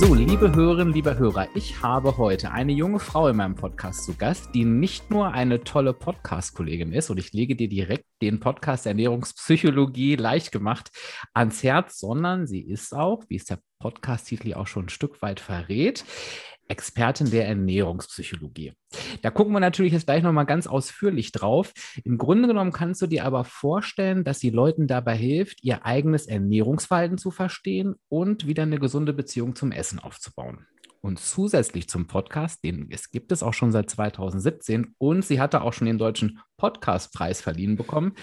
So, 0.00 0.14
liebe 0.14 0.54
Hörerinnen, 0.54 0.94
lieber 0.94 1.18
Hörer, 1.18 1.48
ich 1.56 1.82
habe 1.82 2.18
heute 2.18 2.52
eine 2.52 2.70
junge 2.70 3.00
Frau 3.00 3.26
in 3.26 3.34
meinem 3.34 3.56
Podcast 3.56 4.04
zu 4.04 4.14
Gast, 4.14 4.54
die 4.54 4.64
nicht 4.64 5.10
nur 5.10 5.32
eine 5.32 5.64
tolle 5.64 5.92
Podcast-Kollegin 5.92 6.92
ist. 6.92 7.10
Und 7.10 7.18
ich 7.18 7.32
lege 7.32 7.56
dir 7.56 7.68
direkt 7.68 8.04
den 8.22 8.38
Podcast 8.38 8.86
Ernährungspsychologie 8.86 10.14
leicht 10.14 10.52
gemacht 10.52 10.92
ans 11.34 11.64
Herz, 11.64 11.98
sondern 11.98 12.46
sie 12.46 12.60
ist 12.60 12.94
auch, 12.94 13.24
wie 13.26 13.34
es 13.34 13.46
der 13.46 13.58
Podcast-Titel 13.80 14.54
auch 14.54 14.68
schon 14.68 14.84
ein 14.84 14.88
Stück 14.88 15.20
weit 15.20 15.40
verrät, 15.40 16.04
Expertin 16.68 17.30
der 17.30 17.48
Ernährungspsychologie. 17.48 18.72
Da 19.22 19.30
gucken 19.30 19.52
wir 19.52 19.60
natürlich 19.60 19.92
jetzt 19.92 20.06
gleich 20.06 20.22
nochmal 20.22 20.46
ganz 20.46 20.66
ausführlich 20.66 21.32
drauf. 21.32 21.72
Im 22.04 22.18
Grunde 22.18 22.48
genommen 22.48 22.72
kannst 22.72 23.02
du 23.02 23.06
dir 23.06 23.24
aber 23.24 23.44
vorstellen, 23.44 24.24
dass 24.24 24.40
sie 24.40 24.50
Leuten 24.50 24.86
dabei 24.86 25.16
hilft, 25.16 25.64
ihr 25.64 25.84
eigenes 25.84 26.26
Ernährungsverhalten 26.26 27.18
zu 27.18 27.30
verstehen 27.30 27.94
und 28.08 28.46
wieder 28.46 28.62
eine 28.62 28.78
gesunde 28.78 29.12
Beziehung 29.12 29.54
zum 29.56 29.72
Essen 29.72 29.98
aufzubauen. 29.98 30.66
Und 31.00 31.20
zusätzlich 31.20 31.88
zum 31.88 32.06
Podcast, 32.06 32.64
den 32.64 32.88
es 32.90 33.10
gibt 33.10 33.30
es 33.30 33.42
auch 33.42 33.54
schon 33.54 33.70
seit 33.70 33.88
2017 33.88 34.94
und 34.98 35.24
sie 35.24 35.40
hatte 35.40 35.62
auch 35.62 35.72
schon 35.72 35.86
den 35.86 35.98
deutschen 35.98 36.40
Podcastpreis 36.56 37.40
verliehen 37.40 37.76
bekommen, 37.76 38.14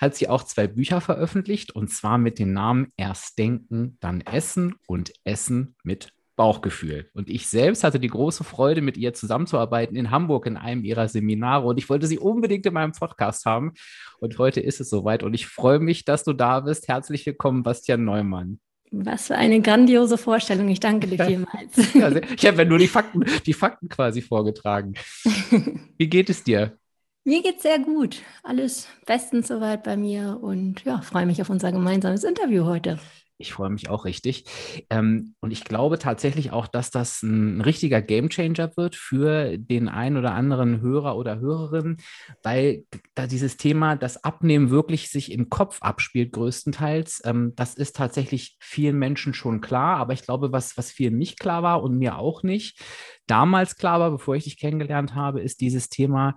hat 0.00 0.16
sie 0.16 0.28
auch 0.28 0.42
zwei 0.42 0.66
Bücher 0.66 1.00
veröffentlicht 1.00 1.74
und 1.74 1.90
zwar 1.90 2.18
mit 2.18 2.38
den 2.38 2.52
Namen 2.52 2.92
Erst 2.96 3.38
denken, 3.38 3.96
dann 4.00 4.20
essen 4.20 4.74
und 4.86 5.12
Essen 5.24 5.76
mit 5.84 6.12
Bauchgefühl. 6.36 7.10
Und 7.14 7.30
ich 7.30 7.46
selbst 7.46 7.84
hatte 7.84 8.00
die 8.00 8.08
große 8.08 8.44
Freude, 8.44 8.82
mit 8.82 8.96
ihr 8.96 9.14
zusammenzuarbeiten 9.14 9.96
in 9.96 10.10
Hamburg 10.10 10.46
in 10.46 10.56
einem 10.56 10.84
ihrer 10.84 11.08
Seminare. 11.08 11.66
Und 11.66 11.78
ich 11.78 11.88
wollte 11.88 12.06
sie 12.06 12.18
unbedingt 12.18 12.66
in 12.66 12.74
meinem 12.74 12.92
Podcast 12.92 13.46
haben. 13.46 13.72
Und 14.18 14.38
heute 14.38 14.60
ist 14.60 14.80
es 14.80 14.90
soweit. 14.90 15.22
Und 15.22 15.34
ich 15.34 15.46
freue 15.46 15.78
mich, 15.78 16.04
dass 16.04 16.24
du 16.24 16.32
da 16.32 16.60
bist. 16.60 16.88
Herzlich 16.88 17.24
willkommen, 17.26 17.62
Bastian 17.62 18.04
Neumann. 18.04 18.60
Was 18.90 19.28
für 19.28 19.36
eine 19.36 19.60
grandiose 19.60 20.18
Vorstellung. 20.18 20.68
Ich 20.68 20.80
danke 20.80 21.06
dir 21.06 21.24
vielmals. 21.26 21.94
ja, 21.94 22.10
ich 22.10 22.46
habe 22.46 22.58
ja 22.58 22.64
nur 22.64 22.78
die 22.78 22.88
Fakten, 22.88 23.24
die 23.46 23.54
Fakten 23.54 23.88
quasi 23.88 24.22
vorgetragen. 24.22 24.94
Wie 25.98 26.08
geht 26.08 26.30
es 26.30 26.44
dir? 26.44 26.78
Mir 27.24 27.42
geht 27.42 27.56
es 27.56 27.62
sehr 27.62 27.78
gut. 27.78 28.22
Alles 28.42 28.86
bestens 29.06 29.48
soweit 29.48 29.82
bei 29.82 29.96
mir 29.96 30.38
und 30.42 30.84
ja, 30.84 31.00
freue 31.00 31.24
mich 31.24 31.40
auf 31.40 31.48
unser 31.48 31.72
gemeinsames 31.72 32.22
Interview 32.22 32.66
heute. 32.66 32.98
Ich 33.44 33.52
freue 33.52 33.68
mich 33.68 33.90
auch 33.90 34.06
richtig. 34.06 34.44
Ähm, 34.88 35.34
und 35.40 35.50
ich 35.50 35.64
glaube 35.64 35.98
tatsächlich 35.98 36.50
auch, 36.50 36.66
dass 36.66 36.90
das 36.90 37.22
ein 37.22 37.60
richtiger 37.60 38.00
Gamechanger 38.00 38.74
wird 38.76 38.96
für 38.96 39.58
den 39.58 39.88
einen 39.88 40.16
oder 40.16 40.32
anderen 40.32 40.80
Hörer 40.80 41.16
oder 41.16 41.40
Hörerin, 41.40 41.98
weil 42.42 42.84
da 43.14 43.26
dieses 43.26 43.58
Thema, 43.58 43.96
das 43.96 44.24
Abnehmen 44.24 44.70
wirklich 44.70 45.10
sich 45.10 45.30
im 45.30 45.50
Kopf 45.50 45.82
abspielt, 45.82 46.32
größtenteils. 46.32 47.20
Ähm, 47.26 47.52
das 47.54 47.74
ist 47.74 47.96
tatsächlich 47.96 48.56
vielen 48.60 48.98
Menschen 48.98 49.34
schon 49.34 49.60
klar, 49.60 49.98
aber 49.98 50.14
ich 50.14 50.22
glaube, 50.22 50.50
was, 50.50 50.78
was 50.78 50.90
vielen 50.90 51.18
nicht 51.18 51.38
klar 51.38 51.62
war 51.62 51.82
und 51.82 51.98
mir 51.98 52.16
auch 52.16 52.42
nicht, 52.42 52.80
damals 53.26 53.76
klar 53.76 54.00
war, 54.00 54.10
bevor 54.10 54.36
ich 54.36 54.44
dich 54.44 54.58
kennengelernt 54.58 55.14
habe, 55.14 55.42
ist 55.42 55.60
dieses 55.60 55.90
Thema, 55.90 56.34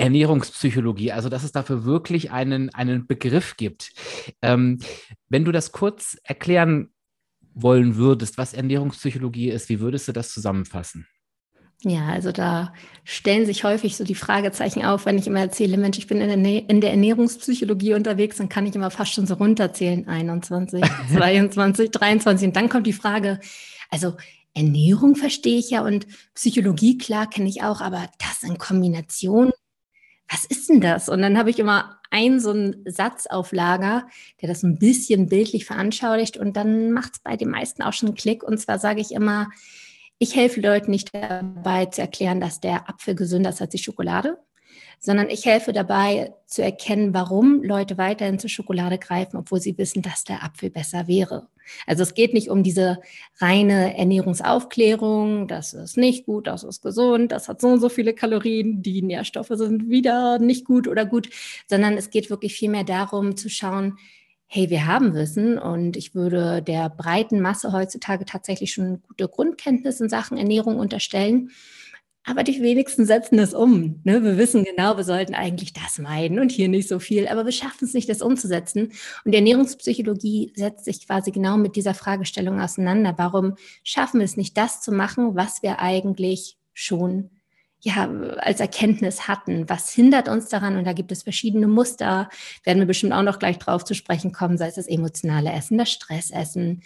Ernährungspsychologie, 0.00 1.12
also 1.12 1.28
dass 1.28 1.44
es 1.44 1.52
dafür 1.52 1.84
wirklich 1.84 2.30
einen, 2.30 2.70
einen 2.70 3.06
Begriff 3.06 3.56
gibt. 3.56 3.92
Ähm, 4.42 4.78
wenn 5.28 5.44
du 5.44 5.52
das 5.52 5.72
kurz 5.72 6.16
erklären 6.24 6.90
wollen 7.54 7.96
würdest, 7.96 8.38
was 8.38 8.54
Ernährungspsychologie 8.54 9.50
ist, 9.50 9.68
wie 9.68 9.80
würdest 9.80 10.08
du 10.08 10.12
das 10.12 10.32
zusammenfassen? 10.32 11.06
Ja, 11.82 12.08
also 12.08 12.30
da 12.30 12.74
stellen 13.04 13.46
sich 13.46 13.64
häufig 13.64 13.96
so 13.96 14.04
die 14.04 14.14
Fragezeichen 14.14 14.84
auf, 14.84 15.06
wenn 15.06 15.16
ich 15.16 15.26
immer 15.26 15.40
erzähle, 15.40 15.78
Mensch, 15.78 15.96
ich 15.96 16.06
bin 16.06 16.20
in 16.20 16.44
der, 16.44 16.68
in 16.68 16.80
der 16.82 16.90
Ernährungspsychologie 16.90 17.94
unterwegs, 17.94 18.36
dann 18.36 18.50
kann 18.50 18.66
ich 18.66 18.74
immer 18.74 18.90
fast 18.90 19.14
schon 19.14 19.26
so 19.26 19.34
runterzählen, 19.34 20.06
21, 20.06 20.84
22, 21.14 21.90
23. 21.90 22.48
Und 22.48 22.56
dann 22.56 22.68
kommt 22.68 22.86
die 22.86 22.92
Frage, 22.92 23.40
also 23.90 24.14
Ernährung 24.52 25.16
verstehe 25.16 25.58
ich 25.58 25.70
ja 25.70 25.82
und 25.82 26.06
Psychologie, 26.34 26.98
klar, 26.98 27.30
kenne 27.30 27.48
ich 27.48 27.62
auch, 27.62 27.80
aber 27.80 28.10
das 28.18 28.42
in 28.42 28.58
Kombination 28.58 29.52
was 30.30 30.44
ist 30.44 30.68
denn 30.68 30.80
das? 30.80 31.08
Und 31.08 31.22
dann 31.22 31.36
habe 31.36 31.50
ich 31.50 31.58
immer 31.58 31.98
einen 32.10 32.40
so 32.40 32.50
einen 32.50 32.84
Satz 32.86 33.26
auf 33.26 33.52
Lager, 33.52 34.06
der 34.40 34.48
das 34.48 34.62
ein 34.62 34.78
bisschen 34.78 35.28
bildlich 35.28 35.64
veranschaulicht 35.64 36.36
und 36.36 36.56
dann 36.56 36.92
macht 36.92 37.14
es 37.14 37.18
bei 37.20 37.36
den 37.36 37.50
meisten 37.50 37.82
auch 37.82 37.92
schon 37.92 38.10
einen 38.10 38.16
Klick. 38.16 38.42
Und 38.42 38.58
zwar 38.58 38.78
sage 38.78 39.00
ich 39.00 39.12
immer, 39.12 39.48
ich 40.18 40.36
helfe 40.36 40.60
Leuten 40.60 40.90
nicht 40.90 41.14
dabei 41.14 41.86
zu 41.86 42.00
erklären, 42.00 42.40
dass 42.40 42.60
der 42.60 42.88
Apfel 42.88 43.14
gesünder 43.14 43.50
ist 43.50 43.60
als 43.60 43.70
die 43.70 43.78
Schokolade, 43.78 44.38
sondern 45.00 45.30
ich 45.30 45.46
helfe 45.46 45.72
dabei 45.72 46.34
zu 46.46 46.62
erkennen, 46.62 47.14
warum 47.14 47.62
Leute 47.62 47.96
weiterhin 47.96 48.38
zur 48.38 48.50
Schokolade 48.50 48.98
greifen, 48.98 49.38
obwohl 49.38 49.60
sie 49.60 49.76
wissen, 49.78 50.02
dass 50.02 50.24
der 50.24 50.44
Apfel 50.44 50.68
besser 50.68 51.08
wäre. 51.08 51.48
Also 51.86 52.02
es 52.02 52.14
geht 52.14 52.34
nicht 52.34 52.50
um 52.50 52.62
diese 52.62 53.00
reine 53.38 53.96
Ernährungsaufklärung, 53.96 55.48
das 55.48 55.72
ist 55.72 55.96
nicht 55.96 56.26
gut, 56.26 56.46
das 56.46 56.64
ist 56.64 56.82
gesund, 56.82 57.32
das 57.32 57.48
hat 57.48 57.60
so 57.60 57.68
und 57.68 57.80
so 57.80 57.88
viele 57.88 58.12
Kalorien, 58.12 58.82
die 58.82 59.00
Nährstoffe 59.00 59.52
sind 59.52 59.88
wieder 59.88 60.38
nicht 60.38 60.66
gut 60.66 60.86
oder 60.86 61.06
gut, 61.06 61.30
sondern 61.66 61.94
es 61.94 62.10
geht 62.10 62.28
wirklich 62.28 62.54
vielmehr 62.54 62.84
darum 62.84 63.36
zu 63.36 63.48
schauen, 63.48 63.98
hey, 64.52 64.68
wir 64.68 64.86
haben 64.86 65.14
Wissen 65.14 65.58
und 65.58 65.96
ich 65.96 66.14
würde 66.14 66.60
der 66.60 66.90
breiten 66.90 67.40
Masse 67.40 67.72
heutzutage 67.72 68.24
tatsächlich 68.24 68.72
schon 68.72 69.00
gute 69.06 69.28
Grundkenntnisse 69.28 70.04
in 70.04 70.10
Sachen 70.10 70.36
Ernährung 70.36 70.78
unterstellen. 70.78 71.50
Aber 72.24 72.42
die 72.42 72.60
wenigsten 72.62 73.06
setzen 73.06 73.38
es 73.38 73.54
um. 73.54 74.00
Ne? 74.04 74.22
Wir 74.22 74.36
wissen 74.36 74.64
genau, 74.64 74.96
wir 74.96 75.04
sollten 75.04 75.34
eigentlich 75.34 75.72
das 75.72 75.98
meiden 75.98 76.38
und 76.38 76.52
hier 76.52 76.68
nicht 76.68 76.88
so 76.88 76.98
viel, 76.98 77.26
aber 77.26 77.46
wir 77.46 77.52
schaffen 77.52 77.84
es 77.84 77.94
nicht, 77.94 78.08
das 78.08 78.20
umzusetzen. 78.20 78.92
Und 79.24 79.32
die 79.32 79.36
Ernährungspsychologie 79.36 80.52
setzt 80.54 80.84
sich 80.84 81.06
quasi 81.06 81.30
genau 81.30 81.56
mit 81.56 81.76
dieser 81.76 81.94
Fragestellung 81.94 82.60
auseinander. 82.60 83.14
Warum 83.16 83.54
schaffen 83.84 84.20
wir 84.20 84.26
es 84.26 84.36
nicht, 84.36 84.56
das 84.58 84.82
zu 84.82 84.92
machen, 84.92 85.34
was 85.34 85.62
wir 85.62 85.78
eigentlich 85.80 86.58
schon 86.74 87.30
ja, 87.82 88.10
als 88.38 88.60
Erkenntnis 88.60 89.26
hatten. 89.26 89.68
Was 89.68 89.90
hindert 89.92 90.28
uns 90.28 90.48
daran? 90.48 90.76
Und 90.76 90.84
da 90.84 90.92
gibt 90.92 91.12
es 91.12 91.22
verschiedene 91.22 91.66
Muster, 91.66 92.28
werden 92.64 92.80
wir 92.80 92.86
bestimmt 92.86 93.12
auch 93.12 93.22
noch 93.22 93.38
gleich 93.38 93.58
drauf 93.58 93.84
zu 93.84 93.94
sprechen 93.94 94.32
kommen, 94.32 94.58
sei 94.58 94.68
es 94.68 94.74
das 94.74 94.86
emotionale 94.86 95.50
Essen, 95.52 95.78
das 95.78 95.90
Stressessen, 95.90 96.82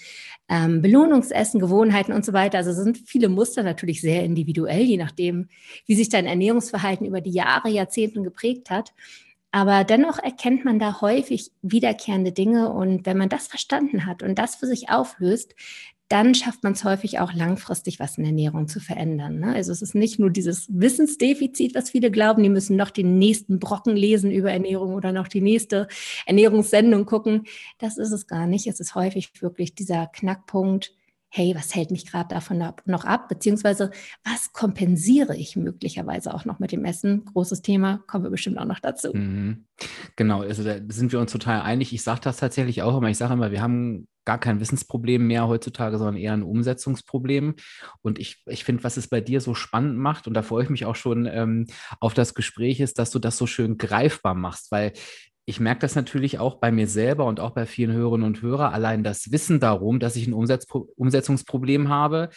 ähm, 0.49 0.83
Belohnungsessen, 0.83 1.61
Gewohnheiten 1.61 2.13
und 2.13 2.25
so 2.25 2.33
weiter. 2.33 2.59
Also 2.59 2.73
sind 2.73 2.99
viele 2.99 3.29
Muster 3.29 3.63
natürlich 3.63 4.01
sehr 4.01 4.25
individuell, 4.25 4.83
je 4.83 4.97
nachdem, 4.97 5.49
wie 5.87 5.95
sich 5.97 6.09
dein 6.09 6.27
Ernährungsverhalten 6.27 7.07
über 7.07 7.21
die 7.21 7.33
Jahre, 7.33 7.69
Jahrzehnte 7.69 8.23
geprägt 8.23 8.71
hat. 8.71 8.93
Aber 9.55 9.85
dennoch 9.85 10.19
erkennt 10.19 10.65
man 10.65 10.81
da 10.81 11.01
häufig 11.01 11.53
wiederkehrende 11.63 12.33
Dinge. 12.33 12.73
Und 12.73 13.07
wenn 13.07 13.17
man 13.17 13.29
das 13.29 13.47
verstanden 13.47 14.05
hat 14.05 14.25
und 14.25 14.37
das 14.37 14.57
für 14.57 14.67
sich 14.67 14.91
auflöst, 14.91 15.55
dann 16.09 16.35
schafft 16.35 16.63
man 16.63 16.75
es 16.75 16.85
häufig 16.85 17.19
auch 17.19 17.33
langfristig, 17.33 17.99
was 17.99 18.19
in 18.19 18.25
der 18.25 18.31
Ernährung 18.31 18.69
zu 18.69 18.79
verändern. 18.79 19.41
Ne? 19.41 19.55
Also 19.55 19.73
es 19.73 19.81
ist 19.81 19.95
nicht 19.95 20.19
nur 20.19 20.31
dieses 20.31 20.67
Wissensdefizit, 20.69 21.75
was 21.75 21.91
viele 21.91 22.11
glauben, 22.11 22.43
die 22.43 22.51
müssen 22.51 22.77
noch 22.77 22.91
den 22.91 23.19
nächsten 23.19 23.59
Brocken 23.59 23.97
lesen 23.97 24.31
über 24.31 24.53
Ernährung 24.53 24.95
oder 24.95 25.13
noch 25.13 25.29
die 25.29 25.41
nächste 25.41 25.89
Ernährungssendung 26.27 27.07
gucken. 27.07 27.45
Das 27.79 27.97
ist 27.97 28.13
es 28.13 28.27
gar 28.27 28.47
nicht. 28.47 28.67
Es 28.67 28.81
ist 28.81 28.95
häufig 28.95 29.31
wirklich 29.41 29.75
dieser 29.75 30.07
Knackpunkt, 30.07 30.93
hey, 31.37 31.53
was 31.57 31.75
hält 31.75 31.91
mich 31.91 32.07
gerade 32.07 32.29
davon 32.29 32.63
ab, 32.63 32.81
noch 32.87 33.05
ab? 33.05 33.29
Beziehungsweise, 33.29 33.91
was 34.23 34.53
kompensiere 34.53 35.37
ich 35.37 35.57
möglicherweise 35.57 36.33
auch 36.33 36.45
noch 36.45 36.61
mit 36.61 36.71
dem 36.71 36.85
Essen? 36.85 37.25
Großes 37.25 37.61
Thema, 37.61 38.05
kommen 38.07 38.23
wir 38.23 38.31
bestimmt 38.31 38.57
auch 38.57 38.65
noch 38.65 38.79
dazu. 38.79 39.13
Mhm. 39.13 39.65
Genau, 40.15 40.43
also 40.43 40.63
da 40.63 40.77
sind 40.89 41.11
wir 41.11 41.19
uns 41.19 41.33
total 41.33 41.63
einig. 41.63 41.93
Ich 41.93 42.05
sage 42.05 42.21
das 42.23 42.37
tatsächlich 42.37 42.83
auch 42.83 42.97
immer. 42.97 43.09
Ich 43.09 43.19
sage 43.19 43.33
immer, 43.33 43.51
wir 43.51 43.63
haben 43.63 44.07
gar 44.25 44.39
kein 44.39 44.61
Wissensproblem 44.61 45.27
mehr 45.27 45.49
heutzutage, 45.49 45.99
sondern 45.99 46.17
eher 46.17 46.35
ein 46.35 46.45
Umsetzungsproblem. 46.45 47.57
Und 48.01 48.21
ich, 48.21 48.45
ich 48.47 48.63
finde, 48.63 48.85
was 48.85 48.97
es 48.97 49.09
bei 49.09 49.21
dir 49.21 49.41
so 49.41 49.55
spannend 49.55 49.99
macht, 49.99 50.29
und 50.29 50.35
da 50.35 50.43
freue 50.43 50.63
ich 50.63 50.71
mich 50.71 50.87
auch 50.87 50.97
schon 50.97 51.27
ähm, 51.27 51.67
auf 51.99 52.15
das 52.15 52.35
Gespräch, 52.35 52.79
ist, 52.79 53.01
dass 53.01 53.11
du 53.11 53.19
das 53.19 53.37
so 53.37 53.49
schön 53.49 53.77
greifbar 53.77 54.37
machst, 54.37 54.71
weil 54.71 54.93
ich 55.47 55.61
merke 55.61 55.81
das 55.81 55.95
natürlich 55.95 56.39
auch 56.39 56.57
bei 56.57 56.73
mir 56.73 56.87
selber 56.87 57.27
und 57.27 57.41
auch 57.41 57.51
bei 57.51 57.67
vielen 57.67 57.93
Hörerinnen 57.93 58.27
und 58.27 58.41
Hörern. 58.41 58.73
Allein 58.73 59.03
das 59.03 59.31
Wissen 59.31 59.61
darum, 59.61 60.01
dass 60.01 60.17
ich 60.17 60.27
ein 60.27 60.33
Umsetz 60.33 60.67
Umsetzungsproblem 60.97 61.89
habe, 61.89 62.31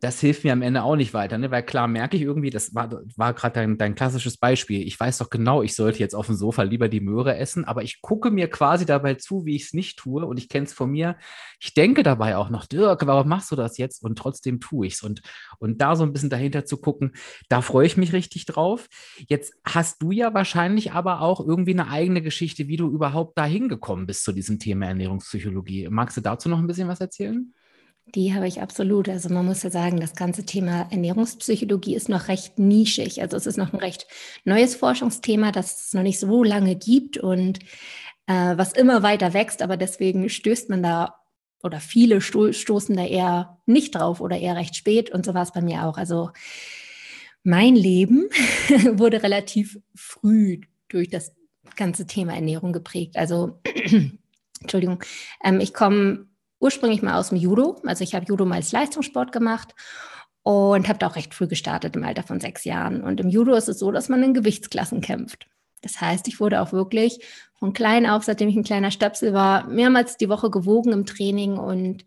das 0.00 0.20
hilft 0.20 0.44
mir 0.44 0.52
am 0.52 0.62
Ende 0.62 0.82
auch 0.82 0.96
nicht 0.96 1.14
weiter, 1.14 1.38
ne? 1.38 1.50
weil 1.50 1.64
klar 1.64 1.88
merke 1.88 2.16
ich 2.16 2.22
irgendwie, 2.22 2.50
das 2.50 2.74
war, 2.74 2.90
war 3.16 3.34
gerade 3.34 3.54
dein, 3.54 3.78
dein 3.78 3.94
klassisches 3.94 4.36
Beispiel. 4.36 4.86
Ich 4.86 4.98
weiß 4.98 5.18
doch 5.18 5.30
genau, 5.30 5.62
ich 5.62 5.74
sollte 5.74 5.98
jetzt 5.98 6.14
auf 6.14 6.26
dem 6.26 6.36
Sofa 6.36 6.62
lieber 6.62 6.88
die 6.88 7.00
Möhre 7.00 7.36
essen, 7.36 7.64
aber 7.64 7.82
ich 7.82 8.00
gucke 8.00 8.30
mir 8.30 8.48
quasi 8.48 8.86
dabei 8.86 9.14
zu, 9.14 9.44
wie 9.44 9.56
ich 9.56 9.64
es 9.64 9.72
nicht 9.72 9.98
tue 9.98 10.24
und 10.24 10.38
ich 10.38 10.48
kenne 10.48 10.66
es 10.66 10.72
von 10.72 10.90
mir. 10.90 11.16
Ich 11.60 11.74
denke 11.74 12.02
dabei 12.02 12.36
auch 12.36 12.50
noch, 12.50 12.66
Dirk, 12.66 13.06
warum 13.06 13.28
machst 13.28 13.50
du 13.50 13.56
das 13.56 13.78
jetzt? 13.78 14.02
Und 14.02 14.16
trotzdem 14.18 14.60
tue 14.60 14.86
ich 14.86 14.94
es. 14.94 15.02
Und, 15.02 15.22
und 15.58 15.80
da 15.80 15.96
so 15.96 16.04
ein 16.04 16.12
bisschen 16.12 16.30
dahinter 16.30 16.64
zu 16.64 16.76
gucken, 16.76 17.12
da 17.48 17.60
freue 17.60 17.86
ich 17.86 17.96
mich 17.96 18.12
richtig 18.12 18.46
drauf. 18.46 18.88
Jetzt 19.28 19.54
hast 19.64 20.00
du 20.02 20.12
ja 20.12 20.32
wahrscheinlich 20.34 20.92
aber 20.92 21.20
auch 21.20 21.44
irgendwie 21.44 21.72
eine 21.72 21.88
eigene 21.88 22.22
Geschichte, 22.22 22.68
wie 22.68 22.76
du 22.76 22.90
überhaupt 22.90 23.36
da 23.36 23.44
hingekommen 23.44 24.06
bist 24.06 24.22
zu 24.22 24.32
diesem 24.32 24.58
Thema 24.58 24.86
Ernährungspsychologie. 24.86 25.88
Magst 25.90 26.16
du 26.16 26.20
dazu 26.20 26.48
noch 26.48 26.58
ein 26.58 26.66
bisschen 26.66 26.88
was 26.88 27.00
erzählen? 27.00 27.52
Die 28.14 28.34
habe 28.34 28.48
ich 28.48 28.60
absolut. 28.62 29.08
Also 29.08 29.28
man 29.28 29.44
muss 29.44 29.62
ja 29.62 29.70
sagen, 29.70 30.00
das 30.00 30.14
ganze 30.14 30.44
Thema 30.44 30.88
Ernährungspsychologie 30.90 31.94
ist 31.94 32.08
noch 32.08 32.28
recht 32.28 32.58
nischig. 32.58 33.20
Also 33.20 33.36
es 33.36 33.46
ist 33.46 33.58
noch 33.58 33.72
ein 33.72 33.78
recht 33.78 34.06
neues 34.44 34.76
Forschungsthema, 34.76 35.52
das 35.52 35.86
es 35.86 35.94
noch 35.94 36.02
nicht 36.02 36.18
so 36.18 36.42
lange 36.42 36.74
gibt 36.76 37.18
und 37.18 37.58
äh, 38.26 38.56
was 38.56 38.72
immer 38.72 39.02
weiter 39.02 39.34
wächst. 39.34 39.62
Aber 39.62 39.76
deswegen 39.76 40.28
stößt 40.28 40.70
man 40.70 40.82
da 40.82 41.16
oder 41.62 41.80
viele 41.80 42.20
sto 42.20 42.52
stoßen 42.52 42.96
da 42.96 43.04
eher 43.04 43.58
nicht 43.66 43.94
drauf 43.94 44.20
oder 44.20 44.38
eher 44.38 44.56
recht 44.56 44.76
spät. 44.76 45.10
Und 45.10 45.26
so 45.26 45.34
war 45.34 45.42
es 45.42 45.52
bei 45.52 45.60
mir 45.60 45.84
auch. 45.84 45.98
Also 45.98 46.30
mein 47.42 47.76
Leben 47.76 48.28
wurde 48.92 49.22
relativ 49.22 49.78
früh 49.94 50.60
durch 50.88 51.10
das 51.10 51.34
ganze 51.76 52.06
Thema 52.06 52.34
Ernährung 52.34 52.72
geprägt. 52.72 53.16
Also 53.16 53.60
Entschuldigung, 54.60 55.02
ähm, 55.44 55.60
ich 55.60 55.74
komme 55.74 56.27
ursprünglich 56.60 57.02
mal 57.02 57.18
aus 57.18 57.30
dem 57.30 57.38
Judo. 57.38 57.80
Also 57.84 58.04
ich 58.04 58.14
habe 58.14 58.26
Judo 58.26 58.44
mal 58.44 58.56
als 58.56 58.72
Leistungssport 58.72 59.32
gemacht 59.32 59.74
und 60.42 60.88
habe 60.88 60.98
da 60.98 61.08
auch 61.08 61.16
recht 61.16 61.34
früh 61.34 61.46
gestartet 61.46 61.96
im 61.96 62.04
Alter 62.04 62.22
von 62.22 62.40
sechs 62.40 62.64
Jahren. 62.64 63.02
Und 63.02 63.20
im 63.20 63.28
Judo 63.28 63.54
ist 63.54 63.68
es 63.68 63.78
so, 63.78 63.90
dass 63.90 64.08
man 64.08 64.22
in 64.22 64.34
Gewichtsklassen 64.34 65.00
kämpft. 65.00 65.46
Das 65.82 66.00
heißt, 66.00 66.26
ich 66.28 66.40
wurde 66.40 66.60
auch 66.60 66.72
wirklich 66.72 67.20
von 67.58 67.72
klein 67.72 68.06
auf, 68.06 68.24
seitdem 68.24 68.48
ich 68.48 68.56
ein 68.56 68.64
kleiner 68.64 68.90
Stöpsel 68.90 69.32
war, 69.32 69.66
mehrmals 69.66 70.16
die 70.16 70.28
Woche 70.28 70.50
gewogen 70.50 70.92
im 70.92 71.06
Training 71.06 71.56
und 71.56 72.04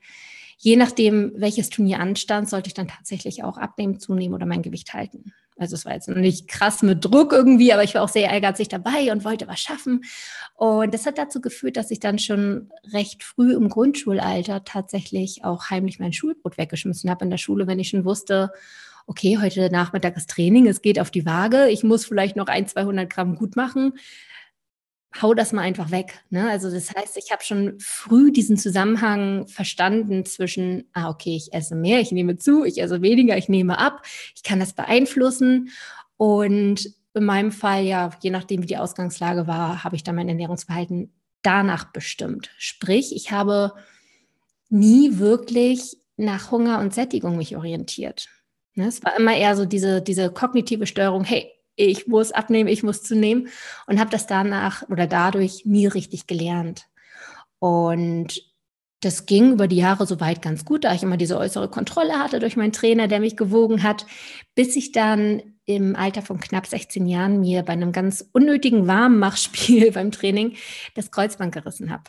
je 0.58 0.76
nachdem, 0.76 1.34
welches 1.36 1.70
Turnier 1.70 2.00
anstand, 2.00 2.50
sollte 2.50 2.68
ich 2.68 2.74
dann 2.74 2.88
tatsächlich 2.88 3.44
auch 3.44 3.58
abnehmen, 3.58 4.00
zunehmen 4.00 4.36
oder 4.36 4.46
mein 4.46 4.62
Gewicht 4.62 4.94
halten. 4.94 5.34
Also 5.58 5.76
es 5.76 5.86
war 5.86 5.94
jetzt 5.94 6.08
nicht 6.08 6.48
krass 6.48 6.82
mit 6.82 7.04
Druck 7.06 7.34
irgendwie, 7.34 7.72
aber 7.74 7.84
ich 7.84 7.94
war 7.94 8.02
auch 8.02 8.10
sehr 8.10 8.30
ehrgeizig 8.32 8.70
dabei 8.70 9.12
und 9.12 9.26
wollte 9.26 9.48
was 9.48 9.60
schaffen. 9.60 10.04
Und 10.56 10.94
das 10.94 11.06
hat 11.06 11.18
dazu 11.18 11.42
geführt, 11.42 11.78
dass 11.78 11.92
ich 11.92 12.00
dann 12.00 12.20
schon 12.20 12.72
recht 12.92 13.24
früh 13.24 13.54
im 13.54 13.70
Grundschulalter 13.70 14.64
tatsächlich 14.64 15.44
auch 15.44 15.70
heimlich 15.70 16.00
mein 16.00 16.14
Schulbrot 16.14 16.58
weggeschmissen 16.58 17.10
habe 17.10 17.26
in 17.26 17.32
der 17.32 17.38
Schule, 17.38 17.68
wenn 17.68 17.80
ich 17.80 17.90
schon 17.90 18.06
wusste, 18.06 18.52
okay, 19.08 19.38
heute 19.42 19.70
Nachmittag 19.72 20.16
ist 20.18 20.30
Training, 20.30 20.68
es 20.68 20.82
geht 20.82 21.00
auf 21.00 21.12
die 21.12 21.26
Waage, 21.26 21.68
ich 21.70 21.84
muss 21.84 22.06
vielleicht 22.06 22.36
noch 22.36 22.48
ein, 22.48 22.68
200 22.68 23.10
Gramm 23.10 23.36
gut 23.36 23.56
machen 23.56 23.94
hau 25.20 25.34
das 25.34 25.52
mal 25.52 25.62
einfach 25.62 25.92
weg. 25.92 26.24
Ne? 26.30 26.50
Also 26.50 26.72
das 26.72 26.94
heißt, 26.94 27.18
ich 27.18 27.32
habe 27.32 27.44
schon 27.44 27.80
früh 27.80 28.32
diesen 28.32 28.58
Zusammenhang 28.58 29.48
verstanden 29.48 30.26
zwischen, 30.26 30.90
ah, 30.94 31.10
okay, 31.10 31.36
ich 31.36 31.54
esse 31.54 31.76
mehr, 31.76 32.00
ich 32.00 32.12
nehme 32.12 32.38
zu, 32.38 32.64
ich 32.64 32.82
esse 32.82 33.02
weniger, 33.02 33.38
ich 33.38 33.50
nehme 33.50 33.78
ab, 33.78 34.04
ich 34.36 34.44
kann 34.44 34.60
das 34.60 34.74
beeinflussen. 34.74 35.70
Und 36.18 36.94
in 37.14 37.26
meinem 37.26 37.52
Fall, 37.52 37.84
ja, 37.84 38.12
je 38.22 38.30
nachdem, 38.30 38.62
wie 38.62 38.68
die 38.68 38.78
Ausgangslage 38.78 39.48
war, 39.48 39.84
habe 39.84 39.96
ich 39.96 40.04
dann 40.04 40.16
mein 40.16 40.30
Ernährungsverhalten 40.30 41.12
danach 41.42 41.92
bestimmt. 41.92 42.52
Sprich, 42.58 43.16
ich 43.16 43.32
habe 43.32 43.74
nie 44.70 45.18
wirklich 45.18 45.98
nach 46.16 46.52
Hunger 46.52 46.80
und 46.80 46.94
Sättigung 46.94 47.36
mich 47.36 47.58
orientiert. 47.58 48.30
Ne? 48.76 48.88
Es 48.88 49.04
war 49.04 49.18
immer 49.18 49.36
eher 49.36 49.58
so 49.58 49.66
diese, 49.66 50.02
diese 50.02 50.32
kognitive 50.32 50.88
Steuerung, 50.88 51.24
hey, 51.24 51.52
ich 51.82 52.08
muss 52.08 52.32
abnehmen, 52.32 52.70
ich 52.70 52.84
muss 52.84 53.04
zunehmen 53.04 53.50
und 53.88 54.00
habe 54.00 54.10
das 54.10 54.28
danach 54.28 54.88
oder 54.90 55.08
dadurch 55.08 55.66
nie 55.66 55.88
richtig 55.88 56.28
gelernt. 56.28 56.88
Und 57.60 58.44
das 59.02 59.26
ging 59.26 59.54
über 59.54 59.68
die 59.68 59.78
Jahre 59.78 60.06
soweit 60.06 60.42
ganz 60.42 60.64
gut, 60.64 60.84
da 60.84 60.94
ich 60.94 61.02
immer 61.02 61.18
diese 61.18 61.38
äußere 61.38 61.70
Kontrolle 61.70 62.20
hatte 62.20 62.40
durch 62.40 62.56
meinen 62.56 62.72
Trainer, 62.72 63.08
der 63.08 63.20
mich 63.20 63.36
gewogen 63.36 63.82
hat, 63.82 64.06
bis 64.54 64.76
ich 64.76 64.92
dann 64.92 65.42
im 65.66 65.96
Alter 65.96 66.22
von 66.22 66.40
knapp 66.40 66.68
16 66.68 67.08
Jahren 67.08 67.40
mir 67.40 67.64
bei 67.64 67.74
einem 67.74 67.92
ganz 67.92 68.30
unnötigen 68.32 68.88
Warmmachspiel 68.88 69.92
beim 69.94 70.12
Training 70.12 70.56
das 70.96 71.10
Kreuzband 71.12 71.54
gerissen 71.54 71.90
habe. 71.90 72.04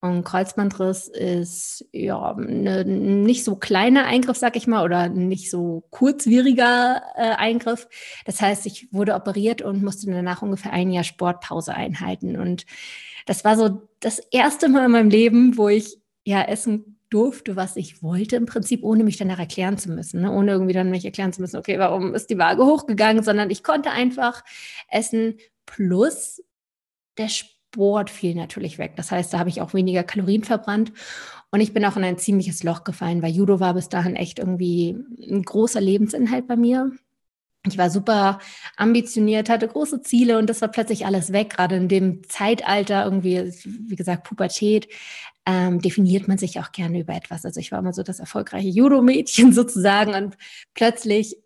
Und 0.00 0.22
Kreuzbandriss 0.22 1.08
ist 1.08 1.84
ja 1.92 2.34
ne, 2.34 2.84
nicht 2.84 3.42
so 3.42 3.56
kleiner 3.56 4.06
Eingriff, 4.06 4.36
sag 4.36 4.54
ich 4.54 4.68
mal, 4.68 4.84
oder 4.84 5.08
nicht 5.08 5.50
so 5.50 5.84
kurzwieriger 5.90 7.02
äh, 7.16 7.34
Eingriff. 7.34 7.88
Das 8.24 8.40
heißt, 8.40 8.66
ich 8.66 8.92
wurde 8.92 9.14
operiert 9.14 9.60
und 9.60 9.82
musste 9.82 10.08
danach 10.10 10.42
ungefähr 10.42 10.72
ein 10.72 10.92
Jahr 10.92 11.02
Sportpause 11.02 11.74
einhalten. 11.74 12.36
Und 12.36 12.64
das 13.26 13.44
war 13.44 13.56
so 13.56 13.88
das 13.98 14.20
erste 14.30 14.68
Mal 14.68 14.84
in 14.84 14.92
meinem 14.92 15.10
Leben, 15.10 15.56
wo 15.56 15.68
ich 15.68 15.98
ja 16.24 16.42
essen 16.42 17.00
durfte, 17.10 17.56
was 17.56 17.74
ich 17.74 18.00
wollte, 18.00 18.36
im 18.36 18.46
Prinzip, 18.46 18.84
ohne 18.84 19.02
mich 19.02 19.16
danach 19.16 19.38
erklären 19.40 19.78
zu 19.78 19.90
müssen, 19.90 20.20
ne? 20.20 20.30
ohne 20.30 20.52
irgendwie 20.52 20.74
dann 20.74 20.90
mich 20.90 21.04
erklären 21.04 21.32
zu 21.32 21.40
müssen, 21.40 21.56
okay, 21.56 21.78
warum 21.78 22.14
ist 22.14 22.30
die 22.30 22.38
Waage 22.38 22.64
hochgegangen, 22.64 23.24
sondern 23.24 23.50
ich 23.50 23.64
konnte 23.64 23.90
einfach 23.90 24.44
essen 24.90 25.38
plus 25.66 26.42
der 27.16 27.28
Sport 27.28 27.57
Sport 27.74 28.10
fiel 28.10 28.34
natürlich 28.34 28.78
weg. 28.78 28.94
Das 28.96 29.10
heißt, 29.10 29.32
da 29.32 29.38
habe 29.38 29.50
ich 29.50 29.60
auch 29.60 29.74
weniger 29.74 30.02
Kalorien 30.02 30.44
verbrannt. 30.44 30.92
Und 31.50 31.60
ich 31.60 31.72
bin 31.72 31.84
auch 31.84 31.96
in 31.96 32.04
ein 32.04 32.18
ziemliches 32.18 32.62
Loch 32.62 32.84
gefallen, 32.84 33.22
weil 33.22 33.32
Judo 33.32 33.60
war 33.60 33.74
bis 33.74 33.88
dahin 33.88 34.16
echt 34.16 34.38
irgendwie 34.38 34.96
ein 35.30 35.42
großer 35.42 35.80
Lebensinhalt 35.80 36.46
bei 36.46 36.56
mir. 36.56 36.92
Ich 37.66 37.76
war 37.76 37.90
super 37.90 38.38
ambitioniert, 38.76 39.50
hatte 39.50 39.68
große 39.68 40.02
Ziele 40.02 40.38
und 40.38 40.48
das 40.48 40.60
war 40.60 40.68
plötzlich 40.68 41.06
alles 41.06 41.32
weg. 41.32 41.50
Gerade 41.50 41.76
in 41.76 41.88
dem 41.88 42.22
Zeitalter, 42.28 43.04
irgendwie, 43.04 43.52
wie 43.64 43.96
gesagt, 43.96 44.24
Pubertät, 44.24 44.88
ähm, 45.44 45.80
definiert 45.80 46.28
man 46.28 46.38
sich 46.38 46.60
auch 46.60 46.72
gerne 46.72 47.00
über 47.00 47.14
etwas. 47.14 47.44
Also 47.44 47.60
ich 47.60 47.72
war 47.72 47.80
immer 47.80 47.92
so 47.92 48.02
das 48.02 48.20
erfolgreiche 48.20 48.68
Judo-Mädchen 48.68 49.52
sozusagen 49.54 50.14
und 50.14 50.36
plötzlich 50.74 51.36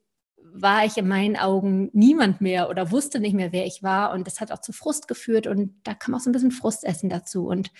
war 0.54 0.84
ich 0.84 0.96
in 0.96 1.08
meinen 1.08 1.36
Augen 1.36 1.90
niemand 1.92 2.40
mehr 2.40 2.68
oder 2.70 2.90
wusste 2.90 3.20
nicht 3.20 3.34
mehr, 3.34 3.52
wer 3.52 3.66
ich 3.66 3.82
war. 3.82 4.12
Und 4.12 4.26
das 4.26 4.40
hat 4.40 4.52
auch 4.52 4.60
zu 4.60 4.72
Frust 4.72 5.08
geführt. 5.08 5.46
Und 5.46 5.74
da 5.84 5.94
kam 5.94 6.14
auch 6.14 6.20
so 6.20 6.30
ein 6.30 6.32
bisschen 6.32 6.50
Frustessen 6.50 7.08
dazu. 7.08 7.46
Und 7.46 7.70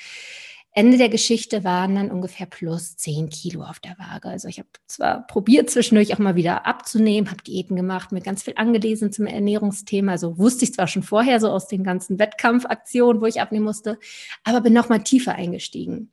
Ende 0.75 0.97
der 0.97 1.11
Geschichte 1.11 1.65
waren 1.65 1.95
dann 1.97 2.11
ungefähr 2.11 2.47
plus 2.47 2.97
10 2.97 3.29
Kilo 3.29 3.63
auf 3.63 3.79
der 3.79 3.99
Waage. 3.99 4.29
Also 4.29 4.49
ich 4.49 4.59
habe 4.59 4.69
zwar 4.87 5.27
probiert, 5.27 5.69
zwischendurch 5.69 6.15
auch 6.15 6.19
mal 6.19 6.35
wieder 6.35 6.67
abzunehmen, 6.67 7.31
habe 7.31 7.43
Diäten 7.43 7.77
gemacht, 7.77 8.11
mir 8.11 8.23
ganz 8.23 8.43
viel 8.43 8.55
angelesen 8.57 9.13
zum 9.13 9.27
Ernährungsthema. 9.27 10.13
Also 10.13 10.39
wusste 10.39 10.65
ich 10.65 10.73
zwar 10.73 10.87
schon 10.89 11.03
vorher 11.03 11.41
so 11.41 11.51
aus 11.51 11.69
den 11.69 11.85
ganzen 11.85 12.19
Wettkampfaktionen, 12.19 13.21
wo 13.21 13.27
ich 13.27 13.43
abnehmen 13.43 13.67
musste, 13.67 13.99
aber 14.45 14.63
bin 14.63 14.73
noch 14.73 14.89
mal 14.89 15.01
tiefer 15.01 15.35
eingestiegen. 15.35 16.11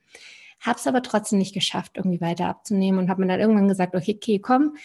Habe 0.60 0.77
es 0.77 0.88
aber 0.88 1.03
trotzdem 1.03 1.39
nicht 1.39 1.53
geschafft, 1.53 1.93
irgendwie 1.95 2.19
weiter 2.19 2.48
abzunehmen 2.48 3.00
und 3.00 3.10
habe 3.10 3.22
mir 3.22 3.29
dann 3.29 3.39
irgendwann 3.39 3.69
gesagt, 3.69 3.95
okay, 3.95 4.15
okay, 4.17 4.39
komm, 4.39 4.75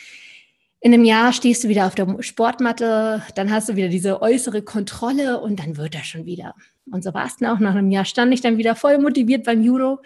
in 0.84 0.92
einem 0.92 1.06
Jahr 1.06 1.32
stehst 1.32 1.64
du 1.64 1.68
wieder 1.68 1.86
auf 1.86 1.94
der 1.94 2.20
Sportmatte, 2.20 3.22
dann 3.36 3.50
hast 3.50 3.70
du 3.70 3.76
wieder 3.76 3.88
diese 3.88 4.20
äußere 4.20 4.60
Kontrolle 4.60 5.40
und 5.40 5.58
dann 5.58 5.78
wird 5.78 5.94
das 5.94 6.06
schon 6.06 6.26
wieder. 6.26 6.54
Und 6.92 7.02
so 7.02 7.14
war 7.14 7.24
es 7.24 7.38
dann 7.38 7.48
auch. 7.48 7.58
Nach 7.58 7.74
einem 7.74 7.90
Jahr 7.90 8.04
stand 8.04 8.34
ich 8.34 8.42
dann 8.42 8.58
wieder 8.58 8.76
voll 8.76 8.98
motiviert 8.98 9.44
beim 9.44 9.62
Judo. 9.62 10.00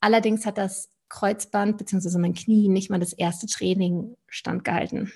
Allerdings 0.00 0.44
hat 0.44 0.58
das 0.58 0.90
Kreuzband 1.08 1.78
bzw. 1.78 2.18
mein 2.18 2.34
Knie 2.34 2.68
nicht 2.68 2.90
mal 2.90 3.00
das 3.00 3.14
erste 3.14 3.46
Training 3.46 4.14
standgehalten. 4.28 5.10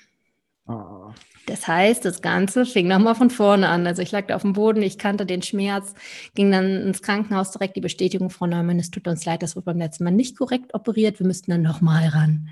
Oh. 0.67 1.11
Das 1.45 1.67
heißt, 1.67 2.03
das 2.03 2.23
Ganze 2.23 2.65
fing 2.65 2.87
nochmal 2.87 3.13
von 3.13 3.29
vorne 3.29 3.69
an. 3.69 3.85
Also 3.85 4.01
ich 4.01 4.11
lag 4.11 4.25
da 4.25 4.37
auf 4.37 4.41
dem 4.41 4.53
Boden, 4.53 4.81
ich 4.81 4.97
kannte 4.97 5.27
den 5.27 5.43
Schmerz, 5.43 5.93
ging 6.33 6.51
dann 6.51 6.65
ins 6.65 7.03
Krankenhaus 7.03 7.51
direkt 7.51 7.75
die 7.75 7.81
Bestätigung, 7.81 8.31
Frau 8.31 8.47
Neumann, 8.47 8.79
es 8.79 8.89
tut 8.89 9.07
uns 9.07 9.23
leid, 9.23 9.43
das 9.43 9.55
wurde 9.55 9.65
beim 9.65 9.77
letzten 9.77 10.03
Mal 10.03 10.11
nicht 10.11 10.35
korrekt 10.35 10.73
operiert, 10.73 11.19
wir 11.19 11.27
müssten 11.27 11.51
dann 11.51 11.61
nochmal 11.61 12.07
ran. 12.07 12.49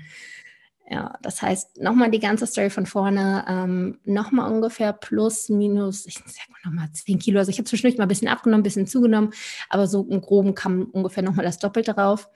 Ja, 0.90 1.18
das 1.20 1.42
heißt, 1.42 1.82
nochmal 1.82 2.10
die 2.10 2.18
ganze 2.18 2.46
Story 2.46 2.70
von 2.70 2.86
vorne, 2.86 3.44
ähm, 3.46 3.98
nochmal 4.04 4.50
ungefähr 4.50 4.94
plus, 4.94 5.50
minus, 5.50 6.06
ich 6.06 6.14
sag 6.14 6.48
mal 6.48 6.58
nochmal 6.64 6.90
10 6.90 7.18
Kilo. 7.18 7.38
Also 7.38 7.50
ich 7.50 7.58
habe 7.58 7.68
zwischendurch 7.68 7.98
mal 7.98 8.06
ein 8.06 8.08
bisschen 8.08 8.28
abgenommen, 8.28 8.60
ein 8.60 8.64
bisschen 8.64 8.86
zugenommen, 8.86 9.34
aber 9.68 9.86
so 9.86 10.06
im 10.08 10.22
Groben 10.22 10.54
kam 10.54 10.84
ungefähr 10.84 11.22
nochmal 11.22 11.44
das 11.44 11.58
Doppelte 11.58 11.92
drauf, 11.92 12.30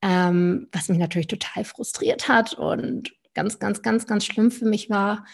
ähm, 0.00 0.68
was 0.72 0.88
mich 0.88 0.98
natürlich 0.98 1.26
total 1.26 1.64
frustriert 1.64 2.28
hat 2.28 2.54
und 2.54 3.12
ganz, 3.34 3.58
ganz, 3.58 3.82
ganz, 3.82 4.06
ganz 4.06 4.24
schlimm 4.24 4.50
für 4.50 4.64
mich 4.64 4.88
war. 4.88 5.26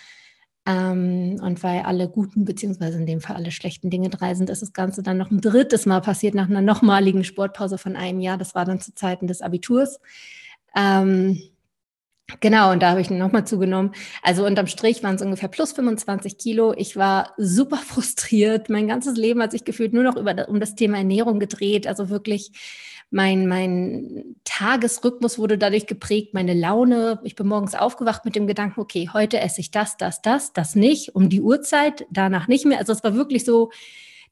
Ähm, 0.67 1.39
und 1.41 1.63
weil 1.63 1.83
alle 1.83 2.09
guten, 2.09 2.45
beziehungsweise 2.45 2.99
in 2.99 3.07
dem 3.07 3.21
Fall 3.21 3.37
alle 3.37 3.53
schlechten 3.53 3.89
Dinge 3.89 4.11
drei 4.11 4.35
sind, 4.35 4.51
ist 4.51 4.63
das 4.63 4.73
Ganze 4.73 5.05
dann 5.05 5.19
noch 5.19 5.31
ein 5.31 5.41
drittes 5.41 5.87
Mal 5.87 6.01
passiert 6.01 6.35
nach 6.35 6.49
einer 6.49 6.63
nochmaligen 6.63 7.23
Sportpause 7.23 7.79
von 7.79 7.95
einem 7.95 8.19
Jahr. 8.19 8.39
Das 8.39 8.57
war 8.57 8.65
dann 8.65 8.81
zu 8.81 8.93
Zeiten 8.95 9.29
des 9.29 9.43
Abiturs. 9.43 10.01
Ähm, 10.75 11.41
Genau, 12.41 12.73
und 12.73 12.83
da 12.83 12.91
habe 12.91 13.01
ich 13.01 13.11
nochmal 13.11 13.47
zugenommen. 13.47 13.93
Also 14.23 14.47
unterm 14.47 14.67
Strich 14.67 15.03
waren 15.03 15.17
es 15.17 15.23
ungefähr 15.23 15.49
plus 15.49 15.73
25 15.73 16.39
Kilo. 16.39 16.75
Ich 16.77 16.97
war 16.97 17.35
super 17.37 17.77
frustriert. 17.87 18.69
Mein 18.69 18.89
ganzes 18.89 19.17
Leben 19.17 19.43
hat 19.43 19.53
sich 19.53 19.65
gefühlt 19.65 19.93
nur 19.93 20.03
noch 20.03 20.17
über, 20.17 20.49
um 20.49 20.61
das 20.61 20.75
Thema 20.75 20.99
Ernährung 20.99 21.41
gedreht. 21.41 21.87
Also 21.87 22.11
wirklich 22.11 22.53
mein, 23.11 23.47
mein 23.47 24.37
Tagesrhythmus 24.45 25.39
wurde 25.39 25.59
dadurch 25.59 25.87
geprägt, 25.87 26.33
meine 26.33 26.55
Laune. 26.55 27.21
Ich 27.25 27.37
bin 27.37 27.47
morgens 27.47 27.75
aufgewacht 27.75 28.25
mit 28.25 28.35
dem 28.35 28.47
Gedanken, 28.47 28.81
okay, 28.81 29.11
heute 29.13 29.39
esse 29.39 29.61
ich 29.61 29.71
das, 29.71 29.99
das, 29.99 30.23
das, 30.23 30.55
das 30.55 30.75
nicht, 30.75 31.15
um 31.15 31.29
die 31.29 31.43
Uhrzeit, 31.43 32.07
danach 32.11 32.49
nicht 32.49 32.65
mehr. 32.65 32.79
Also 32.79 32.93
es 32.93 33.05
war 33.05 33.15
wirklich 33.15 33.45
so, 33.45 33.71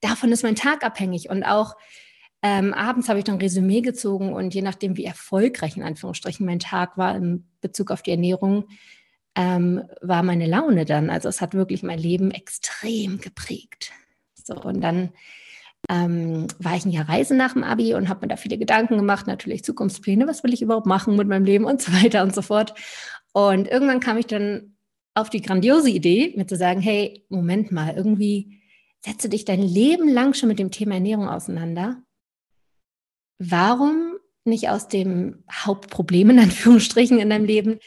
davon 0.00 0.32
ist 0.32 0.42
mein 0.42 0.56
Tag 0.56 0.82
abhängig. 0.82 1.28
Und 1.28 1.44
auch 1.44 1.76
ähm, 2.42 2.72
abends 2.72 3.08
habe 3.08 3.18
ich 3.18 3.24
dann 3.24 3.38
Resümee 3.38 3.82
gezogen 3.82 4.32
und 4.32 4.54
je 4.54 4.62
nachdem, 4.62 4.96
wie 4.96 5.04
erfolgreich 5.04 5.76
in 5.76 5.82
Anführungsstrichen 5.82 6.46
mein 6.46 6.58
Tag 6.58 6.96
war 6.96 7.14
in 7.14 7.46
Bezug 7.60 7.90
auf 7.90 8.02
die 8.02 8.12
Ernährung, 8.12 8.64
ähm, 9.34 9.82
war 10.00 10.22
meine 10.22 10.46
Laune 10.46 10.86
dann. 10.86 11.10
Also 11.10 11.28
es 11.28 11.40
hat 11.40 11.54
wirklich 11.54 11.82
mein 11.82 11.98
Leben 11.98 12.30
extrem 12.30 13.20
geprägt. 13.20 13.92
So, 14.34 14.54
und 14.54 14.80
dann 14.80 15.10
ähm, 15.88 16.46
war 16.58 16.76
ich 16.76 16.86
ein 16.86 16.92
Jahr 16.92 17.08
Reisen 17.08 17.36
nach 17.36 17.52
dem 17.52 17.62
Abi 17.62 17.94
und 17.94 18.08
habe 18.08 18.22
mir 18.22 18.28
da 18.28 18.36
viele 18.36 18.58
Gedanken 18.58 18.96
gemacht, 18.96 19.26
natürlich 19.26 19.62
Zukunftspläne, 19.62 20.26
was 20.26 20.42
will 20.42 20.54
ich 20.54 20.62
überhaupt 20.62 20.86
machen 20.86 21.16
mit 21.16 21.28
meinem 21.28 21.44
Leben 21.44 21.64
und 21.64 21.82
so 21.82 21.92
weiter 21.92 22.22
und 22.22 22.34
so 22.34 22.42
fort. 22.42 22.74
Und 23.32 23.68
irgendwann 23.68 24.00
kam 24.00 24.16
ich 24.16 24.26
dann 24.26 24.76
auf 25.14 25.28
die 25.28 25.42
grandiose 25.42 25.90
Idee, 25.90 26.32
mir 26.36 26.46
zu 26.46 26.56
sagen, 26.56 26.80
hey, 26.80 27.26
Moment 27.28 27.70
mal, 27.70 27.94
irgendwie 27.94 28.62
setze 29.04 29.28
dich 29.28 29.44
dein 29.44 29.62
Leben 29.62 30.08
lang 30.08 30.34
schon 30.34 30.48
mit 30.48 30.58
dem 30.58 30.70
Thema 30.70 30.94
Ernährung 30.94 31.28
auseinander 31.28 32.02
warum 33.40 34.18
nicht 34.44 34.68
aus 34.68 34.86
dem 34.86 35.42
Hauptproblem 35.50 36.30
in 36.30 36.38
Anführungsstrichen 36.38 37.18
in 37.18 37.30
deinem 37.30 37.44
Leben 37.44 37.80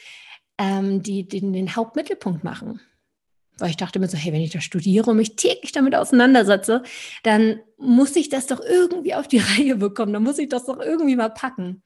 ähm, 0.57 1.01
die, 1.01 1.25
den, 1.27 1.53
den 1.53 1.75
Hauptmittelpunkt 1.75 2.43
machen? 2.43 2.81
Weil 3.60 3.69
ich 3.69 3.77
dachte 3.77 4.00
mir 4.00 4.07
so, 4.10 4.17
hey, 4.17 4.33
wenn 4.33 4.41
ich 4.41 4.51
da 4.51 4.60
studiere 4.60 5.12
und 5.12 5.17
mich 5.17 5.36
täglich 5.36 5.72
damit 5.72 5.95
auseinandersetze, 5.95 6.81
dann 7.22 7.60
muss 7.77 8.15
ich 8.15 8.29
das 8.29 8.48
doch 8.48 8.60
irgendwie 8.60 9.13
auf 9.13 9.27
die 9.27 9.38
Reihe 9.57 9.77
bekommen, 9.77 10.12
dann 10.12 10.24
muss 10.24 10.39
ich 10.39 10.50
das 10.50 10.65
doch 10.65 10.79
irgendwie 10.79 11.15
mal 11.15 11.29
packen. 11.29 11.83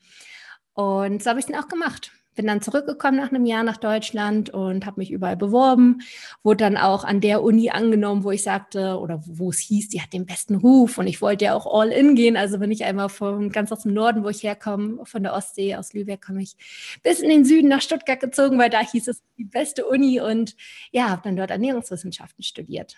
Und 0.74 1.22
so 1.22 1.30
habe 1.30 1.40
ich 1.40 1.46
es 1.46 1.52
dann 1.52 1.62
auch 1.62 1.68
gemacht 1.68 2.12
bin 2.38 2.48
dann 2.48 2.62
zurückgekommen 2.62 3.18
nach 3.18 3.32
einem 3.32 3.46
Jahr 3.46 3.64
nach 3.64 3.76
Deutschland 3.76 4.50
und 4.52 4.86
habe 4.86 5.02
mich 5.02 5.12
überall 5.12 5.36
beworben, 5.36 6.00
wurde 6.44 6.64
dann 6.64 6.78
auch 6.78 7.04
an 7.04 7.20
der 7.20 7.44
Uni 7.44 7.72
angenommen, 7.72 8.24
wo 8.24 8.32
ich 8.32 8.44
sagte 8.44 8.98
oder 9.00 9.22
wo 9.26 9.50
es 9.50 9.60
hieß, 9.60 9.90
die 9.90 10.02
hat 10.02 10.14
den 10.14 10.26
besten 10.26 10.56
Ruf 10.56 10.98
und 10.98 11.08
ich 11.08 11.22
wollte 11.22 11.46
ja 11.46 11.54
auch 11.56 11.66
all 11.68 11.90
in 11.90 12.16
gehen. 12.16 12.38
Also 12.38 12.60
bin 12.60 12.72
ich 12.72 12.86
einmal 12.86 13.10
von 13.10 13.50
ganz 13.50 13.72
aus 13.74 13.84
dem 13.84 13.94
Norden, 13.94 14.24
wo 14.24 14.30
ich 14.30 14.44
herkomme, 14.44 15.06
von 15.06 15.24
der 15.24 15.34
Ostsee 15.34 15.76
aus 15.76 15.94
Lübeck, 15.94 16.26
komme 16.26 16.44
ich 16.44 16.56
bis 17.04 17.20
in 17.20 17.30
den 17.30 17.44
Süden 17.44 17.68
nach 17.68 17.82
Stuttgart 17.82 18.20
gezogen, 18.20 18.58
weil 18.58 18.70
da 18.70 18.80
hieß 18.80 19.08
es 19.08 19.22
die 19.38 19.44
beste 19.44 19.86
Uni. 19.86 20.22
Und 20.22 20.56
ja, 20.92 21.10
habe 21.10 21.24
dann 21.24 21.36
dort 21.36 21.52
Ernährungswissenschaften 21.52 22.44
studiert 22.44 22.96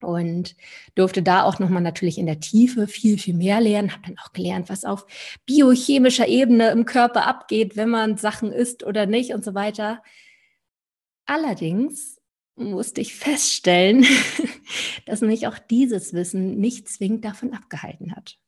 und 0.00 0.56
durfte 0.94 1.22
da 1.22 1.42
auch 1.42 1.58
nochmal 1.58 1.82
natürlich 1.82 2.18
in 2.18 2.26
der 2.26 2.40
Tiefe 2.40 2.86
viel, 2.86 3.18
viel 3.18 3.34
mehr 3.34 3.60
lernen. 3.60 3.92
Habe 3.92 4.02
dann 4.06 4.18
auch 4.18 4.32
gelernt, 4.32 4.68
was 4.68 4.84
auf 4.84 5.06
biochemischer 5.46 6.28
Ebene 6.28 6.70
im 6.70 6.84
Körper 6.84 7.26
abgeht, 7.26 7.76
wenn 7.76 7.88
man 7.88 8.16
Sachen 8.16 8.52
isst 8.52 8.84
oder 8.84 9.06
nicht 9.06 9.34
und 9.34 9.44
so 9.44 9.54
weiter. 9.54 10.02
Allerdings 11.26 12.20
musste 12.56 13.00
ich 13.00 13.14
feststellen, 13.14 14.06
dass 15.06 15.20
mich 15.20 15.46
auch 15.46 15.58
dieses 15.58 16.12
Wissen 16.12 16.58
nicht 16.58 16.88
zwingend 16.88 17.24
davon 17.24 17.52
abgehalten 17.52 18.14
hat 18.14 18.38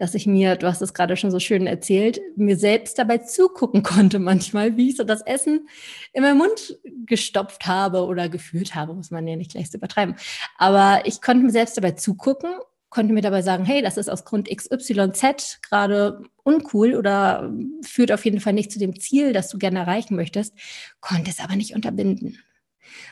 dass 0.00 0.14
ich 0.14 0.26
mir, 0.26 0.56
du 0.56 0.66
hast 0.66 0.80
es 0.80 0.94
gerade 0.94 1.16
schon 1.16 1.30
so 1.30 1.38
schön 1.38 1.66
erzählt, 1.66 2.20
mir 2.34 2.56
selbst 2.56 2.98
dabei 2.98 3.18
zugucken 3.18 3.82
konnte 3.84 4.18
manchmal, 4.18 4.76
wie 4.76 4.88
ich 4.90 4.96
so 4.96 5.04
das 5.04 5.20
Essen 5.22 5.68
in 6.14 6.22
meinen 6.22 6.38
Mund 6.38 6.78
gestopft 7.04 7.66
habe 7.66 8.06
oder 8.06 8.30
geführt 8.30 8.74
habe, 8.74 8.94
muss 8.94 9.10
man 9.10 9.28
ja 9.28 9.36
nicht 9.36 9.52
gleich 9.52 9.70
so 9.70 9.76
übertreiben. 9.76 10.16
Aber 10.56 11.02
ich 11.04 11.20
konnte 11.20 11.44
mir 11.44 11.52
selbst 11.52 11.76
dabei 11.76 11.92
zugucken, 11.92 12.50
konnte 12.88 13.12
mir 13.12 13.20
dabei 13.20 13.42
sagen, 13.42 13.66
hey, 13.66 13.82
das 13.82 13.98
ist 13.98 14.08
aus 14.08 14.24
Grund 14.24 14.48
XYZ 14.48 15.60
gerade 15.62 16.22
uncool 16.44 16.96
oder 16.96 17.52
führt 17.82 18.10
auf 18.10 18.24
jeden 18.24 18.40
Fall 18.40 18.54
nicht 18.54 18.72
zu 18.72 18.78
dem 18.78 18.98
Ziel, 18.98 19.34
das 19.34 19.50
du 19.50 19.58
gerne 19.58 19.80
erreichen 19.80 20.16
möchtest, 20.16 20.54
konnte 21.00 21.30
es 21.30 21.40
aber 21.40 21.56
nicht 21.56 21.74
unterbinden. 21.74 22.38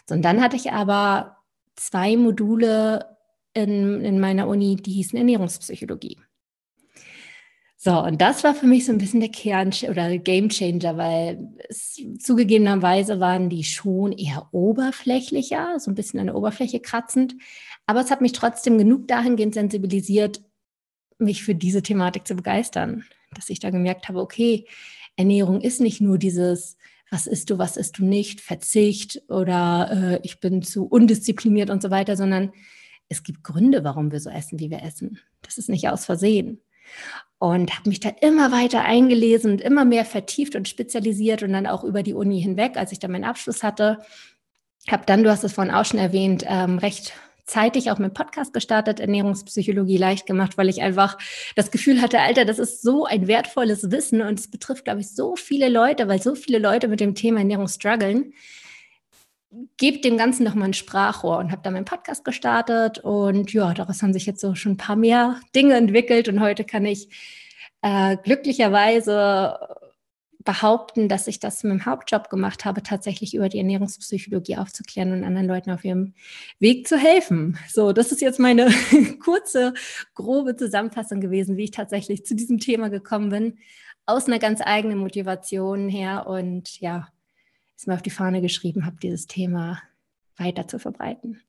So, 0.08 0.14
und 0.14 0.22
dann 0.22 0.40
hatte 0.40 0.56
ich 0.56 0.72
aber 0.72 1.36
zwei 1.76 2.16
Module 2.16 3.18
in, 3.52 4.00
in 4.00 4.20
meiner 4.20 4.48
Uni, 4.48 4.76
die 4.76 4.92
hießen 4.92 5.18
Ernährungspsychologie. 5.18 6.18
So, 7.88 7.98
und 8.04 8.20
das 8.20 8.44
war 8.44 8.54
für 8.54 8.66
mich 8.66 8.84
so 8.84 8.92
ein 8.92 8.98
bisschen 8.98 9.20
der 9.20 9.30
Kern 9.30 9.72
oder 9.88 10.18
Game 10.18 10.50
Changer, 10.50 10.98
weil 10.98 11.54
es, 11.70 11.98
zugegebenerweise 12.18 13.18
waren 13.18 13.48
die 13.48 13.64
schon 13.64 14.12
eher 14.12 14.46
oberflächlicher, 14.52 15.80
so 15.80 15.90
ein 15.90 15.94
bisschen 15.94 16.20
an 16.20 16.26
der 16.26 16.34
Oberfläche 16.34 16.80
kratzend. 16.80 17.34
Aber 17.86 18.02
es 18.02 18.10
hat 18.10 18.20
mich 18.20 18.32
trotzdem 18.32 18.76
genug 18.76 19.08
dahingehend 19.08 19.54
sensibilisiert, 19.54 20.42
mich 21.18 21.42
für 21.42 21.54
diese 21.54 21.80
Thematik 21.80 22.26
zu 22.26 22.36
begeistern, 22.36 23.04
dass 23.34 23.48
ich 23.48 23.58
da 23.58 23.70
gemerkt 23.70 24.10
habe, 24.10 24.20
okay, 24.20 24.66
Ernährung 25.16 25.62
ist 25.62 25.80
nicht 25.80 26.02
nur 26.02 26.18
dieses, 26.18 26.76
was 27.10 27.26
isst 27.26 27.48
du, 27.48 27.56
was 27.56 27.78
isst 27.78 27.96
du 27.96 28.04
nicht, 28.04 28.42
Verzicht 28.42 29.22
oder 29.30 29.90
äh, 29.90 30.20
ich 30.24 30.40
bin 30.40 30.60
zu 30.60 30.84
undiszipliniert 30.84 31.70
und 31.70 31.80
so 31.80 31.90
weiter, 31.90 32.18
sondern 32.18 32.52
es 33.08 33.22
gibt 33.22 33.42
Gründe, 33.42 33.82
warum 33.82 34.12
wir 34.12 34.20
so 34.20 34.28
essen, 34.28 34.58
wie 34.58 34.68
wir 34.68 34.82
essen. 34.82 35.20
Das 35.40 35.56
ist 35.56 35.70
nicht 35.70 35.88
aus 35.88 36.04
Versehen 36.04 36.60
und 37.38 37.76
habe 37.76 37.88
mich 37.88 38.00
da 38.00 38.10
immer 38.20 38.50
weiter 38.50 38.84
eingelesen 38.84 39.52
und 39.52 39.60
immer 39.60 39.84
mehr 39.84 40.04
vertieft 40.04 40.56
und 40.56 40.68
spezialisiert 40.68 41.42
und 41.42 41.52
dann 41.52 41.66
auch 41.66 41.84
über 41.84 42.02
die 42.02 42.14
Uni 42.14 42.40
hinweg, 42.40 42.76
als 42.76 42.92
ich 42.92 42.98
dann 42.98 43.12
meinen 43.12 43.24
Abschluss 43.24 43.62
hatte, 43.62 43.98
habe 44.90 45.04
dann, 45.06 45.22
du 45.22 45.30
hast 45.30 45.44
es 45.44 45.52
vorhin 45.52 45.74
auch 45.74 45.84
schon 45.84 46.00
erwähnt, 46.00 46.44
ähm, 46.48 46.78
recht 46.78 47.12
zeitig 47.48 47.90
auch 47.90 47.98
mit 47.98 48.14
Podcast 48.14 48.52
gestartet, 48.52 49.00
Ernährungspsychologie 49.00 49.96
leicht 49.96 50.26
gemacht, 50.26 50.58
weil 50.58 50.68
ich 50.68 50.82
einfach 50.82 51.16
das 51.56 51.70
Gefühl 51.70 52.02
hatte, 52.02 52.20
Alter, 52.20 52.44
das 52.44 52.58
ist 52.58 52.82
so 52.82 53.06
ein 53.06 53.26
wertvolles 53.26 53.90
Wissen 53.90 54.20
und 54.20 54.38
es 54.38 54.50
betrifft, 54.50 54.84
glaube 54.84 55.00
ich, 55.00 55.14
so 55.14 55.34
viele 55.34 55.68
Leute, 55.68 56.08
weil 56.08 56.20
so 56.20 56.34
viele 56.34 56.58
Leute 56.58 56.88
mit 56.88 57.00
dem 57.00 57.14
Thema 57.14 57.38
Ernährung 57.38 57.68
strugglen 57.68 58.34
gebe 59.76 60.00
dem 60.00 60.16
Ganzen 60.16 60.44
nochmal 60.44 60.68
ein 60.68 60.74
Sprachrohr 60.74 61.38
und 61.38 61.52
habe 61.52 61.62
da 61.62 61.70
meinen 61.70 61.84
Podcast 61.84 62.24
gestartet. 62.24 62.98
Und 62.98 63.52
ja, 63.52 63.72
daraus 63.74 64.02
haben 64.02 64.12
sich 64.12 64.26
jetzt 64.26 64.40
so 64.40 64.54
schon 64.54 64.72
ein 64.72 64.76
paar 64.76 64.96
mehr 64.96 65.40
Dinge 65.54 65.74
entwickelt. 65.74 66.28
Und 66.28 66.40
heute 66.40 66.64
kann 66.64 66.84
ich 66.84 67.08
äh, 67.82 68.16
glücklicherweise 68.22 69.58
behaupten, 70.44 71.08
dass 71.08 71.26
ich 71.26 71.40
das 71.40 71.62
mit 71.62 71.72
dem 71.72 71.84
Hauptjob 71.84 72.30
gemacht 72.30 72.64
habe, 72.64 72.82
tatsächlich 72.82 73.34
über 73.34 73.48
die 73.48 73.58
Ernährungspsychologie 73.58 74.56
aufzuklären 74.56 75.12
und 75.12 75.24
anderen 75.24 75.46
Leuten 75.46 75.70
auf 75.70 75.84
ihrem 75.84 76.14
Weg 76.58 76.88
zu 76.88 76.96
helfen. 76.96 77.58
So, 77.68 77.92
das 77.92 78.12
ist 78.12 78.22
jetzt 78.22 78.38
meine 78.38 78.70
kurze, 79.22 79.74
grobe 80.14 80.56
Zusammenfassung 80.56 81.20
gewesen, 81.20 81.56
wie 81.56 81.64
ich 81.64 81.70
tatsächlich 81.70 82.24
zu 82.24 82.34
diesem 82.34 82.58
Thema 82.58 82.88
gekommen 82.88 83.28
bin, 83.28 83.58
aus 84.06 84.26
einer 84.26 84.38
ganz 84.38 84.60
eigenen 84.64 84.98
Motivation 84.98 85.88
her. 85.88 86.26
Und 86.26 86.80
ja, 86.80 87.08
es 87.78 87.86
mir 87.86 87.94
auf 87.94 88.02
die 88.02 88.10
Fahne 88.10 88.42
geschrieben 88.42 88.84
habe, 88.84 88.96
dieses 89.00 89.26
Thema 89.26 89.80
weiter 90.36 90.66
zu 90.66 90.78
verbreiten. 90.78 91.40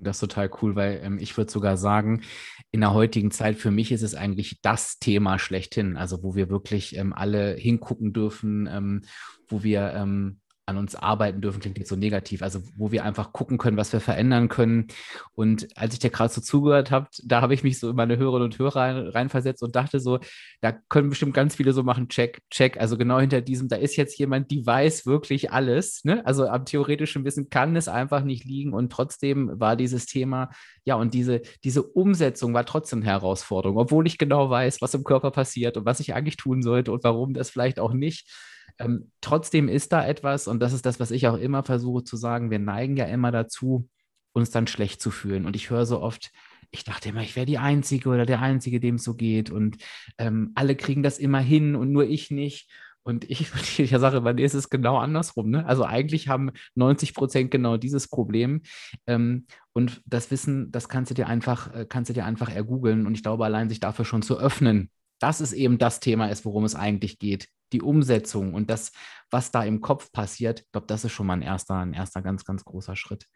Das 0.00 0.16
ist 0.16 0.20
total 0.20 0.50
cool, 0.62 0.76
weil 0.76 1.00
ähm, 1.02 1.18
ich 1.18 1.36
würde 1.36 1.50
sogar 1.50 1.76
sagen, 1.76 2.22
in 2.70 2.80
der 2.80 2.94
heutigen 2.94 3.30
Zeit, 3.30 3.56
für 3.56 3.70
mich 3.70 3.90
ist 3.90 4.02
es 4.02 4.14
eigentlich 4.14 4.60
das 4.62 4.98
Thema 4.98 5.38
schlechthin, 5.38 5.96
also 5.96 6.22
wo 6.22 6.36
wir 6.36 6.48
wirklich 6.48 6.96
ähm, 6.96 7.12
alle 7.12 7.54
hingucken 7.54 8.12
dürfen, 8.12 8.68
ähm, 8.70 9.02
wo 9.48 9.62
wir 9.62 9.92
ähm, 9.94 10.40
an 10.68 10.76
uns 10.76 10.94
arbeiten 10.94 11.40
dürfen, 11.40 11.60
klingt 11.60 11.78
jetzt 11.78 11.88
so 11.88 11.96
negativ, 11.96 12.42
also 12.42 12.60
wo 12.76 12.92
wir 12.92 13.04
einfach 13.04 13.32
gucken 13.32 13.58
können, 13.58 13.76
was 13.76 13.92
wir 13.92 14.00
verändern 14.00 14.48
können. 14.48 14.88
Und 15.34 15.68
als 15.76 15.94
ich 15.94 16.00
dir 16.00 16.10
gerade 16.10 16.32
so 16.32 16.40
zugehört 16.40 16.90
habe, 16.90 17.08
da 17.24 17.40
habe 17.40 17.54
ich 17.54 17.62
mich 17.62 17.78
so 17.78 17.90
in 17.90 17.96
meine 17.96 18.18
Hörerinnen 18.18 18.44
und 18.44 18.58
Hörer 18.58 18.76
rein, 18.76 18.96
reinversetzt 19.08 19.62
und 19.62 19.74
dachte 19.74 19.98
so, 19.98 20.20
da 20.60 20.72
können 20.72 21.08
bestimmt 21.08 21.34
ganz 21.34 21.56
viele 21.56 21.72
so 21.72 21.82
machen, 21.82 22.08
check, 22.08 22.42
check. 22.50 22.78
Also 22.78 22.96
genau 22.98 23.18
hinter 23.18 23.40
diesem, 23.40 23.68
da 23.68 23.76
ist 23.76 23.96
jetzt 23.96 24.18
jemand, 24.18 24.50
die 24.50 24.64
weiß 24.66 25.06
wirklich 25.06 25.52
alles. 25.52 26.04
Ne? 26.04 26.24
Also 26.26 26.46
am 26.46 26.64
theoretischen 26.64 27.24
Wissen 27.24 27.48
kann 27.48 27.74
es 27.74 27.88
einfach 27.88 28.22
nicht 28.22 28.44
liegen 28.44 28.74
und 28.74 28.92
trotzdem 28.92 29.50
war 29.58 29.74
dieses 29.76 30.06
Thema, 30.06 30.50
ja, 30.84 30.96
und 30.96 31.14
diese, 31.14 31.42
diese 31.64 31.82
Umsetzung 31.82 32.54
war 32.54 32.64
trotzdem 32.64 33.00
eine 33.00 33.10
Herausforderung, 33.10 33.78
obwohl 33.78 34.06
ich 34.06 34.18
genau 34.18 34.50
weiß, 34.50 34.80
was 34.80 34.94
im 34.94 35.04
Körper 35.04 35.30
passiert 35.30 35.76
und 35.76 35.86
was 35.86 36.00
ich 36.00 36.14
eigentlich 36.14 36.36
tun 36.36 36.62
sollte 36.62 36.92
und 36.92 37.04
warum 37.04 37.34
das 37.34 37.50
vielleicht 37.50 37.80
auch 37.80 37.92
nicht. 37.92 38.30
Ähm, 38.78 39.10
trotzdem 39.20 39.68
ist 39.68 39.92
da 39.92 40.06
etwas, 40.06 40.48
und 40.48 40.60
das 40.60 40.72
ist 40.72 40.86
das, 40.86 41.00
was 41.00 41.10
ich 41.10 41.26
auch 41.28 41.36
immer 41.36 41.62
versuche 41.64 42.04
zu 42.04 42.16
sagen, 42.16 42.50
wir 42.50 42.58
neigen 42.58 42.96
ja 42.96 43.06
immer 43.06 43.32
dazu, 43.32 43.88
uns 44.32 44.50
dann 44.50 44.66
schlecht 44.66 45.00
zu 45.02 45.10
fühlen. 45.10 45.46
Und 45.46 45.56
ich 45.56 45.70
höre 45.70 45.86
so 45.86 46.00
oft, 46.00 46.30
ich 46.70 46.84
dachte 46.84 47.08
immer, 47.08 47.22
ich 47.22 47.34
wäre 47.36 47.46
die 47.46 47.58
Einzige 47.58 48.10
oder 48.10 48.26
der 48.26 48.40
Einzige, 48.40 48.80
dem 48.80 48.96
es 48.96 49.04
so 49.04 49.14
geht. 49.14 49.50
Und 49.50 49.78
ähm, 50.18 50.52
alle 50.54 50.76
kriegen 50.76 51.02
das 51.02 51.18
immer 51.18 51.40
hin 51.40 51.74
und 51.74 51.92
nur 51.92 52.04
ich 52.04 52.30
nicht. 52.30 52.70
Und 53.02 53.28
ich, 53.30 53.50
ich 53.78 53.90
sage, 53.90 54.34
dir 54.34 54.44
ist 54.44 54.54
es 54.54 54.68
genau 54.68 54.98
andersrum. 54.98 55.50
Ne? 55.50 55.64
Also 55.66 55.84
eigentlich 55.84 56.28
haben 56.28 56.50
90 56.74 57.14
Prozent 57.14 57.50
genau 57.50 57.76
dieses 57.78 58.08
Problem. 58.08 58.62
Ähm, 59.06 59.46
und 59.72 60.02
das 60.04 60.30
Wissen, 60.30 60.70
das 60.70 60.88
kannst 60.88 61.10
du 61.10 61.14
dir 61.14 61.26
einfach, 61.26 61.74
äh, 61.74 61.86
kannst 61.88 62.10
du 62.10 62.14
dir 62.14 62.26
einfach 62.26 62.50
ergoogeln. 62.50 63.06
Und 63.06 63.14
ich 63.14 63.22
glaube, 63.22 63.44
allein 63.44 63.68
sich 63.68 63.80
dafür 63.80 64.04
schon 64.04 64.22
zu 64.22 64.38
öffnen, 64.38 64.90
dass 65.18 65.40
es 65.40 65.52
eben 65.52 65.78
das 65.78 66.00
Thema 66.00 66.28
ist, 66.28 66.44
worum 66.44 66.64
es 66.64 66.74
eigentlich 66.74 67.18
geht. 67.18 67.48
Die 67.72 67.82
Umsetzung 67.82 68.54
und 68.54 68.70
das, 68.70 68.92
was 69.30 69.50
da 69.50 69.62
im 69.62 69.80
Kopf 69.80 70.10
passiert, 70.10 70.60
ich 70.60 70.72
glaube, 70.72 70.86
das 70.86 71.04
ist 71.04 71.12
schon 71.12 71.26
mal 71.26 71.34
ein 71.34 71.42
erster, 71.42 71.76
ein 71.76 71.92
erster 71.92 72.22
ganz, 72.22 72.44
ganz 72.44 72.64
großer 72.64 72.96
Schritt. 72.96 73.26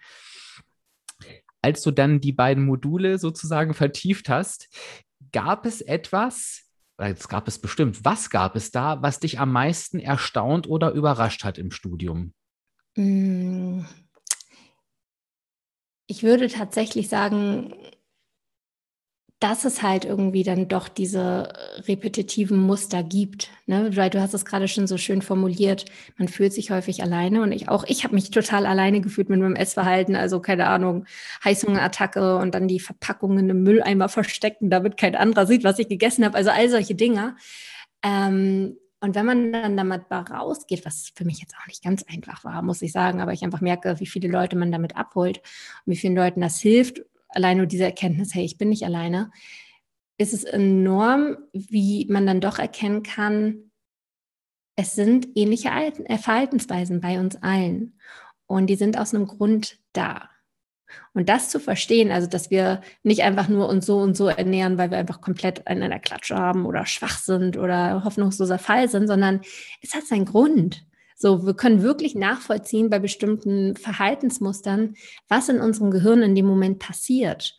Als 1.61 1.83
du 1.83 1.91
dann 1.91 2.21
die 2.21 2.33
beiden 2.33 2.65
Module 2.65 3.19
sozusagen 3.19 3.75
vertieft 3.75 4.29
hast, 4.29 4.69
gab 5.33 5.67
es 5.67 5.81
etwas, 5.81 6.65
es 6.97 7.29
gab 7.29 7.49
es 7.49 7.59
bestimmt, 7.59 8.05
was 8.05 8.31
gab 8.31 8.57
es 8.57 8.71
da, 8.71 9.03
was 9.03 9.21
dich 9.21 9.39
am 9.39 9.53
meisten 9.53 9.99
erstaunt 9.99 10.67
oder 10.67 10.93
überrascht 10.93 11.45
hat 11.45 11.59
im 11.59 11.71
Studium? 11.71 12.33
Hm. 12.97 13.87
Ich 16.07 16.23
würde 16.23 16.49
tatsächlich 16.49 17.09
sagen, 17.09 17.75
dass 19.43 19.65
es 19.65 19.83
halt 19.83 20.05
irgendwie 20.05 20.45
dann 20.45 20.69
doch 20.69 20.89
diese 20.89 21.53
repetitiven 21.89 22.59
Muster 22.59 23.03
gibt. 23.03 23.51
Ne? 23.67 23.91
Weil 23.97 24.09
du 24.09 24.21
hast 24.21 24.35
es 24.35 24.45
gerade 24.45 24.69
schon 24.69 24.87
so 24.87 24.97
schön 24.99 25.21
formuliert, 25.21 25.85
man 26.17 26.29
fühlt 26.29 26.53
sich 26.53 26.71
häufig 26.71 27.03
alleine 27.03 27.43
und 27.43 27.51
ich 27.51 27.69
auch, 27.69 27.83
ich 27.89 28.05
habe 28.05 28.15
mich 28.15 28.31
total 28.31 28.67
alleine 28.67 29.01
gefühlt 29.01 29.29
mit 29.29 29.41
meinem 29.41 29.57
Essverhalten, 29.57 30.15
also 30.15 30.39
keine 30.39 30.69
Ahnung, 30.69 31.07
Heißhungerattacke 31.45 32.37
und 32.37 32.55
dann 32.55 32.69
die 32.69 32.79
Verpackungen 32.79 33.51
im 33.51 33.65
Mülleimer 33.65 34.09
verstecken, 34.09 34.71
damit 34.71 34.97
kein 34.97 35.17
anderer 35.17 35.47
sieht, 35.47 35.65
was 35.65 35.81
ich 35.81 35.89
gegessen 35.89 36.25
habe, 36.25 36.37
also 36.37 36.51
all 36.51 36.69
solche 36.69 36.95
Dinge. 36.95 37.35
Ähm, 38.05 38.77
und 39.01 39.17
wenn 39.17 39.27
man 39.27 39.53
dann 39.53 39.77
damit 39.77 40.03
rausgeht, 40.09 40.87
was 40.87 41.11
für 41.17 41.25
mich 41.25 41.41
jetzt 41.41 41.57
auch 41.61 41.67
nicht 41.67 41.83
ganz 41.83 42.05
einfach 42.05 42.45
war, 42.45 42.63
muss 42.63 42.81
ich 42.81 42.93
sagen, 42.93 43.21
aber 43.21 43.33
ich 43.33 43.43
einfach 43.43 43.61
merke, 43.61 43.99
wie 43.99 44.07
viele 44.07 44.29
Leute 44.29 44.55
man 44.55 44.71
damit 44.71 44.95
abholt 44.95 45.39
und 45.85 45.93
wie 45.93 45.97
vielen 45.97 46.15
Leuten 46.15 46.41
das 46.41 46.61
hilft 46.61 47.03
allein 47.35 47.59
nur 47.59 47.67
diese 47.67 47.85
Erkenntnis, 47.85 48.35
hey, 48.35 48.45
ich 48.45 48.59
bin 48.59 48.69
nicht 48.69 48.85
alleine, 48.85 49.31
ist 50.19 50.33
es 50.33 50.45
enorm, 50.45 51.37
wie 51.53 52.07
man 52.09 52.27
dann 52.27 52.41
doch 52.41 52.59
erkennen 52.59 53.03
kann, 53.03 53.71
es 54.77 54.95
sind 54.95 55.29
ähnliche 55.35 55.69
äh, 55.69 56.19
Verhaltensweisen 56.19 57.01
bei 57.01 57.19
uns 57.21 57.37
allen. 57.43 57.99
Und 58.47 58.69
die 58.69 58.77
sind 58.77 58.99
aus 58.99 59.15
einem 59.15 59.27
Grund 59.27 59.79
da. 59.93 60.29
Und 61.15 61.29
das 61.29 61.49
zu 61.49 61.59
verstehen, 61.59 62.11
also 62.11 62.27
dass 62.27 62.51
wir 62.51 62.83
nicht 63.03 63.23
einfach 63.23 63.49
nur 63.49 63.69
uns 63.69 63.87
so 63.87 63.99
und 63.99 64.17
so 64.17 64.29
ernähren, 64.29 64.77
weil 64.77 64.91
wir 64.91 64.99
einfach 64.99 65.21
komplett 65.21 65.61
in 65.61 65.83
einer 65.83 65.99
Klatsche 65.99 66.37
haben 66.37 66.67
oder 66.67 66.85
schwach 66.85 67.19
sind 67.19 67.57
oder 67.57 68.05
hoffnungsloser 68.05 68.59
Fall 68.59 68.89
sind, 68.89 69.07
sondern 69.07 69.41
es 69.81 69.95
hat 69.95 70.05
seinen 70.05 70.27
Grund. 70.27 70.85
So, 71.23 71.47
wir 71.47 71.55
können 71.55 71.83
wirklich 71.83 72.17
nachvollziehen 72.17 72.91
bei 72.91 72.99
bestimmten 72.99 73.77
Verhaltensmustern, 73.77 74.95
was 75.29 75.49
in 75.49 75.61
unserem 75.61 75.93
Gehirn 75.93 76.21
in 76.21 76.35
dem 76.35 76.47
Moment 76.47 76.81
passiert. 76.81 77.57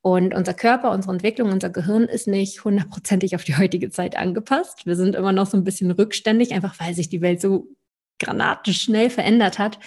Und 0.00 0.32
unser 0.32 0.54
Körper, 0.54 0.92
unsere 0.92 1.14
Entwicklung, 1.14 1.50
unser 1.50 1.70
Gehirn 1.70 2.04
ist 2.04 2.28
nicht 2.28 2.62
hundertprozentig 2.62 3.34
auf 3.34 3.42
die 3.42 3.56
heutige 3.56 3.90
Zeit 3.90 4.16
angepasst. 4.16 4.86
Wir 4.86 4.94
sind 4.94 5.16
immer 5.16 5.32
noch 5.32 5.48
so 5.48 5.56
ein 5.56 5.64
bisschen 5.64 5.90
rückständig, 5.90 6.52
einfach 6.52 6.78
weil 6.78 6.94
sich 6.94 7.08
die 7.08 7.20
Welt 7.20 7.40
so 7.40 7.66
granatisch 8.20 8.80
schnell 8.80 9.10
verändert 9.10 9.58
hat 9.58 9.80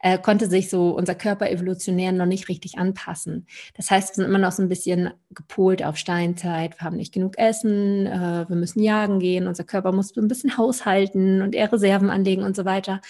äh, 0.00 0.18
konnte 0.18 0.48
sich 0.48 0.70
so 0.70 0.90
unser 0.90 1.14
Körper 1.14 1.50
evolutionär 1.50 2.12
noch 2.12 2.26
nicht 2.26 2.48
richtig 2.48 2.78
anpassen. 2.78 3.46
Das 3.74 3.90
heißt, 3.90 4.10
wir 4.10 4.14
sind 4.16 4.24
immer 4.24 4.38
noch 4.38 4.52
so 4.52 4.62
ein 4.62 4.68
bisschen 4.68 5.10
gepolt 5.30 5.84
auf 5.84 5.96
Steinzeit. 5.96 6.78
Wir 6.78 6.84
haben 6.84 6.96
nicht 6.96 7.14
genug 7.14 7.38
Essen, 7.38 8.06
äh, 8.06 8.48
wir 8.48 8.56
müssen 8.56 8.82
jagen 8.82 9.18
gehen, 9.18 9.46
unser 9.46 9.64
Körper 9.64 9.92
muss 9.92 10.08
so 10.08 10.20
ein 10.20 10.28
bisschen 10.28 10.56
haushalten 10.58 11.42
und 11.42 11.54
eher 11.54 11.72
Reserven 11.72 12.10
anlegen 12.10 12.42
und 12.42 12.56
so 12.56 12.64
weiter. 12.64 13.00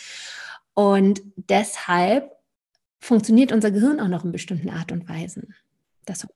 Und 0.75 1.23
deshalb 1.37 2.33
funktioniert 3.01 3.53
unser 3.53 3.71
Gehirn 3.71 4.01
auch 4.01 4.09
noch 4.09 4.25
in 4.25 4.33
bestimmten 4.33 4.71
Art 4.71 4.93
und 4.93 5.09
Weisen. 5.09 5.55
Das 6.05 6.27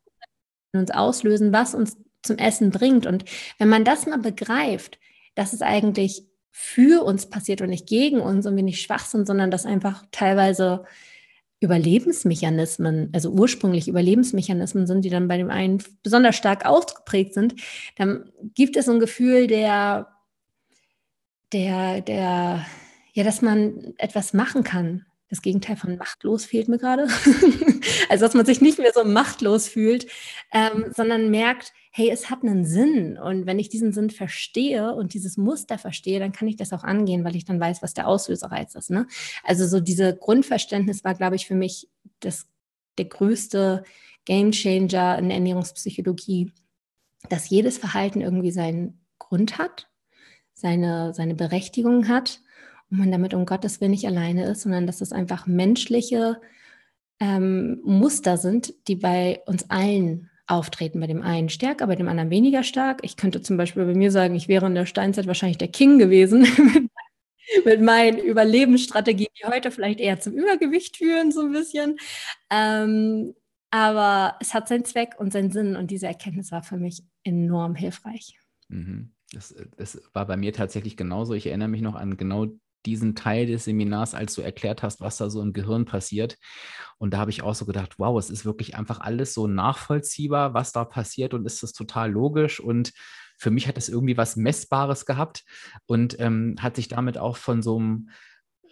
uns 0.73 0.91
auslösen, 0.91 1.53
was 1.53 1.75
uns 1.75 1.97
zum 2.23 2.37
Essen 2.37 2.71
bringt. 2.71 3.07
Und 3.07 3.25
wenn 3.59 3.69
man 3.69 3.85
das 3.85 4.07
mal 4.07 4.19
begreift, 4.19 4.99
dass 5.35 5.53
es 5.53 5.63
eigentlich 5.63 6.25
für 6.51 7.05
uns 7.05 7.29
passiert 7.29 7.61
und 7.61 7.71
nicht 7.71 7.87
gegen 7.87 8.21
uns 8.21 8.47
und 8.47 8.57
wir 8.57 8.63
nicht 8.63 8.83
schwach 8.83 9.05
sind, 9.05 9.27
sondern 9.27 9.51
dass 9.51 9.67
einfach 9.67 10.05
teilweise 10.11 10.85
Überlebensmechanismen, 11.61 13.11
also 13.13 13.31
ursprünglich 13.31 13.87
Überlebensmechanismen 13.87 14.87
sind, 14.87 15.05
die 15.05 15.11
dann 15.11 15.29
bei 15.29 15.37
dem 15.37 15.51
einen 15.51 15.83
besonders 16.03 16.37
stark 16.37 16.65
ausgeprägt 16.65 17.35
sind, 17.35 17.55
dann 17.97 18.33
gibt 18.55 18.77
es 18.77 18.87
so 18.87 18.93
ein 18.93 19.01
Gefühl 19.01 19.47
der, 19.47 20.09
der, 21.53 22.01
der, 22.01 22.67
ja, 23.13 23.25
dass 23.25 23.43
man 23.43 23.95
etwas 23.99 24.33
machen 24.33 24.65
kann, 24.65 25.05
das 25.31 25.43
Gegenteil 25.43 25.77
von 25.77 25.97
machtlos 25.97 26.45
fehlt 26.45 26.69
mir 26.69 26.79
gerade. 26.79 27.07
also, 28.09 28.25
dass 28.25 28.35
man 28.35 28.45
sich 28.45 28.61
nicht 28.61 28.79
mehr 28.79 28.93
so 28.93 29.05
machtlos 29.05 29.69
fühlt, 29.69 30.07
ähm, 30.53 30.87
sondern 30.95 31.31
merkt, 31.31 31.73
hey, 31.91 32.09
es 32.11 32.31
hat 32.31 32.43
einen 32.43 32.65
Sinn. 32.65 33.19
Und 33.19 33.47
wenn 33.47 33.59
ich 33.59 33.69
diesen 33.69 33.93
Sinn 33.93 34.11
verstehe 34.11 34.95
und 34.95 35.13
dieses 35.13 35.37
Muster 35.37 35.77
verstehe, 35.77 36.21
dann 36.21 36.33
kann 36.33 36.49
ich 36.49 36.57
das 36.57 36.73
auch 36.73 36.85
angehen, 36.85 37.25
weil 37.25 37.37
ich 37.37 37.45
dann 37.45 37.61
weiß, 37.61 37.83
was 37.83 37.95
der 37.95 38.07
Auslöserreiz 38.07 38.75
ist. 38.77 38.91
Ne? 38.91 39.07
Also, 39.43 39.67
so 39.67 39.81
diese 39.81 40.17
Grundverständnis 40.17 41.05
war, 41.05 41.15
glaube 41.15 41.37
ich, 41.37 41.47
für 41.47 41.57
mich 41.57 41.89
das, 42.21 42.47
der 42.97 43.07
größte 43.07 43.83
Gamechanger 44.25 45.19
in 45.19 45.29
der 45.29 45.37
Ernährungspsychologie, 45.39 46.53
dass 47.29 47.51
jedes 47.51 47.79
Verhalten 47.79 48.21
irgendwie 48.21 48.53
seinen 48.53 49.01
Grund 49.19 49.59
hat, 49.59 49.89
seine, 50.55 51.13
seine 51.13 51.35
Berechtigung 51.35 52.09
hat 52.09 52.41
und 52.91 52.99
man 52.99 53.11
damit 53.11 53.35
um 53.35 53.47
Gottes 53.47 53.81
Willen 53.81 53.91
nicht 53.91 54.07
alleine 54.07 54.45
ist, 54.45 54.63
sondern 54.63 54.87
dass 54.87 55.01
es 55.01 55.13
einfach 55.13 55.47
menschliche 55.47 56.41
ähm, 57.19 57.81
Muster 57.85 58.37
sind, 58.37 58.75
die 58.89 58.97
bei 58.97 59.43
uns 59.47 59.69
allen 59.71 60.30
auftreten. 60.51 61.01
Bei 61.01 61.07
dem 61.07 61.23
einen 61.23 61.49
stärker, 61.49 61.87
bei 61.87 61.97
dem 61.97 62.09
anderen 62.09 62.31
weniger 62.31 62.63
stark. 62.63 63.01
Ich 63.03 63.17
könnte 63.17 63.43
zum 63.43 63.57
Beispiel 63.57 63.85
bei 63.85 63.95
mir 63.95 64.11
sagen, 64.11 64.35
ich 64.35 64.49
wäre 64.49 64.67
in 64.67 64.75
der 64.75 64.87
Steinzeit 64.87 65.27
wahrscheinlich 65.27 65.59
der 65.59 65.69
King 65.69 65.99
gewesen 65.99 66.47
mit 67.65 67.81
meinen 67.81 68.19
Überlebensstrategien, 68.19 69.31
die 69.41 69.47
heute 69.47 69.71
vielleicht 69.71 70.01
eher 70.01 70.21
zum 70.21 70.35
Übergewicht 70.35 70.97
führen, 70.97 71.33
so 71.33 71.43
ein 71.43 71.53
bisschen. 71.53 71.99
Ähm, 72.51 73.35
aber 73.71 74.37
es 74.41 74.53
hat 74.53 74.69
seinen 74.69 74.85
Zweck 74.85 75.15
und 75.19 75.33
seinen 75.33 75.53
Sinn 75.53 75.77
und 75.77 75.91
diese 75.91 76.07
Erkenntnis 76.07 76.51
war 76.51 76.63
für 76.63 76.77
mich 76.77 77.03
enorm 77.25 77.75
hilfreich. 77.75 78.39
Mhm. 78.69 79.13
Das, 79.33 79.55
das, 79.77 80.03
war 80.13 80.27
bei 80.27 80.37
mir 80.37 80.53
tatsächlich 80.53 80.97
genauso. 80.97 81.35
Ich 81.35 81.47
erinnere 81.47 81.69
mich 81.69 81.83
noch 81.83 81.95
an 81.95 82.17
genau 82.17 82.47
diesen 82.87 83.15
Teil 83.15 83.47
des 83.47 83.65
Seminars, 83.65 84.15
als 84.15 84.35
du 84.35 84.43
erklärt 84.43 84.83
hast, 84.83 85.01
was 85.01 85.17
da 85.17 85.31
so 85.31 85.43
im 85.43 85.53
Gehirn 85.53 85.85
passiert. 85.85 86.37
Und 86.99 87.15
da 87.15 87.19
habe 87.19 87.31
ich 87.31 87.43
auch 87.43 87.55
so 87.55 87.65
gedacht, 87.67 87.99
wow, 87.99 88.19
es 88.19 88.31
ist 88.31 88.45
wirklich 88.45 88.77
einfach 88.77 89.01
alles 89.01 89.35
so 89.35 89.47
nachvollziehbar, 89.47 90.55
was 90.55 90.73
da 90.73 90.85
passiert 90.85 91.35
und 91.35 91.47
ist 91.47 91.63
das 91.63 91.73
total 91.73 92.11
logisch. 92.11 92.61
Und 92.61 92.93
für 93.39 93.51
mich 93.51 93.67
hat 93.67 93.79
es 93.79 93.89
irgendwie 93.89 94.17
was 94.17 94.37
Messbares 94.37 95.07
gehabt 95.07 95.45
und 95.87 96.19
ähm, 96.21 96.57
hat 96.61 96.77
sich 96.77 96.89
damit 96.89 97.17
auch 97.17 97.37
von 97.37 97.63
so 97.63 97.79
einem 97.79 98.11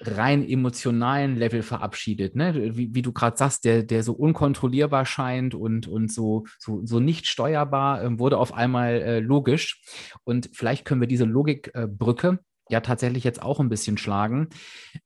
rein 0.01 0.49
emotionalen 0.49 1.37
Level 1.37 1.63
verabschiedet, 1.63 2.37
ne? 2.37 2.77
wie, 2.77 2.95
wie 2.95 3.03
du 3.03 3.13
gerade 3.13 3.37
sagst, 3.37 3.65
der, 3.65 3.83
der 3.83 4.03
so 4.03 4.13
unkontrollierbar 4.13 5.05
scheint 5.07 5.55
und, 5.55 5.89
und 5.89 6.13
so, 6.13 6.45
so, 6.59 6.85
so 6.85 7.01
nicht 7.01 7.27
steuerbar, 7.27 8.05
äh, 8.05 8.19
wurde 8.19 8.39
auf 8.39 8.55
einmal 8.55 9.01
äh, 9.01 9.21
logisch. 9.21 9.83
Und 10.25 10.51
vielleicht 10.53 10.85
können 10.85 11.01
wir 11.01 11.09
diese 11.09 11.25
Logikbrücke 11.25 12.29
äh, 12.29 12.37
ja 12.71 12.81
tatsächlich 12.81 13.25
jetzt 13.25 13.43
auch 13.43 13.61
ein 13.61 13.69
bisschen 13.69 13.99
schlagen. 13.99 14.49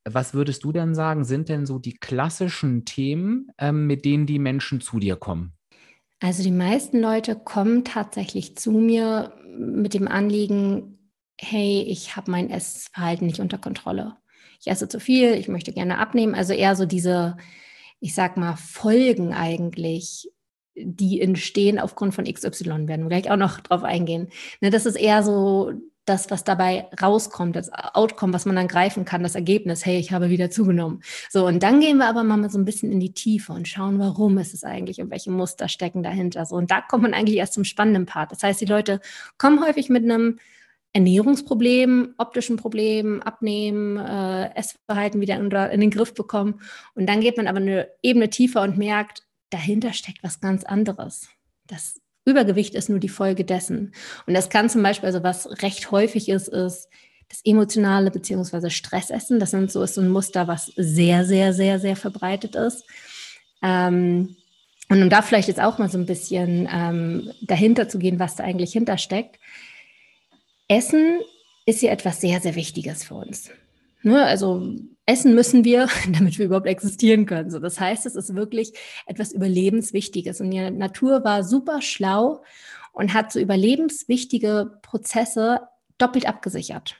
Was 0.05 0.35
würdest 0.35 0.65
du 0.65 0.73
denn 0.73 0.95
sagen, 0.95 1.25
sind 1.25 1.49
denn 1.49 1.67
so 1.67 1.79
die 1.79 1.95
klassischen 1.95 2.85
Themen, 2.85 3.49
ähm, 3.59 3.87
mit 3.87 4.05
denen 4.05 4.27
die 4.27 4.39
Menschen 4.39 4.81
zu 4.81 4.99
dir 4.99 5.17
kommen? 5.17 5.53
Also 6.21 6.43
die 6.43 6.53
meisten 6.53 7.01
Leute 7.01 7.35
kommen 7.35 7.85
tatsächlich 7.85 8.57
zu 8.57 8.71
mir 8.71 9.33
mit 9.57 9.93
dem 9.93 10.07
Anliegen, 10.07 11.11
hey, 11.41 11.83
ich 11.83 12.17
habe 12.17 12.31
mein 12.31 12.49
Essverhalten 12.49 13.27
nicht 13.27 13.41
unter 13.41 13.59
Kontrolle. 13.59 14.17
Ich 14.61 14.69
esse 14.69 14.89
zu 14.89 15.01
viel, 15.01 15.35
ich 15.35 15.49
möchte 15.49 15.73
gerne 15.73 15.99
abnehmen. 15.99 16.35
Also 16.37 16.53
eher 16.53 16.77
so 16.77 16.87
diese, 16.87 17.37
ich 17.99 18.15
sag 18.15 18.37
mal, 18.37 18.55
Folgen 18.55 19.33
eigentlich, 19.33 20.31
die 20.77 21.21
entstehen 21.21 21.81
aufgrund 21.81 22.15
von 22.15 22.25
XY, 22.25 22.87
werden 22.87 23.03
wir 23.03 23.09
gleich 23.09 23.31
auch 23.31 23.37
noch 23.37 23.61
drauf 23.61 23.83
eingehen. 23.83 24.29
Ne, 24.61 24.71
das 24.71 24.87
ist 24.87 24.97
eher 24.97 25.25
so 25.25 25.73
das, 26.05 26.31
was 26.31 26.43
dabei 26.43 26.89
rauskommt, 27.01 27.55
das 27.55 27.71
Outcome, 27.73 28.33
was 28.33 28.45
man 28.45 28.57
dann 28.57 28.69
greifen 28.69 29.05
kann, 29.05 29.23
das 29.23 29.35
Ergebnis, 29.35 29.87
hey, 29.87 29.99
ich 29.99 30.13
habe 30.13 30.31
wieder 30.31 30.51
zugenommen. 30.51 31.03
So, 31.31 31.47
und 31.47 31.63
dann 31.63 31.81
gehen 31.81 31.99
wir 31.99 32.07
aber 32.07 32.25
mal 32.25 32.51
so 32.51 32.59
ein 32.59 32.65
bisschen 32.65 32.91
in 32.91 32.99
die 32.99 33.15
Tiefe 33.15 33.53
und 33.53 33.69
schauen, 33.69 33.99
warum 33.99 34.39
ist 34.39 34.53
es 34.53 34.65
eigentlich 34.65 35.01
und 35.01 35.11
welche 35.11 35.31
Muster 35.31 35.69
stecken 35.69 36.03
dahinter. 36.03 36.45
So, 36.45 36.57
und 36.57 36.71
da 36.71 36.81
kommt 36.81 37.05
man 37.05 37.15
eigentlich 37.15 37.37
erst 37.37 37.55
zum 37.55 37.65
spannenden 37.65 38.07
Part. 38.07 38.33
Das 38.33 38.43
heißt, 38.43 38.61
die 38.61 38.67
Leute 38.67 39.01
kommen 39.39 39.65
häufig 39.65 39.89
mit 39.89 40.03
einem 40.03 40.39
Ernährungsproblem, 40.93 42.15
optischen 42.19 42.57
Problem, 42.57 43.23
Abnehmen, 43.23 43.97
äh, 43.97 44.55
Essverhalten 44.55 45.21
wieder 45.21 45.37
in, 45.37 45.51
in 45.51 45.81
den 45.81 45.91
Griff 45.91 46.15
bekommen. 46.15 46.61
Und 46.95 47.07
dann 47.07 47.21
geht 47.21 47.37
man 47.37 47.47
aber 47.47 47.59
eine 47.59 47.89
Ebene 48.03 48.29
tiefer 48.29 48.63
und 48.63 48.77
merkt, 48.77 49.23
dahinter 49.51 49.93
steckt 49.93 50.23
was 50.23 50.41
ganz 50.41 50.65
anderes. 50.65 51.29
Das 51.67 52.02
Übergewicht 52.25 52.75
ist 52.75 52.89
nur 52.89 52.99
die 52.99 53.09
Folge 53.09 53.45
dessen. 53.45 53.93
Und 54.27 54.35
das 54.35 54.49
kann 54.49 54.69
zum 54.69 54.83
Beispiel, 54.83 55.07
also 55.07 55.23
was 55.23 55.63
recht 55.63 55.91
häufig 55.91 56.29
ist, 56.29 56.49
ist 56.49 56.89
das 57.29 57.41
emotionale 57.45 58.11
beziehungsweise 58.11 58.71
Stressessen. 58.71 59.41
Das 59.41 59.51
sind 59.51 59.73
so, 59.73 59.83
ist 59.83 59.95
so 59.95 60.01
ein 60.01 60.11
Muster, 60.11 60.47
was 60.49 60.67
sehr, 60.77 61.25
sehr, 61.25 61.53
sehr, 61.53 61.81
sehr 61.81 61.97
verbreitet 61.97 62.55
ist. 62.55 62.85
Ähm, 63.63 64.37
und 64.89 65.03
um 65.03 65.09
da 65.09 65.23
vielleicht 65.23 65.49
jetzt 65.49 65.61
auch 65.61 65.79
mal 65.79 65.89
so 65.89 65.99
ein 65.99 66.07
bisschen 66.07 66.69
ähm, 66.71 67.33
dahinter 67.41 67.89
zu 67.89 67.99
gehen, 67.99 68.19
was 68.19 68.37
da 68.37 68.45
eigentlich 68.45 68.73
hintersteckt. 68.73 69.39
Essen 70.69 71.21
ist 71.65 71.83
ja 71.83 71.91
etwas 71.91 72.21
sehr, 72.21 72.41
sehr 72.41 72.55
Wichtiges 72.55 73.05
für 73.05 73.15
uns. 73.15 73.51
Ne? 74.03 74.23
Also 74.23 74.77
essen 75.13 75.35
müssen 75.35 75.65
wir, 75.65 75.89
damit 76.13 76.39
wir 76.39 76.47
überhaupt 76.47 76.67
existieren 76.67 77.27
können. 77.27 77.51
So, 77.51 77.59
das 77.59 77.79
heißt, 77.79 78.07
es 78.07 78.17
ist 78.17 78.35
wirklich 78.35 78.73
etwas 79.07 79.33
Überlebenswichtiges. 79.33 80.41
Und 80.41 80.51
die 80.51 80.71
Natur 80.71 81.23
war 81.25 81.45
super 81.45 81.83
schlau 81.83 82.43
und 82.93 83.15
hat 83.15 83.33
so 83.33 83.39
überlebenswichtige 83.39 84.79
Prozesse 84.83 85.61
doppelt 85.99 86.27
abgesichert. 86.27 86.97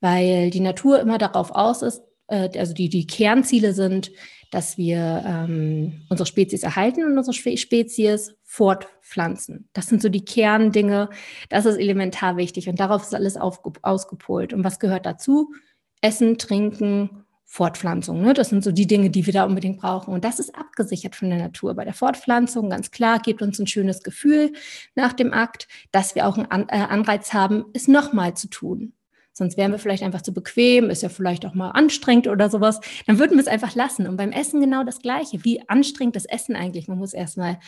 Weil 0.00 0.50
die 0.50 0.60
Natur 0.60 1.00
immer 1.00 1.18
darauf 1.18 1.50
aus 1.50 1.82
ist, 1.82 2.02
äh, 2.28 2.50
also 2.58 2.74
die, 2.74 2.88
die 2.88 3.06
Kernziele 3.06 3.72
sind, 3.72 4.12
dass 4.50 4.78
wir 4.78 5.24
ähm, 5.26 6.02
unsere 6.08 6.26
Spezies 6.26 6.62
erhalten 6.62 7.04
und 7.04 7.18
unsere 7.18 7.34
Spezies 7.34 8.36
fortpflanzen. 8.44 9.68
Das 9.72 9.86
sind 9.86 10.00
so 10.00 10.08
die 10.08 10.24
Kerndinge. 10.24 11.10
Das 11.48 11.66
ist 11.66 11.76
elementar 11.76 12.36
wichtig 12.36 12.68
und 12.68 12.78
darauf 12.78 13.02
ist 13.02 13.14
alles 13.14 13.36
ausgepolt. 13.36 14.52
Und 14.52 14.62
was 14.62 14.78
gehört 14.78 15.04
dazu? 15.04 15.52
Essen, 16.00 16.38
Trinken, 16.38 17.24
Fortpflanzung. 17.44 18.20
Ne? 18.22 18.34
Das 18.34 18.48
sind 18.48 18.64
so 18.64 18.72
die 18.72 18.86
Dinge, 18.86 19.08
die 19.08 19.24
wir 19.24 19.32
da 19.32 19.44
unbedingt 19.44 19.78
brauchen. 19.78 20.12
Und 20.12 20.24
das 20.24 20.38
ist 20.38 20.54
abgesichert 20.54 21.14
von 21.14 21.30
der 21.30 21.38
Natur. 21.38 21.74
Bei 21.74 21.84
der 21.84 21.94
Fortpflanzung, 21.94 22.68
ganz 22.70 22.90
klar, 22.90 23.20
gibt 23.20 23.40
uns 23.40 23.58
ein 23.58 23.68
schönes 23.68 24.02
Gefühl 24.02 24.52
nach 24.94 25.12
dem 25.12 25.32
Akt, 25.32 25.68
dass 25.92 26.14
wir 26.14 26.26
auch 26.26 26.36
einen 26.36 26.68
äh, 26.68 26.76
Anreiz 26.76 27.32
haben, 27.32 27.64
es 27.72 27.86
nochmal 27.88 28.34
zu 28.34 28.48
tun. 28.48 28.92
Sonst 29.36 29.58
wären 29.58 29.70
wir 29.70 29.78
vielleicht 29.78 30.02
einfach 30.02 30.22
zu 30.22 30.32
bequem, 30.32 30.88
ist 30.88 31.02
ja 31.02 31.10
vielleicht 31.10 31.44
auch 31.44 31.52
mal 31.52 31.68
anstrengend 31.72 32.26
oder 32.26 32.48
sowas. 32.48 32.80
Dann 33.06 33.18
würden 33.18 33.32
wir 33.36 33.42
es 33.42 33.48
einfach 33.48 33.74
lassen. 33.74 34.06
Und 34.06 34.16
beim 34.16 34.32
Essen 34.32 34.62
genau 34.62 34.82
das 34.82 35.00
Gleiche. 35.00 35.44
Wie 35.44 35.60
anstrengend 35.68 36.16
das 36.16 36.24
Essen 36.24 36.56
eigentlich? 36.56 36.88
Man 36.88 36.96
muss 36.96 37.12
erstmal 37.12 37.58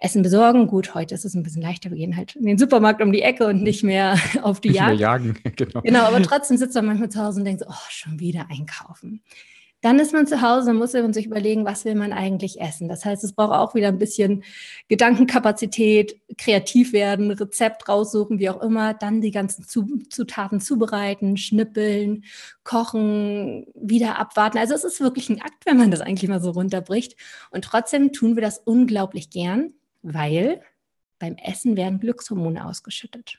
Essen 0.00 0.22
besorgen. 0.22 0.68
Gut, 0.68 0.94
heute 0.94 1.14
ist 1.14 1.26
es 1.26 1.34
ein 1.34 1.42
bisschen 1.42 1.60
leichter. 1.60 1.90
Wir 1.90 1.98
gehen 1.98 2.16
halt 2.16 2.34
in 2.34 2.46
den 2.46 2.56
Supermarkt 2.56 3.02
um 3.02 3.12
die 3.12 3.20
Ecke 3.20 3.46
und 3.46 3.62
nicht 3.62 3.84
mehr 3.84 4.18
auf 4.42 4.62
die 4.62 4.68
nicht 4.68 4.78
Jagd. 4.78 4.88
Mehr 4.92 4.98
jagen, 4.98 5.38
genau. 5.56 5.82
Genau, 5.82 6.04
aber 6.04 6.22
trotzdem 6.22 6.56
sitzt 6.56 6.74
man 6.76 6.86
manchmal 6.86 7.10
zu 7.10 7.22
Hause 7.22 7.40
und 7.40 7.44
denkt 7.44 7.60
so, 7.60 7.66
oh, 7.68 7.88
schon 7.90 8.18
wieder 8.20 8.46
einkaufen. 8.48 9.20
Dann 9.80 10.00
ist 10.00 10.12
man 10.12 10.26
zu 10.26 10.42
Hause 10.42 10.70
und 10.70 10.76
muss 10.76 10.92
man 10.92 11.12
sich 11.12 11.26
überlegen, 11.26 11.64
was 11.64 11.84
will 11.84 11.94
man 11.94 12.12
eigentlich 12.12 12.60
essen. 12.60 12.88
Das 12.88 13.04
heißt, 13.04 13.22
es 13.22 13.32
braucht 13.32 13.52
auch 13.52 13.74
wieder 13.76 13.88
ein 13.88 13.98
bisschen 13.98 14.42
Gedankenkapazität, 14.88 16.20
kreativ 16.36 16.92
werden, 16.92 17.30
Rezept 17.30 17.88
raussuchen, 17.88 18.40
wie 18.40 18.50
auch 18.50 18.60
immer, 18.60 18.94
dann 18.94 19.20
die 19.20 19.30
ganzen 19.30 19.64
Zutaten 19.64 20.60
zubereiten, 20.60 21.36
schnippeln, 21.36 22.24
kochen, 22.64 23.66
wieder 23.74 24.18
abwarten. 24.18 24.58
Also 24.58 24.74
es 24.74 24.82
ist 24.82 25.00
wirklich 25.00 25.28
ein 25.28 25.40
Akt, 25.40 25.64
wenn 25.64 25.76
man 25.76 25.92
das 25.92 26.00
eigentlich 26.00 26.28
mal 26.28 26.42
so 26.42 26.50
runterbricht. 26.50 27.16
Und 27.50 27.64
trotzdem 27.64 28.12
tun 28.12 28.34
wir 28.34 28.42
das 28.42 28.58
unglaublich 28.58 29.30
gern, 29.30 29.74
weil 30.02 30.60
beim 31.20 31.36
Essen 31.36 31.76
werden 31.76 32.00
Glückshormone 32.00 32.66
ausgeschüttet. 32.66 33.38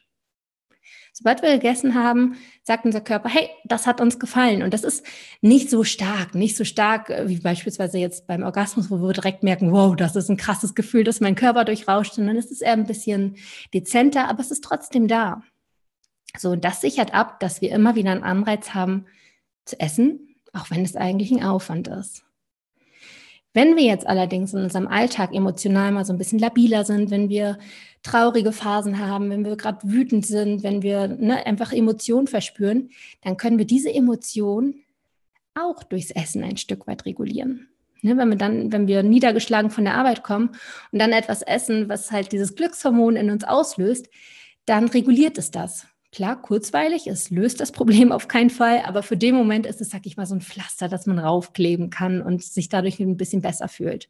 Sobald 1.13 1.41
wir 1.41 1.51
gegessen 1.53 1.95
haben, 1.95 2.35
sagt 2.63 2.85
unser 2.85 3.01
Körper, 3.01 3.29
hey, 3.29 3.49
das 3.65 3.87
hat 3.87 4.01
uns 4.01 4.19
gefallen. 4.19 4.63
Und 4.63 4.73
das 4.73 4.83
ist 4.83 5.05
nicht 5.41 5.69
so 5.69 5.83
stark, 5.83 6.35
nicht 6.35 6.55
so 6.55 6.63
stark 6.63 7.09
äh, 7.09 7.27
wie 7.27 7.39
beispielsweise 7.39 7.97
jetzt 7.97 8.27
beim 8.27 8.43
Orgasmus, 8.43 8.89
wo 8.89 8.97
wir 8.97 9.13
direkt 9.13 9.43
merken, 9.43 9.71
wow, 9.71 9.95
das 9.95 10.15
ist 10.15 10.29
ein 10.29 10.37
krasses 10.37 10.75
Gefühl, 10.75 11.03
dass 11.03 11.19
mein 11.19 11.35
Körper 11.35 11.65
durchrauscht. 11.65 12.17
Und 12.17 12.27
dann 12.27 12.37
ist 12.37 12.51
es 12.51 12.61
eher 12.61 12.73
ein 12.73 12.85
bisschen 12.85 13.35
dezenter, 13.73 14.29
aber 14.29 14.41
es 14.41 14.51
ist 14.51 14.63
trotzdem 14.63 15.07
da. 15.07 15.41
So, 16.37 16.51
und 16.51 16.63
das 16.63 16.81
sichert 16.81 17.13
ab, 17.13 17.39
dass 17.39 17.61
wir 17.61 17.71
immer 17.71 17.95
wieder 17.95 18.11
einen 18.11 18.23
Anreiz 18.23 18.73
haben 18.73 19.05
zu 19.65 19.79
essen, 19.79 20.35
auch 20.53 20.69
wenn 20.69 20.83
es 20.83 20.95
eigentlich 20.95 21.31
ein 21.31 21.43
Aufwand 21.43 21.87
ist. 21.87 22.23
Wenn 23.53 23.75
wir 23.75 23.83
jetzt 23.83 24.05
allerdings 24.05 24.53
in 24.53 24.61
unserem 24.61 24.87
Alltag 24.87 25.33
emotional 25.33 25.91
mal 25.91 26.05
so 26.05 26.13
ein 26.13 26.19
bisschen 26.19 26.39
labiler 26.39 26.85
sind, 26.85 27.09
wenn 27.09 27.29
wir 27.29 27.57
traurige 28.03 28.51
Phasen 28.51 28.99
haben, 28.99 29.29
wenn 29.29 29.43
wir 29.43 29.55
gerade 29.55 29.79
wütend 29.83 30.25
sind, 30.25 30.63
wenn 30.63 30.83
wir 30.83 31.07
ne, 31.07 31.45
einfach 31.45 31.73
Emotionen 31.73 32.27
verspüren, 32.27 32.91
dann 33.23 33.37
können 33.37 33.57
wir 33.57 33.65
diese 33.65 33.93
Emotionen 33.93 34.83
auch 35.55 35.83
durchs 35.83 36.11
Essen 36.11 36.43
ein 36.43 36.57
Stück 36.57 36.87
weit 36.87 37.05
regulieren. 37.05 37.67
Ne, 38.01 38.15
wenn 38.17 38.29
wir 38.29 38.37
dann, 38.37 38.71
wenn 38.71 38.87
wir 38.87 39.03
niedergeschlagen 39.03 39.71
von 39.71 39.83
der 39.83 39.95
Arbeit 39.95 40.23
kommen 40.23 40.51
und 40.91 40.99
dann 40.99 41.11
etwas 41.11 41.41
essen, 41.41 41.89
was 41.89 42.11
halt 42.11 42.31
dieses 42.31 42.55
Glückshormon 42.55 43.15
in 43.15 43.29
uns 43.29 43.43
auslöst, 43.43 44.09
dann 44.65 44.87
reguliert 44.87 45.37
es 45.37 45.51
das. 45.51 45.87
Klar, 46.11 46.41
kurzweilig, 46.41 47.05
es 47.05 47.29
löst 47.29 47.59
das 47.59 47.71
Problem 47.71 48.11
auf 48.11 48.27
keinen 48.27 48.49
Fall, 48.49 48.81
aber 48.85 49.03
für 49.03 49.15
den 49.15 49.35
Moment 49.35 49.67
ist 49.67 49.79
es, 49.79 49.91
sag 49.91 50.07
ich 50.07 50.17
mal, 50.17 50.25
so 50.25 50.33
ein 50.33 50.41
Pflaster, 50.41 50.87
das 50.87 51.05
man 51.05 51.19
raufkleben 51.19 51.91
kann 51.91 52.23
und 52.23 52.43
sich 52.43 52.67
dadurch 52.67 52.99
ein 52.99 53.15
bisschen 53.15 53.41
besser 53.41 53.67
fühlt. 53.67 54.09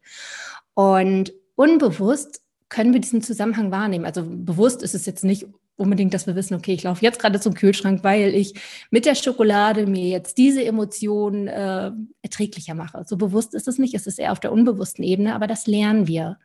Und 0.75 1.33
unbewusst 1.55 2.41
können 2.69 2.93
wir 2.93 3.01
diesen 3.01 3.21
Zusammenhang 3.21 3.71
wahrnehmen. 3.71 4.05
Also 4.05 4.23
bewusst 4.25 4.81
ist 4.81 4.95
es 4.95 5.05
jetzt 5.05 5.25
nicht 5.25 5.45
unbedingt, 5.75 6.13
dass 6.13 6.27
wir 6.27 6.35
wissen, 6.35 6.55
okay, 6.55 6.73
ich 6.73 6.83
laufe 6.83 7.03
jetzt 7.03 7.19
gerade 7.19 7.39
zum 7.39 7.53
Kühlschrank, 7.53 8.03
weil 8.03 8.35
ich 8.35 8.53
mit 8.91 9.05
der 9.05 9.15
Schokolade 9.15 9.85
mir 9.85 10.07
jetzt 10.07 10.37
diese 10.37 10.63
Emotionen 10.63 11.47
äh, 11.47 11.91
erträglicher 12.21 12.75
mache. 12.75 13.03
So 13.07 13.17
bewusst 13.17 13.53
ist 13.53 13.67
es 13.67 13.77
nicht, 13.77 13.93
es 13.93 14.07
ist 14.07 14.19
eher 14.19 14.31
auf 14.31 14.39
der 14.39 14.51
unbewussten 14.51 15.03
Ebene, 15.03 15.35
aber 15.35 15.47
das 15.47 15.67
lernen 15.67 16.07
wir. 16.07 16.37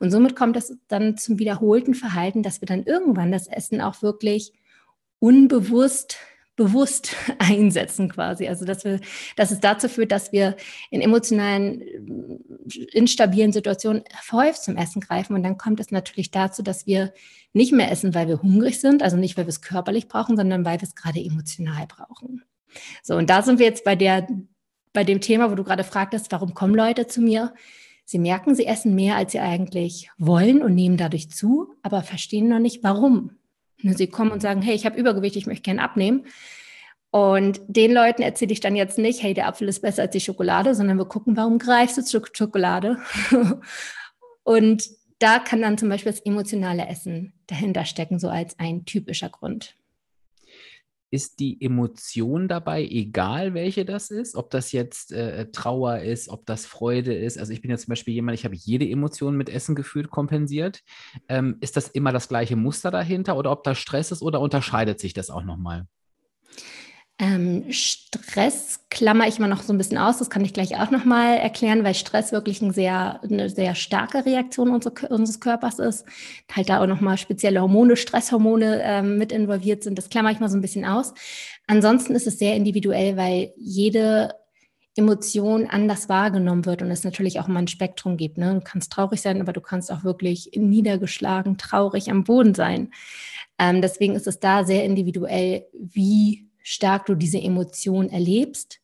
Und 0.00 0.10
somit 0.10 0.36
kommt 0.36 0.56
es 0.56 0.76
dann 0.88 1.16
zum 1.16 1.38
wiederholten 1.38 1.94
Verhalten, 1.94 2.42
dass 2.42 2.60
wir 2.60 2.66
dann 2.66 2.84
irgendwann 2.84 3.30
das 3.30 3.46
Essen 3.46 3.80
auch 3.80 4.02
wirklich 4.02 4.52
unbewusst 5.18 6.18
bewusst 6.58 7.14
einsetzen 7.38 8.10
quasi. 8.10 8.46
Also 8.46 8.66
dass 8.66 8.84
wir, 8.84 9.00
dass 9.36 9.50
es 9.50 9.60
dazu 9.60 9.88
führt, 9.88 10.12
dass 10.12 10.32
wir 10.32 10.56
in 10.90 11.00
emotionalen, 11.00 11.80
instabilen 12.92 13.52
Situationen 13.52 14.04
häufig 14.30 14.60
zum 14.60 14.76
Essen 14.76 15.00
greifen. 15.00 15.34
Und 15.34 15.42
dann 15.42 15.56
kommt 15.56 15.80
es 15.80 15.90
natürlich 15.90 16.30
dazu, 16.30 16.62
dass 16.62 16.86
wir 16.86 17.14
nicht 17.54 17.72
mehr 17.72 17.90
essen, 17.90 18.14
weil 18.14 18.28
wir 18.28 18.42
hungrig 18.42 18.78
sind, 18.78 19.02
also 19.02 19.16
nicht, 19.16 19.38
weil 19.38 19.46
wir 19.46 19.50
es 19.50 19.62
körperlich 19.62 20.08
brauchen, 20.08 20.36
sondern 20.36 20.66
weil 20.66 20.80
wir 20.80 20.86
es 20.86 20.94
gerade 20.94 21.20
emotional 21.20 21.86
brauchen. 21.86 22.42
So, 23.02 23.16
und 23.16 23.30
da 23.30 23.40
sind 23.40 23.58
wir 23.58 23.66
jetzt 23.66 23.84
bei 23.84 23.96
der, 23.96 24.28
bei 24.92 25.04
dem 25.04 25.22
Thema, 25.22 25.50
wo 25.50 25.54
du 25.54 25.64
gerade 25.64 25.84
fragtest, 25.84 26.30
warum 26.32 26.52
kommen 26.52 26.74
Leute 26.74 27.06
zu 27.06 27.22
mir? 27.22 27.54
Sie 28.04 28.18
merken, 28.18 28.54
sie 28.54 28.66
essen 28.66 28.94
mehr, 28.94 29.16
als 29.16 29.32
sie 29.32 29.40
eigentlich 29.40 30.10
wollen 30.18 30.62
und 30.62 30.74
nehmen 30.74 30.96
dadurch 30.96 31.30
zu, 31.30 31.74
aber 31.82 32.02
verstehen 32.02 32.48
noch 32.48 32.58
nicht, 32.58 32.82
warum. 32.82 33.37
Ne, 33.82 33.94
sie 33.94 34.08
kommen 34.08 34.32
und 34.32 34.42
sagen, 34.42 34.62
hey, 34.62 34.74
ich 34.74 34.86
habe 34.86 34.98
Übergewicht, 34.98 35.36
ich 35.36 35.46
möchte 35.46 35.62
gerne 35.62 35.82
abnehmen. 35.82 36.24
Und 37.10 37.60
den 37.68 37.92
Leuten 37.92 38.22
erzähle 38.22 38.52
ich 38.52 38.60
dann 38.60 38.76
jetzt 38.76 38.98
nicht, 38.98 39.22
hey, 39.22 39.32
der 39.32 39.46
Apfel 39.46 39.68
ist 39.68 39.80
besser 39.80 40.02
als 40.02 40.12
die 40.12 40.20
Schokolade, 40.20 40.74
sondern 40.74 40.98
wir 40.98 41.06
gucken, 41.06 41.36
warum 41.36 41.58
greifst 41.58 41.96
du 41.96 42.04
zur 42.04 42.22
Schokolade? 42.32 42.98
und 44.42 44.84
da 45.18 45.38
kann 45.38 45.62
dann 45.62 45.78
zum 45.78 45.88
Beispiel 45.88 46.12
das 46.12 46.20
emotionale 46.20 46.86
Essen 46.86 47.32
dahinter 47.46 47.84
stecken, 47.84 48.18
so 48.18 48.28
als 48.28 48.58
ein 48.58 48.84
typischer 48.84 49.30
Grund 49.30 49.74
ist 51.10 51.40
die 51.40 51.62
Emotion 51.62 52.48
dabei, 52.48 52.84
egal 52.84 53.54
welche 53.54 53.84
das 53.84 54.10
ist, 54.10 54.34
ob 54.34 54.50
das 54.50 54.72
jetzt 54.72 55.12
äh, 55.12 55.50
Trauer 55.50 56.00
ist, 56.00 56.28
ob 56.28 56.44
das 56.44 56.66
Freude 56.66 57.14
ist. 57.14 57.38
Also 57.38 57.52
ich 57.52 57.62
bin 57.62 57.70
jetzt 57.70 57.82
zum 57.82 57.92
Beispiel 57.92 58.14
jemand, 58.14 58.38
ich 58.38 58.44
habe 58.44 58.54
jede 58.54 58.88
Emotion 58.88 59.36
mit 59.36 59.48
Essen 59.48 59.74
gefühlt 59.74 60.10
kompensiert. 60.10 60.82
Ähm, 61.28 61.56
ist 61.60 61.76
das 61.76 61.88
immer 61.88 62.12
das 62.12 62.28
gleiche 62.28 62.56
Muster 62.56 62.90
dahinter 62.90 63.36
oder 63.36 63.50
ob 63.50 63.64
da 63.64 63.74
Stress 63.74 64.12
ist 64.12 64.22
oder 64.22 64.40
unterscheidet 64.40 65.00
sich 65.00 65.14
das 65.14 65.30
auch 65.30 65.44
nochmal? 65.44 65.86
Ähm, 67.20 67.64
Stress 67.72 68.84
klammer 68.90 69.26
ich 69.26 69.40
mal 69.40 69.48
noch 69.48 69.62
so 69.62 69.72
ein 69.72 69.78
bisschen 69.78 69.98
aus, 69.98 70.18
das 70.18 70.30
kann 70.30 70.44
ich 70.44 70.54
gleich 70.54 70.76
auch 70.76 70.92
nochmal 70.92 71.36
erklären, 71.38 71.82
weil 71.82 71.94
Stress 71.94 72.30
wirklich 72.30 72.62
ein 72.62 72.72
sehr, 72.72 73.20
eine 73.24 73.50
sehr 73.50 73.74
starke 73.74 74.24
Reaktion 74.24 74.70
unseres 74.70 75.40
Körpers 75.40 75.80
ist. 75.80 76.04
Halt 76.52 76.68
da 76.68 76.80
auch 76.80 76.86
nochmal 76.86 77.18
spezielle 77.18 77.60
Hormone, 77.60 77.96
Stresshormone 77.96 78.80
ähm, 78.84 79.18
mit 79.18 79.32
involviert 79.32 79.82
sind. 79.82 79.98
Das 79.98 80.10
klammer 80.10 80.30
ich 80.30 80.38
mal 80.38 80.48
so 80.48 80.56
ein 80.56 80.60
bisschen 80.60 80.84
aus. 80.84 81.12
Ansonsten 81.66 82.14
ist 82.14 82.28
es 82.28 82.38
sehr 82.38 82.54
individuell, 82.54 83.16
weil 83.16 83.52
jede 83.56 84.34
Emotion 84.94 85.66
anders 85.66 86.08
wahrgenommen 86.08 86.66
wird 86.66 86.82
und 86.82 86.90
es 86.90 87.04
natürlich 87.04 87.40
auch 87.40 87.48
mal 87.48 87.60
ein 87.60 87.68
Spektrum 87.68 88.16
gibt. 88.16 88.38
Ne? 88.38 88.54
Du 88.54 88.60
kannst 88.60 88.92
traurig 88.92 89.20
sein, 89.20 89.40
aber 89.40 89.52
du 89.52 89.60
kannst 89.60 89.90
auch 89.90 90.04
wirklich 90.04 90.50
niedergeschlagen, 90.54 91.58
traurig 91.58 92.10
am 92.10 92.24
Boden 92.24 92.54
sein. 92.54 92.90
Ähm, 93.58 93.82
deswegen 93.82 94.14
ist 94.14 94.26
es 94.26 94.38
da 94.38 94.64
sehr 94.64 94.84
individuell, 94.84 95.66
wie 95.72 96.47
stark 96.68 97.06
du 97.06 97.14
diese 97.14 97.40
Emotion 97.40 98.10
erlebst 98.10 98.80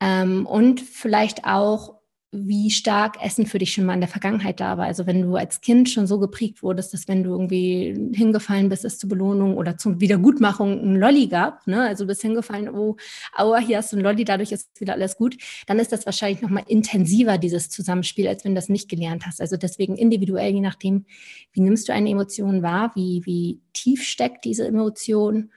ähm, 0.00 0.44
und 0.44 0.80
vielleicht 0.80 1.44
auch, 1.44 1.94
wie 2.32 2.70
stark 2.70 3.24
Essen 3.24 3.46
für 3.46 3.58
dich 3.58 3.72
schon 3.72 3.86
mal 3.86 3.94
in 3.94 4.00
der 4.00 4.08
Vergangenheit 4.08 4.60
da 4.60 4.76
war. 4.76 4.84
Also 4.84 5.06
wenn 5.06 5.22
du 5.22 5.36
als 5.36 5.60
Kind 5.60 5.88
schon 5.88 6.08
so 6.08 6.18
geprägt 6.18 6.62
wurdest, 6.62 6.92
dass 6.92 7.06
wenn 7.08 7.22
du 7.22 7.30
irgendwie 7.30 8.10
hingefallen 8.12 8.68
bist, 8.68 8.84
es 8.84 8.98
zur 8.98 9.08
Belohnung 9.08 9.56
oder 9.56 9.78
zur 9.78 10.00
Wiedergutmachung 10.00 10.72
ein 10.72 10.96
Lolli 10.96 11.28
gab, 11.28 11.66
ne? 11.66 11.82
also 11.82 12.04
du 12.04 12.08
bist 12.08 12.20
hingefallen, 12.22 12.68
oh, 12.68 12.96
aua, 13.32 13.58
hier 13.58 13.78
hast 13.78 13.92
du 13.92 13.96
ein 13.96 14.02
Lolli, 14.02 14.24
dadurch 14.24 14.52
ist 14.52 14.78
wieder 14.80 14.94
alles 14.94 15.16
gut, 15.16 15.36
dann 15.66 15.78
ist 15.78 15.92
das 15.92 16.04
wahrscheinlich 16.04 16.42
nochmal 16.42 16.64
intensiver, 16.66 17.38
dieses 17.38 17.70
Zusammenspiel, 17.70 18.26
als 18.26 18.44
wenn 18.44 18.52
du 18.52 18.56
das 18.56 18.68
nicht 18.68 18.90
gelernt 18.90 19.24
hast. 19.24 19.40
Also 19.40 19.56
deswegen 19.56 19.96
individuell, 19.96 20.52
je 20.52 20.60
nachdem, 20.60 21.06
wie 21.52 21.60
nimmst 21.60 21.88
du 21.88 21.92
eine 21.92 22.10
Emotion 22.10 22.60
wahr, 22.62 22.90
wie, 22.96 23.22
wie 23.24 23.60
tief 23.72 24.02
steckt 24.02 24.44
diese 24.44 24.66
Emotion 24.66 25.52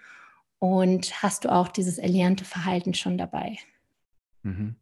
und 0.59 1.23
hast 1.23 1.45
du 1.45 1.51
auch 1.51 1.69
dieses 1.69 1.97
erlernte 1.97 2.45
Verhalten 2.45 2.93
schon 2.93 3.17
dabei. 3.17 3.57
Mhm. 4.43 4.75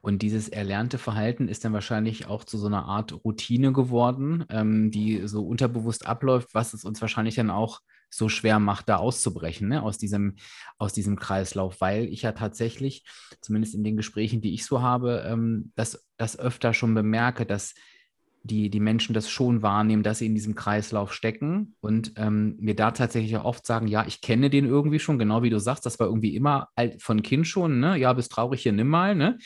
Und 0.00 0.22
dieses 0.22 0.48
erlernte 0.48 0.98
Verhalten 0.98 1.48
ist 1.48 1.64
dann 1.64 1.72
wahrscheinlich 1.72 2.26
auch 2.26 2.44
zu 2.44 2.58
so 2.58 2.68
einer 2.68 2.84
Art 2.84 3.12
Routine 3.24 3.72
geworden, 3.72 4.44
ähm, 4.50 4.90
die 4.90 5.26
so 5.26 5.44
unterbewusst 5.46 6.06
abläuft, 6.06 6.54
was 6.54 6.74
es 6.74 6.84
uns 6.84 7.00
wahrscheinlich 7.00 7.34
dann 7.34 7.50
auch 7.50 7.80
so 8.10 8.28
schwer 8.28 8.58
macht, 8.58 8.88
da 8.88 8.96
auszubrechen, 8.96 9.68
ne? 9.68 9.82
aus, 9.82 9.98
diesem, 9.98 10.36
aus 10.78 10.92
diesem 10.92 11.16
Kreislauf, 11.16 11.80
weil 11.80 12.04
ich 12.04 12.22
ja 12.22 12.32
tatsächlich, 12.32 13.04
zumindest 13.40 13.74
in 13.74 13.84
den 13.84 13.96
Gesprächen, 13.96 14.40
die 14.40 14.54
ich 14.54 14.64
so 14.64 14.80
habe, 14.80 15.24
ähm, 15.26 15.72
das, 15.74 16.08
das 16.16 16.38
öfter 16.38 16.72
schon 16.72 16.94
bemerke, 16.94 17.44
dass 17.44 17.74
die, 18.48 18.70
die 18.70 18.80
Menschen 18.80 19.14
das 19.14 19.30
schon 19.30 19.62
wahrnehmen, 19.62 20.02
dass 20.02 20.18
sie 20.18 20.26
in 20.26 20.34
diesem 20.34 20.54
Kreislauf 20.54 21.12
stecken 21.12 21.76
und 21.80 22.12
ähm, 22.16 22.56
mir 22.58 22.74
da 22.74 22.90
tatsächlich 22.90 23.36
auch 23.36 23.44
oft 23.44 23.66
sagen, 23.66 23.86
ja, 23.86 24.04
ich 24.06 24.20
kenne 24.20 24.50
den 24.50 24.64
irgendwie 24.64 24.98
schon, 24.98 25.18
genau 25.18 25.42
wie 25.42 25.50
du 25.50 25.60
sagst, 25.60 25.86
das 25.86 26.00
war 26.00 26.08
irgendwie 26.08 26.34
immer 26.34 26.68
von 26.98 27.22
Kind 27.22 27.46
schon, 27.46 27.78
ne? 27.78 27.96
Ja, 27.96 28.12
bist 28.12 28.32
traurig 28.32 28.62
hier, 28.62 28.72
nimm 28.72 28.88
mal, 28.88 29.14
ne? 29.14 29.38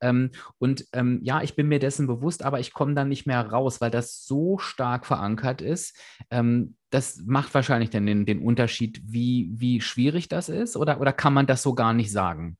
Ähm, 0.00 0.30
und 0.58 0.86
ähm, 0.92 1.20
ja, 1.22 1.42
ich 1.42 1.56
bin 1.56 1.68
mir 1.68 1.78
dessen 1.78 2.06
bewusst, 2.06 2.44
aber 2.44 2.60
ich 2.60 2.72
komme 2.72 2.94
dann 2.94 3.08
nicht 3.08 3.26
mehr 3.26 3.44
raus, 3.44 3.80
weil 3.80 3.90
das 3.90 4.24
so 4.24 4.58
stark 4.58 5.06
verankert 5.06 5.62
ist. 5.62 5.96
Ähm, 6.30 6.76
das 6.90 7.22
macht 7.24 7.54
wahrscheinlich 7.54 7.90
dann 7.90 8.06
den, 8.06 8.26
den 8.26 8.42
Unterschied, 8.42 9.00
wie, 9.04 9.50
wie 9.52 9.80
schwierig 9.80 10.28
das 10.28 10.48
ist, 10.48 10.76
oder, 10.76 11.00
oder 11.00 11.12
kann 11.12 11.32
man 11.32 11.46
das 11.46 11.62
so 11.62 11.74
gar 11.74 11.94
nicht 11.94 12.12
sagen? 12.12 12.56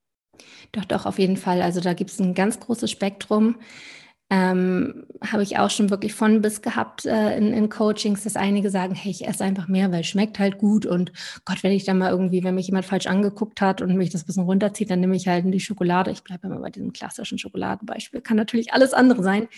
Doch, 0.72 0.84
doch, 0.84 1.06
auf 1.06 1.18
jeden 1.18 1.36
Fall. 1.36 1.62
Also 1.62 1.80
da 1.80 1.94
gibt 1.94 2.10
es 2.10 2.20
ein 2.20 2.34
ganz 2.34 2.60
großes 2.60 2.90
Spektrum 2.90 3.56
ähm, 4.32 5.06
habe 5.28 5.42
ich 5.42 5.58
auch 5.58 5.70
schon 5.70 5.90
wirklich 5.90 6.14
von 6.14 6.40
bis 6.40 6.62
gehabt 6.62 7.04
äh, 7.04 7.36
in, 7.36 7.52
in, 7.52 7.68
Coachings, 7.68 8.22
dass 8.22 8.36
einige 8.36 8.70
sagen, 8.70 8.94
hey, 8.94 9.10
ich 9.10 9.26
esse 9.26 9.42
einfach 9.42 9.66
mehr, 9.66 9.90
weil 9.90 10.02
es 10.02 10.06
schmeckt 10.06 10.38
halt 10.38 10.58
gut 10.58 10.86
und 10.86 11.10
Gott, 11.44 11.64
wenn 11.64 11.72
ich 11.72 11.84
dann 11.84 11.98
mal 11.98 12.10
irgendwie, 12.10 12.44
wenn 12.44 12.54
mich 12.54 12.68
jemand 12.68 12.84
falsch 12.84 13.08
angeguckt 13.08 13.60
hat 13.60 13.82
und 13.82 13.96
mich 13.96 14.10
das 14.10 14.24
bisschen 14.24 14.44
runterzieht, 14.44 14.88
dann 14.88 15.00
nehme 15.00 15.16
ich 15.16 15.26
halt 15.26 15.44
die 15.52 15.58
Schokolade. 15.58 16.12
Ich 16.12 16.22
bleibe 16.22 16.46
immer 16.46 16.60
bei 16.60 16.70
diesem 16.70 16.92
klassischen 16.92 17.38
Schokoladenbeispiel, 17.38 18.20
kann 18.20 18.36
natürlich 18.36 18.72
alles 18.72 18.94
andere 18.94 19.24
sein, 19.24 19.48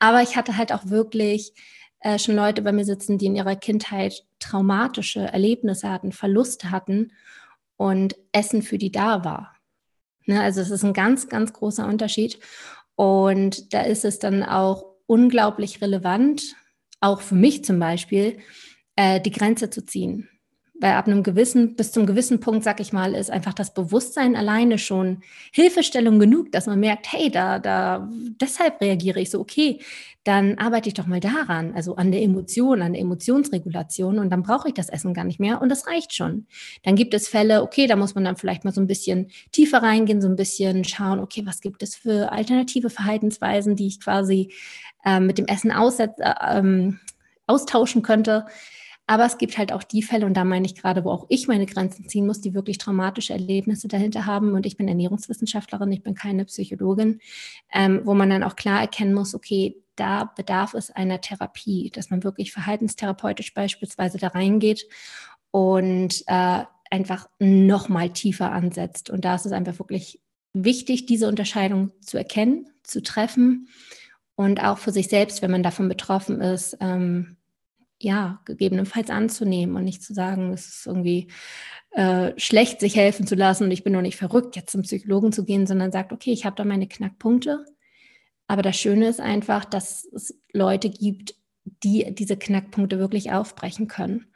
aber 0.00 0.20
ich 0.20 0.36
hatte 0.36 0.56
halt 0.56 0.72
auch 0.72 0.86
wirklich 0.86 1.52
äh, 2.00 2.18
schon 2.18 2.34
Leute 2.34 2.62
bei 2.62 2.72
mir 2.72 2.84
sitzen, 2.84 3.18
die 3.18 3.26
in 3.26 3.36
ihrer 3.36 3.54
Kindheit 3.54 4.24
traumatische 4.40 5.20
Erlebnisse 5.20 5.90
hatten, 5.90 6.10
Verluste 6.10 6.72
hatten 6.72 7.12
und 7.76 8.16
Essen 8.32 8.62
für 8.62 8.78
die 8.78 8.90
da 8.90 9.24
war. 9.24 9.54
Ne, 10.26 10.42
also 10.42 10.60
es 10.60 10.70
ist 10.70 10.84
ein 10.84 10.92
ganz, 10.92 11.28
ganz 11.28 11.54
großer 11.54 11.86
Unterschied. 11.86 12.38
Und 12.98 13.72
da 13.72 13.82
ist 13.82 14.04
es 14.04 14.18
dann 14.18 14.42
auch 14.42 14.84
unglaublich 15.06 15.80
relevant, 15.80 16.56
auch 17.00 17.20
für 17.20 17.36
mich 17.36 17.64
zum 17.64 17.78
Beispiel, 17.78 18.38
äh, 18.96 19.20
die 19.20 19.30
Grenze 19.30 19.70
zu 19.70 19.84
ziehen. 19.84 20.28
Weil 20.80 20.92
ab 20.92 21.08
einem 21.08 21.24
gewissen, 21.24 21.74
bis 21.74 21.90
zum 21.90 22.06
gewissen 22.06 22.38
Punkt, 22.38 22.62
sag 22.62 22.78
ich 22.78 22.92
mal, 22.92 23.14
ist 23.14 23.30
einfach 23.30 23.52
das 23.52 23.74
Bewusstsein 23.74 24.36
alleine 24.36 24.78
schon 24.78 25.22
Hilfestellung 25.52 26.20
genug, 26.20 26.52
dass 26.52 26.66
man 26.66 26.78
merkt, 26.78 27.12
hey, 27.12 27.30
da, 27.30 27.58
da, 27.58 28.08
deshalb 28.40 28.80
reagiere 28.80 29.20
ich 29.20 29.30
so, 29.30 29.40
okay, 29.40 29.80
dann 30.28 30.58
arbeite 30.58 30.88
ich 30.88 30.94
doch 30.94 31.06
mal 31.06 31.20
daran, 31.20 31.72
also 31.74 31.96
an 31.96 32.12
der 32.12 32.22
Emotion, 32.22 32.82
an 32.82 32.92
der 32.92 33.00
Emotionsregulation 33.00 34.18
und 34.18 34.30
dann 34.30 34.42
brauche 34.42 34.68
ich 34.68 34.74
das 34.74 34.90
Essen 34.90 35.14
gar 35.14 35.24
nicht 35.24 35.40
mehr 35.40 35.62
und 35.62 35.70
das 35.70 35.86
reicht 35.86 36.12
schon. 36.12 36.46
Dann 36.82 36.96
gibt 36.96 37.14
es 37.14 37.28
Fälle, 37.28 37.62
okay, 37.62 37.86
da 37.86 37.96
muss 37.96 38.14
man 38.14 38.24
dann 38.24 38.36
vielleicht 38.36 38.64
mal 38.64 38.72
so 38.72 38.80
ein 38.80 38.86
bisschen 38.86 39.30
tiefer 39.52 39.82
reingehen, 39.82 40.20
so 40.20 40.28
ein 40.28 40.36
bisschen 40.36 40.84
schauen, 40.84 41.18
okay, 41.18 41.42
was 41.46 41.62
gibt 41.62 41.82
es 41.82 41.96
für 41.96 42.30
alternative 42.30 42.90
Verhaltensweisen, 42.90 43.74
die 43.74 43.86
ich 43.86 44.00
quasi 44.00 44.52
äh, 45.04 45.18
mit 45.18 45.38
dem 45.38 45.46
Essen 45.46 45.72
ausset, 45.72 46.10
äh, 46.18 46.34
ähm, 46.58 47.00
austauschen 47.46 48.02
könnte. 48.02 48.44
Aber 49.08 49.24
es 49.24 49.38
gibt 49.38 49.56
halt 49.56 49.72
auch 49.72 49.82
die 49.82 50.02
Fälle, 50.02 50.26
und 50.26 50.34
da 50.36 50.44
meine 50.44 50.66
ich 50.66 50.74
gerade, 50.74 51.02
wo 51.02 51.10
auch 51.10 51.24
ich 51.30 51.48
meine 51.48 51.64
Grenzen 51.64 52.06
ziehen 52.06 52.26
muss, 52.26 52.42
die 52.42 52.52
wirklich 52.52 52.76
traumatische 52.76 53.32
Erlebnisse 53.32 53.88
dahinter 53.88 54.26
haben. 54.26 54.52
Und 54.52 54.66
ich 54.66 54.76
bin 54.76 54.86
Ernährungswissenschaftlerin, 54.86 55.90
ich 55.92 56.02
bin 56.02 56.14
keine 56.14 56.44
Psychologin, 56.44 57.18
ähm, 57.72 58.02
wo 58.04 58.12
man 58.12 58.28
dann 58.28 58.42
auch 58.42 58.54
klar 58.54 58.82
erkennen 58.82 59.14
muss, 59.14 59.34
okay, 59.34 59.82
da 59.96 60.24
bedarf 60.36 60.74
es 60.74 60.90
einer 60.90 61.22
Therapie, 61.22 61.90
dass 61.90 62.10
man 62.10 62.22
wirklich 62.22 62.52
verhaltenstherapeutisch 62.52 63.54
beispielsweise 63.54 64.18
da 64.18 64.28
reingeht 64.28 64.86
und 65.50 66.22
äh, 66.26 66.64
einfach 66.90 67.30
nochmal 67.38 68.10
tiefer 68.10 68.52
ansetzt. 68.52 69.08
Und 69.08 69.24
da 69.24 69.36
ist 69.36 69.46
es 69.46 69.52
einfach 69.52 69.78
wirklich 69.78 70.20
wichtig, 70.52 71.06
diese 71.06 71.28
Unterscheidung 71.28 71.92
zu 72.02 72.18
erkennen, 72.18 72.68
zu 72.82 73.02
treffen 73.02 73.68
und 74.34 74.62
auch 74.62 74.76
für 74.76 74.92
sich 74.92 75.08
selbst, 75.08 75.40
wenn 75.40 75.50
man 75.50 75.62
davon 75.62 75.88
betroffen 75.88 76.42
ist, 76.42 76.76
ähm, 76.82 77.37
ja, 78.00 78.40
gegebenenfalls 78.44 79.10
anzunehmen 79.10 79.76
und 79.76 79.84
nicht 79.84 80.02
zu 80.02 80.14
sagen, 80.14 80.52
es 80.52 80.68
ist 80.68 80.86
irgendwie 80.86 81.28
äh, 81.90 82.32
schlecht, 82.36 82.80
sich 82.80 82.96
helfen 82.96 83.26
zu 83.26 83.34
lassen 83.34 83.64
und 83.64 83.70
ich 83.72 83.82
bin 83.82 83.92
noch 83.92 84.02
nicht 84.02 84.16
verrückt, 84.16 84.56
jetzt 84.56 84.70
zum 84.70 84.82
Psychologen 84.82 85.32
zu 85.32 85.44
gehen, 85.44 85.66
sondern 85.66 85.90
sagt, 85.90 86.12
okay, 86.12 86.32
ich 86.32 86.44
habe 86.44 86.56
da 86.56 86.64
meine 86.64 86.86
Knackpunkte. 86.86 87.64
Aber 88.46 88.62
das 88.62 88.76
Schöne 88.78 89.08
ist 89.08 89.20
einfach, 89.20 89.64
dass 89.64 90.04
es 90.14 90.40
Leute 90.52 90.90
gibt, 90.90 91.34
die 91.64 92.14
diese 92.14 92.36
Knackpunkte 92.36 92.98
wirklich 92.98 93.32
aufbrechen 93.32 93.88
können. 93.88 94.26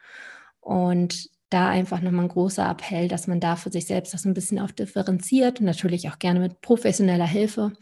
Und 0.61 1.31
da 1.51 1.69
einfach 1.69 2.01
nochmal 2.01 2.27
ein 2.27 2.31
großer 2.31 2.69
Appell, 2.69 3.09
dass 3.09 3.27
man 3.27 3.41
da 3.41 3.57
für 3.57 3.71
sich 3.71 3.87
selbst 3.87 4.15
das 4.15 4.25
ein 4.25 4.35
bisschen 4.35 4.59
auch 4.59 4.71
differenziert 4.71 5.61
natürlich 5.61 6.09
auch 6.09 6.19
gerne 6.19 6.41
mit 6.41 6.63
professioneller 6.63 7.27
Hilfe 7.27 7.73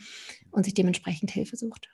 und 0.50 0.64
sich 0.64 0.74
dementsprechend 0.74 1.30
Hilfe 1.30 1.56
sucht 1.56 1.88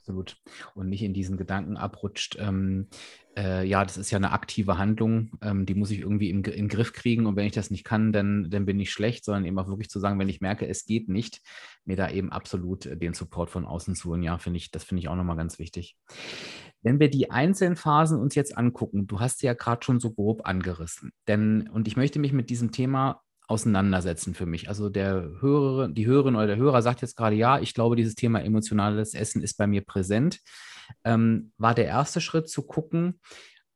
absolut. 0.00 0.36
Und 0.74 0.88
nicht 0.88 1.02
in 1.02 1.14
diesen 1.14 1.36
Gedanken 1.36 1.76
abrutscht, 1.76 2.36
ähm, 2.40 2.88
äh, 3.36 3.66
ja, 3.66 3.84
das 3.84 3.96
ist 3.96 4.10
ja 4.10 4.16
eine 4.16 4.32
aktive 4.32 4.78
Handlung, 4.78 5.32
ähm, 5.42 5.66
die 5.66 5.74
muss 5.74 5.90
ich 5.90 6.00
irgendwie 6.00 6.30
in 6.30 6.42
den 6.42 6.68
Griff 6.68 6.92
kriegen 6.92 7.26
und 7.26 7.36
wenn 7.36 7.46
ich 7.46 7.52
das 7.52 7.70
nicht 7.70 7.84
kann, 7.84 8.12
dann, 8.12 8.50
dann 8.50 8.66
bin 8.66 8.80
ich 8.80 8.90
schlecht, 8.90 9.24
sondern 9.24 9.44
eben 9.44 9.58
auch 9.58 9.68
wirklich 9.68 9.88
zu 9.88 10.00
sagen, 10.00 10.18
wenn 10.18 10.28
ich 10.28 10.40
merke, 10.40 10.66
es 10.66 10.84
geht 10.84 11.08
nicht, 11.08 11.40
mir 11.84 11.96
da 11.96 12.10
eben 12.10 12.32
absolut 12.32 12.88
den 13.00 13.14
Support 13.14 13.50
von 13.50 13.64
außen 13.64 13.94
zu 13.94 14.10
holen. 14.10 14.22
Ja, 14.22 14.38
finde 14.38 14.56
ich, 14.56 14.70
das 14.70 14.84
finde 14.84 15.00
ich 15.02 15.08
auch 15.08 15.16
nochmal 15.16 15.36
ganz 15.36 15.58
wichtig. 15.58 15.96
Wenn 16.82 16.98
wir 16.98 17.10
die 17.10 17.30
einzelnen 17.30 17.76
Phasen 17.76 18.18
uns 18.18 18.34
jetzt 18.34 18.56
angucken, 18.56 19.06
du 19.06 19.20
hast 19.20 19.40
sie 19.40 19.46
ja 19.46 19.54
gerade 19.54 19.84
schon 19.84 20.00
so 20.00 20.12
grob 20.12 20.46
angerissen, 20.46 21.12
denn, 21.28 21.68
und 21.68 21.86
ich 21.86 21.96
möchte 21.96 22.18
mich 22.18 22.32
mit 22.32 22.50
diesem 22.50 22.72
Thema 22.72 23.22
auseinandersetzen 23.50 24.34
für 24.34 24.46
mich. 24.46 24.68
Also 24.68 24.88
der 24.88 25.30
Hörer, 25.40 25.88
die 25.88 26.06
Hörerin 26.06 26.36
oder 26.36 26.46
der 26.46 26.56
Hörer 26.56 26.82
sagt 26.82 27.02
jetzt 27.02 27.16
gerade, 27.16 27.36
ja, 27.36 27.58
ich 27.58 27.74
glaube, 27.74 27.96
dieses 27.96 28.14
Thema 28.14 28.42
emotionales 28.42 29.14
Essen 29.14 29.42
ist 29.42 29.58
bei 29.58 29.66
mir 29.66 29.82
präsent. 29.82 30.38
Ähm, 31.04 31.52
war 31.58 31.74
der 31.74 31.86
erste 31.86 32.20
Schritt 32.20 32.48
zu 32.48 32.62
gucken, 32.62 33.20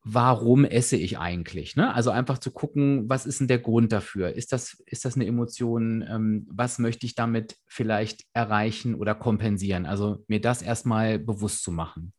warum 0.05 0.65
esse 0.65 0.97
ich 0.97 1.19
eigentlich? 1.19 1.77
Ne? 1.77 1.93
Also 1.95 2.11
einfach 2.11 2.39
zu 2.39 2.51
gucken, 2.51 3.09
was 3.09 3.27
ist 3.27 3.41
denn 3.41 3.49
der 3.49 3.59
Grund 3.59 3.91
dafür? 3.91 4.35
Ist 4.35 4.53
das, 4.53 4.83
ist 4.87 5.05
das 5.05 5.17
eine 5.17 5.27
Emotion? 5.27 6.05
Ähm, 6.09 6.47
was 6.51 6.79
möchte 6.79 7.07
ich 7.07 7.15
damit 7.15 7.57
vielleicht 7.67 8.25
erreichen 8.35 8.95
oder 8.95 9.15
kompensieren? 9.15 9.87
Also 9.87 10.23
mir 10.29 10.41
das 10.41 10.63
erstmal 10.63 11.19
bewusst 11.19 11.65
zu 11.65 11.73
machen. 11.73 12.13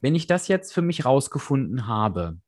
Wenn 0.00 0.14
ich 0.14 0.26
das 0.26 0.48
jetzt 0.48 0.72
für 0.74 0.82
mich 0.82 1.04
rausgefunden 1.04 1.86
habe, 1.86 2.38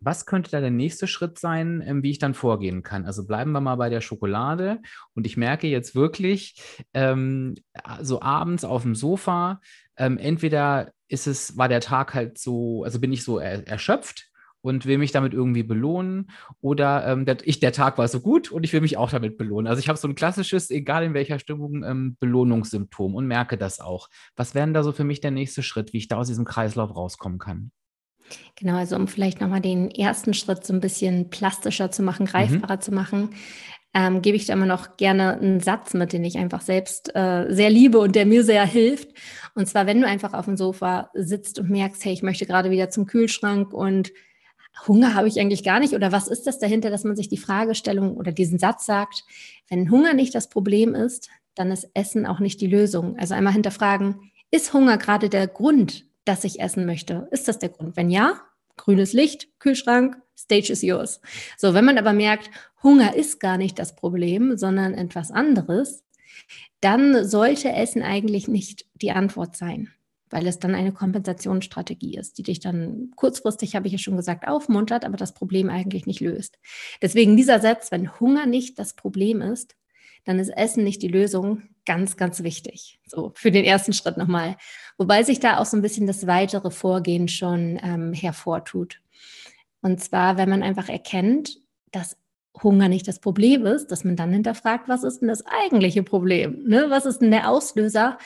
was 0.00 0.26
könnte 0.26 0.50
da 0.50 0.60
der 0.60 0.70
nächste 0.70 1.06
Schritt 1.06 1.38
sein, 1.38 1.82
ähm, 1.84 2.02
wie 2.02 2.10
ich 2.10 2.18
dann 2.18 2.34
vorgehen 2.34 2.82
kann? 2.82 3.04
Also 3.04 3.26
bleiben 3.26 3.52
wir 3.52 3.60
mal 3.60 3.76
bei 3.76 3.88
der 3.88 4.00
Schokolade 4.00 4.80
und 5.14 5.26
ich 5.26 5.36
merke 5.36 5.66
jetzt 5.66 5.94
wirklich, 5.94 6.62
ähm, 6.94 7.54
so 8.00 8.22
abends 8.22 8.64
auf 8.64 8.82
dem 8.82 8.94
Sofa, 8.94 9.60
ähm, 9.96 10.18
entweder 10.18 10.92
ist 11.08 11.26
es, 11.26 11.56
war 11.56 11.68
der 11.68 11.80
Tag 11.80 12.14
halt 12.14 12.38
so, 12.38 12.84
also 12.84 13.00
bin 13.00 13.12
ich 13.12 13.24
so 13.24 13.38
er, 13.38 13.66
erschöpft 13.66 14.28
und 14.60 14.86
will 14.86 14.98
mich 14.98 15.12
damit 15.12 15.32
irgendwie 15.32 15.62
belohnen 15.62 16.30
oder 16.60 17.06
ähm, 17.06 17.24
der, 17.24 17.38
ich, 17.44 17.60
der 17.60 17.72
Tag 17.72 17.98
war 17.98 18.08
so 18.08 18.20
gut 18.20 18.50
und 18.50 18.64
ich 18.64 18.72
will 18.72 18.80
mich 18.80 18.96
auch 18.96 19.10
damit 19.10 19.38
belohnen. 19.38 19.66
Also 19.66 19.80
ich 19.80 19.88
habe 19.88 19.98
so 19.98 20.08
ein 20.08 20.14
klassisches, 20.14 20.70
egal 20.70 21.04
in 21.04 21.14
welcher 21.14 21.38
Stimmung, 21.38 21.84
ähm, 21.84 22.16
Belohnungssymptom 22.20 23.14
und 23.14 23.26
merke 23.26 23.56
das 23.56 23.80
auch. 23.80 24.08
Was 24.36 24.54
wäre 24.54 24.66
denn 24.66 24.74
da 24.74 24.82
so 24.82 24.92
für 24.92 25.04
mich 25.04 25.20
der 25.20 25.30
nächste 25.30 25.62
Schritt, 25.62 25.92
wie 25.92 25.98
ich 25.98 26.08
da 26.08 26.16
aus 26.16 26.28
diesem 26.28 26.44
Kreislauf 26.44 26.94
rauskommen 26.94 27.38
kann? 27.38 27.70
Genau, 28.56 28.76
also 28.76 28.96
um 28.96 29.08
vielleicht 29.08 29.40
nochmal 29.40 29.60
den 29.60 29.90
ersten 29.90 30.34
Schritt 30.34 30.66
so 30.66 30.72
ein 30.72 30.80
bisschen 30.80 31.30
plastischer 31.30 31.90
zu 31.90 32.02
machen, 32.02 32.24
mhm. 32.24 32.30
greifbarer 32.30 32.76
mhm. 32.76 32.80
zu 32.80 32.92
machen, 32.92 33.30
ähm, 33.94 34.20
gebe 34.20 34.36
ich 34.36 34.46
da 34.46 34.52
immer 34.52 34.66
noch 34.66 34.96
gerne 34.96 35.38
einen 35.38 35.60
Satz 35.60 35.94
mit, 35.94 36.12
den 36.12 36.24
ich 36.24 36.36
einfach 36.36 36.60
selbst 36.60 37.14
äh, 37.14 37.46
sehr 37.48 37.70
liebe 37.70 37.98
und 37.98 38.14
der 38.14 38.26
mir 38.26 38.44
sehr 38.44 38.66
hilft. 38.66 39.08
Und 39.54 39.66
zwar, 39.66 39.86
wenn 39.86 40.00
du 40.00 40.06
einfach 40.06 40.34
auf 40.34 40.44
dem 40.44 40.56
Sofa 40.56 41.10
sitzt 41.14 41.58
und 41.58 41.70
merkst, 41.70 42.04
hey, 42.04 42.12
ich 42.12 42.22
möchte 42.22 42.46
gerade 42.46 42.70
wieder 42.70 42.90
zum 42.90 43.06
Kühlschrank 43.06 43.72
und 43.72 44.12
Hunger 44.86 45.14
habe 45.14 45.26
ich 45.26 45.40
eigentlich 45.40 45.64
gar 45.64 45.80
nicht. 45.80 45.94
Oder 45.94 46.12
was 46.12 46.28
ist 46.28 46.46
das 46.46 46.58
dahinter, 46.58 46.90
dass 46.90 47.04
man 47.04 47.16
sich 47.16 47.28
die 47.28 47.38
Fragestellung 47.38 48.16
oder 48.16 48.30
diesen 48.30 48.58
Satz 48.58 48.86
sagt, 48.86 49.24
wenn 49.68 49.90
Hunger 49.90 50.14
nicht 50.14 50.34
das 50.34 50.48
Problem 50.48 50.94
ist, 50.94 51.30
dann 51.54 51.70
ist 51.70 51.90
Essen 51.94 52.26
auch 52.26 52.40
nicht 52.40 52.60
die 52.60 52.66
Lösung. 52.66 53.18
Also 53.18 53.34
einmal 53.34 53.52
hinterfragen, 53.52 54.30
ist 54.50 54.72
Hunger 54.72 54.98
gerade 54.98 55.28
der 55.28 55.46
Grund, 55.46 56.06
dass 56.28 56.44
ich 56.44 56.60
essen 56.60 56.86
möchte. 56.86 57.26
Ist 57.30 57.48
das 57.48 57.58
der 57.58 57.70
Grund? 57.70 57.96
Wenn 57.96 58.10
ja, 58.10 58.40
grünes 58.76 59.12
Licht, 59.12 59.48
Kühlschrank, 59.58 60.20
Stage 60.38 60.72
is 60.72 60.82
yours. 60.82 61.20
So, 61.56 61.74
wenn 61.74 61.84
man 61.84 61.98
aber 61.98 62.12
merkt, 62.12 62.50
Hunger 62.82 63.16
ist 63.16 63.40
gar 63.40 63.56
nicht 63.56 63.78
das 63.78 63.96
Problem, 63.96 64.56
sondern 64.56 64.94
etwas 64.94 65.30
anderes, 65.30 66.04
dann 66.80 67.26
sollte 67.26 67.72
Essen 67.72 68.02
eigentlich 68.02 68.46
nicht 68.46 68.86
die 68.94 69.10
Antwort 69.10 69.56
sein, 69.56 69.90
weil 70.30 70.46
es 70.46 70.60
dann 70.60 70.74
eine 70.74 70.92
Kompensationsstrategie 70.92 72.16
ist, 72.16 72.38
die 72.38 72.44
dich 72.44 72.60
dann 72.60 73.10
kurzfristig, 73.16 73.74
habe 73.74 73.88
ich 73.88 73.94
ja 73.94 73.98
schon 73.98 74.16
gesagt, 74.16 74.46
aufmuntert, 74.46 75.04
aber 75.04 75.16
das 75.16 75.34
Problem 75.34 75.70
eigentlich 75.70 76.06
nicht 76.06 76.20
löst. 76.20 76.58
Deswegen 77.02 77.36
dieser 77.36 77.58
Satz, 77.58 77.90
wenn 77.90 78.20
Hunger 78.20 78.46
nicht 78.46 78.78
das 78.78 78.94
Problem 78.94 79.40
ist, 79.40 79.74
dann 80.28 80.38
ist 80.38 80.50
Essen 80.50 80.84
nicht 80.84 81.00
die 81.00 81.08
Lösung. 81.08 81.62
Ganz, 81.86 82.18
ganz 82.18 82.42
wichtig. 82.42 83.00
So 83.06 83.32
für 83.34 83.50
den 83.50 83.64
ersten 83.64 83.94
Schritt 83.94 84.18
nochmal. 84.18 84.58
Wobei 84.98 85.22
sich 85.22 85.40
da 85.40 85.56
auch 85.56 85.64
so 85.64 85.74
ein 85.74 85.80
bisschen 85.80 86.06
das 86.06 86.26
weitere 86.26 86.70
Vorgehen 86.70 87.28
schon 87.28 87.80
ähm, 87.82 88.12
hervortut. 88.12 89.00
Und 89.80 90.04
zwar, 90.04 90.36
wenn 90.36 90.50
man 90.50 90.62
einfach 90.62 90.90
erkennt, 90.90 91.56
dass 91.92 92.18
Hunger 92.62 92.90
nicht 92.90 93.08
das 93.08 93.20
Problem 93.20 93.64
ist, 93.64 93.86
dass 93.90 94.04
man 94.04 94.16
dann 94.16 94.30
hinterfragt, 94.30 94.86
was 94.86 95.02
ist 95.02 95.20
denn 95.20 95.28
das 95.28 95.46
eigentliche 95.46 96.02
Problem? 96.02 96.62
Ne? 96.66 96.90
Was 96.90 97.06
ist 97.06 97.20
denn 97.20 97.30
der 97.30 97.48
Auslöser, 97.48 98.18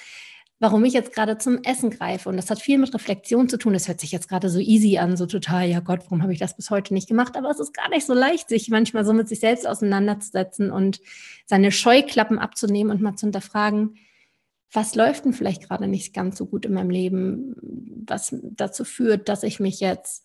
warum 0.62 0.85
ich 0.85 0.92
jetzt 0.92 1.12
gerade 1.12 1.38
zum 1.38 1.59
Essen 1.64 1.90
greife? 1.90 2.29
Und 2.29 2.37
das 2.37 2.48
hat 2.48 2.61
viel 2.61 2.79
mit 2.79 2.94
Reflexion 2.94 3.48
zu 3.48 3.59
tun. 3.59 3.72
Das 3.72 3.88
hört 3.88 3.98
sich 3.98 4.12
jetzt 4.12 4.29
gerade 4.29 4.48
so 4.48 4.61
easy 4.61 4.96
an, 4.96 5.16
so 5.16 5.27
total, 5.27 5.68
ja 5.68 5.81
Gott, 5.81 6.03
warum 6.05 6.22
habe 6.22 6.33
ich 6.33 6.38
das 6.38 6.55
bis 6.55 6.70
heute 6.70 6.94
nicht 6.94 7.09
gemacht? 7.09 7.37
Aber 7.37 7.51
es 7.51 7.59
ist 7.59 7.75
gar 7.75 7.88
nicht 7.88 8.07
so 8.07 8.14
leicht, 8.14 8.48
sich 8.48 8.68
manchmal 8.68 9.05
so 9.05 9.12
mit 9.12 9.29
sich 9.29 9.40
selbst 9.40 9.66
auseinanderzusetzen 9.66 10.70
und 10.70 11.01
seine 11.46 11.72
Scheuklappen 11.72 12.38
abzunehmen 12.38 12.92
und 12.92 13.03
mal 13.03 13.16
zu 13.16 13.27
hinterfragen, 13.27 13.96
was 14.70 14.94
läuft 14.94 15.25
denn 15.25 15.33
vielleicht 15.33 15.66
gerade 15.66 15.88
nicht 15.88 16.14
ganz 16.14 16.38
so 16.38 16.46
gut 16.46 16.64
in 16.64 16.75
meinem 16.75 16.90
Leben, 16.90 17.57
was 18.07 18.33
dazu 18.40 18.85
führt, 18.85 19.29
dass 19.29 19.42
ich 19.42 19.59
mich 19.59 19.81
jetzt 19.81 20.25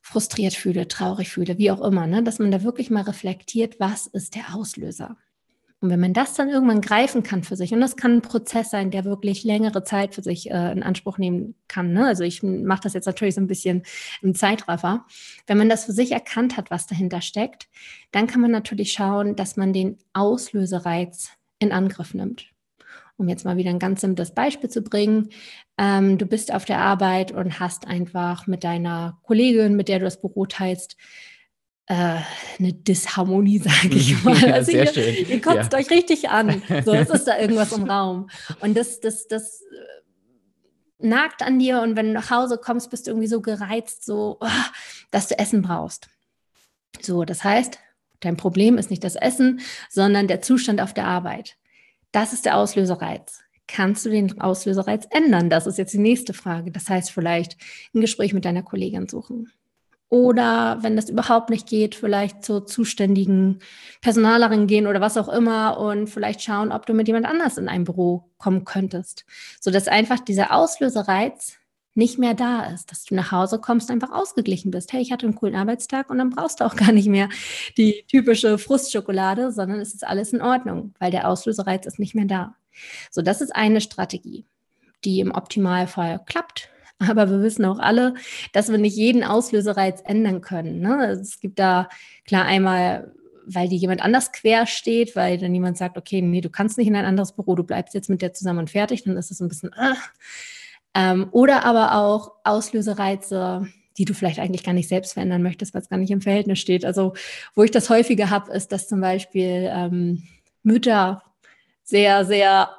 frustriert 0.00 0.54
fühle, 0.54 0.88
traurig 0.88 1.28
fühle, 1.28 1.58
wie 1.58 1.70
auch 1.70 1.82
immer, 1.82 2.06
ne? 2.06 2.22
dass 2.22 2.38
man 2.38 2.50
da 2.50 2.62
wirklich 2.62 2.88
mal 2.88 3.02
reflektiert, 3.02 3.78
was 3.78 4.06
ist 4.06 4.36
der 4.36 4.54
Auslöser. 4.54 5.18
Und 5.80 5.88
wenn 5.88 6.00
man 6.00 6.12
das 6.12 6.34
dann 6.34 6.50
irgendwann 6.50 6.82
greifen 6.82 7.22
kann 7.22 7.42
für 7.42 7.56
sich, 7.56 7.72
und 7.72 7.80
das 7.80 7.96
kann 7.96 8.16
ein 8.16 8.22
Prozess 8.22 8.68
sein, 8.70 8.90
der 8.90 9.06
wirklich 9.06 9.44
längere 9.44 9.82
Zeit 9.82 10.14
für 10.14 10.22
sich 10.22 10.50
äh, 10.50 10.72
in 10.72 10.82
Anspruch 10.82 11.16
nehmen 11.16 11.54
kann. 11.68 11.92
Ne? 11.92 12.06
Also 12.06 12.22
ich 12.22 12.42
mache 12.42 12.82
das 12.82 12.92
jetzt 12.92 13.06
natürlich 13.06 13.34
so 13.34 13.40
ein 13.40 13.46
bisschen 13.46 13.84
im 14.20 14.34
Zeitraffer. 14.34 15.06
Wenn 15.46 15.56
man 15.56 15.70
das 15.70 15.86
für 15.86 15.92
sich 15.92 16.12
erkannt 16.12 16.58
hat, 16.58 16.70
was 16.70 16.86
dahinter 16.86 17.22
steckt, 17.22 17.68
dann 18.12 18.26
kann 18.26 18.42
man 18.42 18.50
natürlich 18.50 18.92
schauen, 18.92 19.36
dass 19.36 19.56
man 19.56 19.72
den 19.72 19.96
Auslösereiz 20.12 21.30
in 21.58 21.72
Angriff 21.72 22.14
nimmt 22.14 22.46
um 23.20 23.28
jetzt 23.28 23.44
mal 23.44 23.58
wieder 23.58 23.68
ein 23.68 23.78
ganz 23.78 24.00
simples 24.00 24.32
Beispiel 24.32 24.70
zu 24.70 24.80
bringen. 24.80 25.28
Ähm, 25.76 26.16
du 26.16 26.24
bist 26.24 26.54
auf 26.54 26.64
der 26.64 26.78
Arbeit 26.78 27.32
und 27.32 27.60
hast 27.60 27.86
einfach 27.86 28.46
mit 28.46 28.64
deiner 28.64 29.18
Kollegin, 29.24 29.76
mit 29.76 29.88
der 29.88 29.98
du 29.98 30.06
das 30.06 30.22
Büro 30.22 30.46
teilst, 30.46 30.96
eine 31.90 32.72
Disharmonie, 32.72 33.58
sage 33.64 33.94
ich 33.94 34.22
mal. 34.24 34.36
Ja, 34.36 34.54
also 34.54 34.70
sehr 34.70 34.84
ihr, 34.84 34.92
schön. 34.92 35.28
ihr 35.28 35.40
kotzt 35.40 35.72
ja. 35.72 35.78
euch 35.78 35.90
richtig 35.90 36.28
an. 36.28 36.62
So, 36.84 36.92
es 36.92 37.10
ist 37.10 37.24
da 37.24 37.38
irgendwas 37.40 37.72
im 37.72 37.84
Raum. 37.84 38.30
Und 38.60 38.76
das, 38.76 39.00
das, 39.00 39.26
das 39.26 39.62
äh, 39.62 41.06
nagt 41.06 41.42
an 41.42 41.58
dir 41.58 41.82
und 41.82 41.96
wenn 41.96 42.06
du 42.06 42.12
nach 42.12 42.30
Hause 42.30 42.58
kommst, 42.62 42.90
bist 42.90 43.06
du 43.06 43.10
irgendwie 43.10 43.26
so 43.26 43.40
gereizt, 43.40 44.04
so, 44.04 44.38
oh, 44.40 44.48
dass 45.10 45.28
du 45.28 45.38
Essen 45.38 45.62
brauchst. 45.62 46.08
So, 47.00 47.24
das 47.24 47.42
heißt, 47.42 47.78
dein 48.20 48.36
Problem 48.36 48.78
ist 48.78 48.90
nicht 48.90 49.02
das 49.02 49.16
Essen, 49.16 49.60
sondern 49.88 50.28
der 50.28 50.42
Zustand 50.42 50.80
auf 50.80 50.94
der 50.94 51.06
Arbeit. 51.06 51.56
Das 52.12 52.32
ist 52.32 52.44
der 52.44 52.56
Auslösereiz. 52.56 53.40
Kannst 53.66 54.04
du 54.04 54.10
den 54.10 54.40
Auslösereiz 54.40 55.06
ändern? 55.10 55.48
Das 55.48 55.66
ist 55.66 55.78
jetzt 55.78 55.94
die 55.94 55.98
nächste 55.98 56.34
Frage. 56.34 56.72
Das 56.72 56.88
heißt, 56.88 57.10
vielleicht 57.10 57.56
ein 57.94 58.00
Gespräch 58.00 58.32
mit 58.32 58.44
deiner 58.44 58.62
Kollegin 58.62 59.08
suchen. 59.08 59.50
Oder 60.10 60.78
wenn 60.82 60.96
das 60.96 61.08
überhaupt 61.08 61.50
nicht 61.50 61.68
geht, 61.68 61.94
vielleicht 61.94 62.44
zur 62.44 62.66
zuständigen 62.66 63.60
Personalerin 64.00 64.66
gehen 64.66 64.88
oder 64.88 65.00
was 65.00 65.16
auch 65.16 65.28
immer 65.28 65.78
und 65.78 66.08
vielleicht 66.08 66.42
schauen, 66.42 66.72
ob 66.72 66.84
du 66.84 66.94
mit 66.94 67.06
jemand 67.06 67.26
anders 67.26 67.56
in 67.56 67.68
ein 67.68 67.84
Büro 67.84 68.28
kommen 68.36 68.64
könntest. 68.64 69.24
Sodass 69.60 69.86
einfach 69.86 70.18
dieser 70.18 70.52
Auslösereiz 70.52 71.60
nicht 71.94 72.18
mehr 72.18 72.34
da 72.34 72.64
ist, 72.64 72.90
dass 72.90 73.04
du 73.04 73.14
nach 73.14 73.30
Hause 73.30 73.60
kommst, 73.60 73.88
einfach 73.88 74.10
ausgeglichen 74.10 74.72
bist. 74.72 74.92
Hey, 74.92 75.00
ich 75.00 75.12
hatte 75.12 75.26
einen 75.26 75.36
coolen 75.36 75.54
Arbeitstag 75.54 76.10
und 76.10 76.18
dann 76.18 76.30
brauchst 76.30 76.58
du 76.58 76.64
auch 76.64 76.74
gar 76.74 76.90
nicht 76.90 77.08
mehr 77.08 77.28
die 77.76 78.04
typische 78.08 78.58
Frustschokolade, 78.58 79.52
sondern 79.52 79.78
es 79.78 79.94
ist 79.94 80.04
alles 80.04 80.32
in 80.32 80.42
Ordnung, 80.42 80.92
weil 80.98 81.12
der 81.12 81.28
Auslösereiz 81.28 81.86
ist 81.86 82.00
nicht 82.00 82.16
mehr 82.16 82.24
da. 82.24 82.56
So, 83.12 83.22
das 83.22 83.40
ist 83.40 83.54
eine 83.54 83.80
Strategie, 83.80 84.44
die 85.04 85.20
im 85.20 85.30
Optimalfall 85.30 86.20
klappt. 86.26 86.68
Aber 87.08 87.30
wir 87.30 87.42
wissen 87.42 87.64
auch 87.64 87.78
alle, 87.78 88.14
dass 88.52 88.70
wir 88.70 88.78
nicht 88.78 88.96
jeden 88.96 89.24
Auslösereiz 89.24 90.02
ändern 90.04 90.40
können. 90.40 90.80
Ne? 90.80 91.06
Es 91.20 91.40
gibt 91.40 91.58
da 91.58 91.88
klar 92.24 92.44
einmal 92.44 93.12
weil 93.52 93.68
die 93.68 93.76
jemand 93.76 94.02
anders 94.02 94.32
quer 94.32 94.66
steht, 94.66 95.16
weil 95.16 95.38
dann 95.38 95.54
jemand 95.54 95.76
sagt, 95.76 95.96
okay, 95.96 96.22
nee, 96.22 96.40
du 96.40 96.50
kannst 96.50 96.78
nicht 96.78 96.86
in 96.86 96.96
ein 96.96 97.04
anderes 97.04 97.32
Büro, 97.32 97.54
du 97.54 97.64
bleibst 97.64 97.94
jetzt 97.94 98.08
mit 98.08 98.22
der 98.22 98.32
zusammen 98.32 98.60
und 98.60 98.70
fertig, 98.70 99.04
dann 99.04 99.16
ist 99.16 99.30
es 99.30 99.40
ein 99.40 99.48
bisschen, 99.48 99.72
äh, 99.72 99.94
ähm, 100.94 101.28
oder 101.32 101.64
aber 101.64 101.94
auch 101.96 102.32
Auslösereize, 102.44 103.66
die 103.98 104.04
du 104.04 104.14
vielleicht 104.14 104.38
eigentlich 104.38 104.64
gar 104.64 104.72
nicht 104.72 104.88
selbst 104.88 105.14
verändern 105.14 105.42
möchtest, 105.42 105.74
weil 105.74 105.82
es 105.82 105.88
gar 105.88 105.98
nicht 105.98 106.10
im 106.10 106.20
Verhältnis 106.20 106.58
steht. 106.58 106.84
Also 106.84 107.14
wo 107.54 107.62
ich 107.62 107.70
das 107.70 107.90
häufiger 107.90 108.30
habe, 108.30 108.52
ist, 108.52 108.72
dass 108.72 108.88
zum 108.88 109.00
Beispiel 109.00 109.70
ähm, 109.72 110.22
Mütter 110.62 111.22
sehr, 111.82 112.24
sehr 112.24 112.70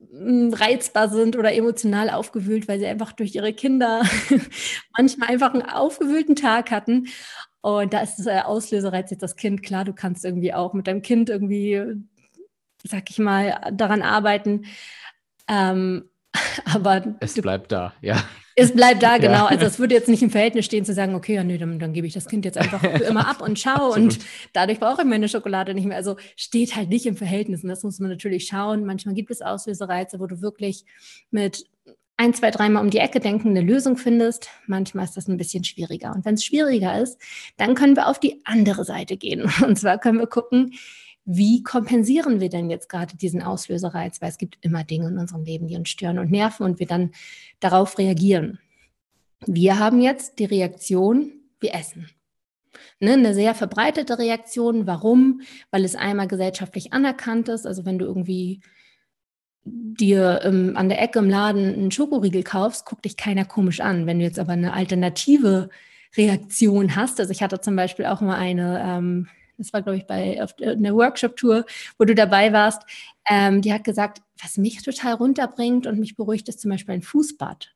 reizbar 0.00 1.08
sind 1.08 1.36
oder 1.36 1.54
emotional 1.54 2.10
aufgewühlt, 2.10 2.68
weil 2.68 2.78
sie 2.78 2.86
einfach 2.86 3.12
durch 3.12 3.34
ihre 3.34 3.52
Kinder 3.52 4.02
manchmal 4.96 5.30
einfach 5.30 5.52
einen 5.52 5.62
aufgewühlten 5.62 6.36
Tag 6.36 6.70
hatten. 6.70 7.08
Und 7.62 7.92
da 7.92 8.00
ist 8.00 8.24
der 8.24 8.46
Auslösereiz 8.46 9.10
jetzt 9.10 9.22
das 9.22 9.36
Kind. 9.36 9.62
Klar, 9.62 9.84
du 9.84 9.92
kannst 9.92 10.24
irgendwie 10.24 10.54
auch 10.54 10.72
mit 10.72 10.86
deinem 10.86 11.02
Kind 11.02 11.30
irgendwie, 11.30 11.82
sag 12.84 13.10
ich 13.10 13.18
mal, 13.18 13.60
daran 13.72 14.02
arbeiten. 14.02 14.66
Ähm, 15.48 16.08
aber 16.64 17.16
es 17.20 17.34
bleibt 17.34 17.72
da, 17.72 17.92
ja. 18.00 18.22
Es 18.58 18.72
bleibt 18.72 19.02
da, 19.02 19.18
genau. 19.18 19.32
Ja. 19.32 19.46
Also 19.46 19.66
es 19.66 19.78
würde 19.78 19.94
jetzt 19.94 20.08
nicht 20.08 20.22
im 20.22 20.30
Verhältnis 20.30 20.64
stehen 20.64 20.84
zu 20.84 20.94
sagen, 20.94 21.14
okay, 21.14 21.34
ja, 21.34 21.44
nee, 21.44 21.58
dann, 21.58 21.78
dann 21.78 21.92
gebe 21.92 22.06
ich 22.06 22.14
das 22.14 22.26
Kind 22.26 22.44
jetzt 22.44 22.58
einfach 22.58 22.80
für 22.80 23.04
immer 23.04 23.28
ab 23.28 23.42
und 23.42 23.58
schau 23.58 23.92
und 23.94 24.18
dadurch 24.52 24.80
brauche 24.80 25.02
ich 25.02 25.08
meine 25.08 25.28
Schokolade 25.28 25.74
nicht 25.74 25.86
mehr. 25.86 25.96
Also 25.96 26.16
steht 26.36 26.74
halt 26.74 26.88
nicht 26.88 27.06
im 27.06 27.16
Verhältnis 27.16 27.62
und 27.62 27.68
das 27.68 27.82
muss 27.82 28.00
man 28.00 28.10
natürlich 28.10 28.46
schauen. 28.46 28.84
Manchmal 28.84 29.14
gibt 29.14 29.30
es 29.30 29.42
Auslösereize, 29.42 30.18
wo 30.20 30.26
du 30.26 30.40
wirklich 30.40 30.84
mit 31.30 31.64
ein, 32.18 32.32
zwei, 32.32 32.50
dreimal 32.50 32.82
um 32.82 32.90
die 32.90 32.98
Ecke 32.98 33.20
denken, 33.20 33.50
eine 33.50 33.60
Lösung 33.60 33.98
findest. 33.98 34.48
Manchmal 34.66 35.04
ist 35.04 35.16
das 35.16 35.28
ein 35.28 35.36
bisschen 35.36 35.64
schwieriger. 35.64 36.14
Und 36.14 36.24
wenn 36.24 36.34
es 36.34 36.44
schwieriger 36.44 36.98
ist, 36.98 37.20
dann 37.58 37.74
können 37.74 37.94
wir 37.94 38.08
auf 38.08 38.18
die 38.18 38.40
andere 38.44 38.84
Seite 38.84 39.16
gehen. 39.18 39.42
Und 39.62 39.78
zwar 39.78 39.98
können 39.98 40.18
wir 40.18 40.26
gucken, 40.26 40.72
wie 41.26 41.64
kompensieren 41.64 42.40
wir 42.40 42.48
denn 42.48 42.70
jetzt 42.70 42.88
gerade 42.88 43.16
diesen 43.16 43.42
Auslösereiz? 43.42 44.22
Weil 44.22 44.30
es 44.30 44.38
gibt 44.38 44.58
immer 44.60 44.84
Dinge 44.84 45.08
in 45.08 45.18
unserem 45.18 45.42
Leben, 45.44 45.66
die 45.66 45.76
uns 45.76 45.88
stören 45.88 46.20
und 46.20 46.30
nerven 46.30 46.64
und 46.64 46.78
wir 46.78 46.86
dann 46.86 47.10
darauf 47.58 47.98
reagieren. 47.98 48.60
Wir 49.44 49.80
haben 49.80 50.00
jetzt 50.00 50.38
die 50.38 50.44
Reaktion, 50.44 51.32
wir 51.58 51.74
essen. 51.74 52.08
Ne, 53.00 53.14
eine 53.14 53.34
sehr 53.34 53.54
verbreitete 53.54 54.18
Reaktion. 54.18 54.86
Warum? 54.86 55.40
Weil 55.70 55.84
es 55.84 55.96
einmal 55.96 56.28
gesellschaftlich 56.28 56.92
anerkannt 56.92 57.48
ist. 57.48 57.66
Also 57.66 57.84
wenn 57.84 57.98
du 57.98 58.06
irgendwie 58.06 58.60
dir 59.64 60.42
ähm, 60.44 60.76
an 60.76 60.88
der 60.88 61.02
Ecke 61.02 61.18
im 61.18 61.28
Laden 61.28 61.74
einen 61.74 61.90
Schokoriegel 61.90 62.44
kaufst, 62.44 62.86
guckt 62.86 63.04
dich 63.04 63.16
keiner 63.16 63.44
komisch 63.44 63.80
an. 63.80 64.06
Wenn 64.06 64.20
du 64.20 64.24
jetzt 64.24 64.38
aber 64.38 64.52
eine 64.52 64.72
alternative 64.74 65.70
Reaktion 66.16 66.94
hast, 66.94 67.18
also 67.18 67.32
ich 67.32 67.42
hatte 67.42 67.60
zum 67.60 67.74
Beispiel 67.74 68.06
auch 68.06 68.20
mal 68.20 68.36
eine 68.36 68.80
ähm, 68.86 69.28
das 69.58 69.72
war, 69.72 69.82
glaube 69.82 69.98
ich, 69.98 70.06
bei 70.06 70.42
auf 70.42 70.54
einer 70.60 70.94
Workshop-Tour, 70.94 71.64
wo 71.98 72.04
du 72.04 72.14
dabei 72.14 72.52
warst, 72.52 72.82
ähm, 73.28 73.62
die 73.62 73.72
hat 73.72 73.84
gesagt, 73.84 74.22
was 74.42 74.56
mich 74.56 74.82
total 74.82 75.14
runterbringt 75.14 75.86
und 75.86 75.98
mich 75.98 76.16
beruhigt, 76.16 76.48
ist 76.48 76.60
zum 76.60 76.70
Beispiel 76.70 76.94
ein 76.94 77.02
Fußbad. 77.02 77.72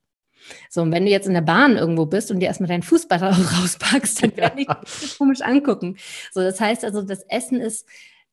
So, 0.69 0.83
und 0.83 0.93
wenn 0.93 1.05
du 1.05 1.11
jetzt 1.11 1.27
in 1.27 1.35
der 1.35 1.41
Bahn 1.43 1.77
irgendwo 1.77 2.07
bist 2.07 2.31
und 2.31 2.41
dir 2.41 2.47
erstmal 2.47 2.69
dein 2.69 2.83
Fußbad 2.83 3.23
rauspackst, 3.23 4.23
dann 4.23 4.37
werde 4.37 4.63
ich 4.63 4.69
dich 5.01 5.19
komisch 5.19 5.43
angucken. 5.43 5.97
So, 6.33 6.41
das 6.41 6.61
heißt 6.61 6.85
also, 6.85 7.03
das 7.03 7.23
Essen 7.29 7.61
ist 7.61 7.87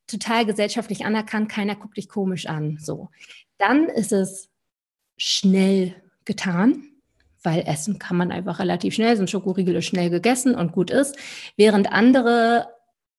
total 0.06 0.46
gesellschaftlich 0.46 1.04
anerkannt, 1.04 1.50
keiner 1.50 1.76
guckt 1.76 1.96
dich 1.96 2.08
komisch 2.08 2.46
an. 2.46 2.78
So, 2.80 3.10
dann 3.58 3.86
ist 3.88 4.12
es 4.12 4.48
schnell 5.16 5.94
getan, 6.24 6.84
weil 7.42 7.62
Essen 7.66 7.98
kann 7.98 8.16
man 8.16 8.32
einfach 8.32 8.58
relativ 8.58 8.94
schnell, 8.94 9.16
so 9.16 9.22
ein 9.22 9.28
Schokoriegel 9.28 9.76
ist 9.76 9.86
schnell 9.86 10.10
gegessen 10.10 10.54
und 10.54 10.72
gut 10.72 10.90
ist, 10.90 11.16
während 11.56 11.92
andere 11.92 12.68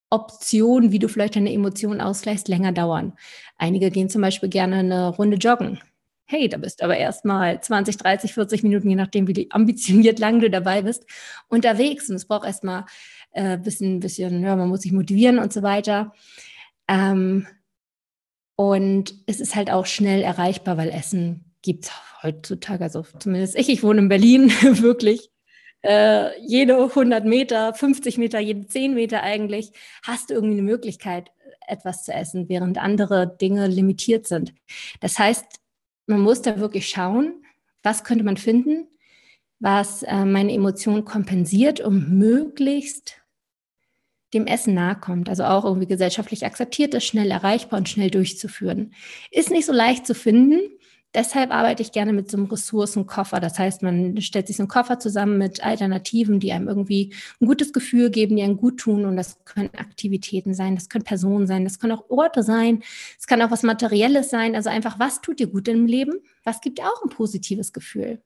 Optionen, 0.10 0.92
wie 0.92 1.00
du 1.00 1.08
vielleicht 1.08 1.36
deine 1.36 1.54
Emotionen 1.54 2.02
ausgleichst, 2.02 2.48
länger 2.48 2.72
dauern. 2.72 3.14
Einige 3.58 3.92
gehen 3.92 4.10
zum 4.10 4.22
Beispiel 4.22 4.50
gerne 4.50 4.78
eine 4.78 5.10
Runde 5.10 5.38
joggen. 5.38 5.80
Hey, 6.26 6.48
da 6.48 6.58
bist 6.58 6.80
du 6.80 6.86
aber 6.86 6.98
erstmal 6.98 7.60
20, 7.62 7.98
30, 7.98 8.34
40 8.34 8.64
Minuten, 8.64 8.90
je 8.90 8.96
nachdem, 8.96 9.28
wie 9.28 9.48
ambitioniert 9.52 10.20
lang 10.20 10.40
du 10.40 10.50
dabei 10.50 10.82
bist, 10.82 11.06
unterwegs. 11.48 12.10
Und 12.10 12.16
es 12.16 12.28
braucht 12.28 12.46
erstmal 12.46 12.86
ein 13.32 13.46
äh, 13.46 13.58
bisschen, 13.58 14.00
bisschen, 14.00 14.44
ja, 14.44 14.56
man 14.56 14.70
muss 14.70 14.82
sich 14.82 14.92
motivieren 14.92 15.40
und 15.40 15.54
so 15.54 15.62
weiter. 15.64 16.14
Ähm, 16.88 17.48
und 18.56 19.16
es 19.28 19.40
ist 19.40 19.56
halt 19.56 19.72
auch 19.72 19.86
schnell 19.86 20.22
erreichbar, 20.22 20.78
weil 20.78 20.90
Essen 20.90 21.54
gibt 21.62 21.86
es 21.86 21.92
heutzutage, 22.24 22.84
also 22.84 23.06
zumindest 23.20 23.58
ich, 23.58 23.70
ich 23.70 23.84
wohne 23.84 24.00
in 24.02 24.10
Berlin, 24.10 24.50
wirklich 24.82 25.30
äh, 25.82 26.40
jede 26.42 26.78
100 26.78 27.26
Meter, 27.26 27.74
50 27.74 28.18
Meter, 28.18 28.40
jede 28.40 28.68
10 28.68 28.94
Meter 28.94 29.24
eigentlich, 29.24 29.72
hast 30.04 30.30
du 30.30 30.34
irgendwie 30.34 30.56
eine 30.60 30.64
Möglichkeit, 30.64 31.32
etwas 31.68 32.04
zu 32.04 32.14
essen, 32.14 32.50
während 32.50 32.78
andere 32.78 33.38
Dinge 33.40 33.68
limitiert 33.68 34.28
sind. 34.28 34.54
Das 35.00 35.20
heißt, 35.20 35.46
man 36.08 36.22
muss 36.22 36.42
da 36.42 36.60
wirklich 36.60 36.90
schauen, 36.90 37.44
was 37.84 38.04
könnte 38.04 38.24
man 38.24 38.38
finden, 38.38 38.88
was 39.60 40.04
äh, 40.04 40.26
meine 40.26 40.54
Emotionen 40.54 41.06
kompensiert, 41.06 41.80
um 41.82 42.18
möglichst 42.18 43.22
dem 44.34 44.46
Essen 44.46 44.76
nahe 44.76 44.96
kommt, 44.96 45.28
also 45.28 45.44
auch 45.44 45.66
irgendwie 45.66 45.88
gesellschaftlich 45.88 46.46
akzeptiert 46.46 46.94
ist, 46.94 47.06
schnell 47.06 47.32
erreichbar 47.32 47.80
und 47.80 47.90
schnell 47.90 48.12
durchzuführen. 48.12 48.94
Ist 49.32 49.50
nicht 49.50 49.66
so 49.66 49.74
leicht 49.74 50.06
zu 50.06 50.14
finden, 50.14 50.60
deshalb 51.14 51.52
arbeite 51.52 51.82
ich 51.82 51.92
gerne 51.92 52.14
mit 52.14 52.30
so 52.30 52.38
einem 52.38 52.46
Ressourcenkoffer. 52.48 53.40
Das 53.40 53.58
heißt, 53.58 53.82
man 53.82 54.20
stellt 54.22 54.48
sich 54.48 54.58
so 54.58 54.64
einen 54.64 54.68
Koffer 54.70 55.00
zusammen 55.00 55.38
mit 55.38 55.64
Alternativen, 55.64 56.40
die 56.40 56.52
einem 56.52 56.68
irgendwie 56.68 57.14
ein 57.42 57.48
gutes 57.48 57.74
Gefühl 57.74 58.10
geben, 58.10 58.36
die 58.36 58.44
einem 58.44 58.58
gut 58.58 58.80
tun. 58.80 59.06
Und 59.06 59.18
das 59.18 59.44
können 59.46 59.70
Aktivitäten 59.78 60.54
sein, 60.54 60.76
das 60.76 60.90
können 60.90 61.04
Personen 61.04 61.48
sein, 61.48 61.64
das 61.64 61.80
können 61.80 61.94
auch 61.94 62.10
Orte 62.10 62.44
sein, 62.44 62.84
es 63.18 63.28
kann 63.28 63.42
auch 63.42 63.52
was 63.52 63.64
Materielles 63.64 64.30
sein. 64.30 64.56
Also 64.56 64.70
einfach, 64.70 65.00
was 65.00 65.22
tut 65.22 65.40
dir 65.40 65.48
gut 65.48 65.68
im 65.68 65.86
Leben? 65.86 66.20
Was 66.44 66.62
gibt 66.62 66.80
dir 66.80 66.86
auch 66.86 67.04
ein 67.04 67.10
positives 67.10 67.74
Gefühl? 67.74 68.22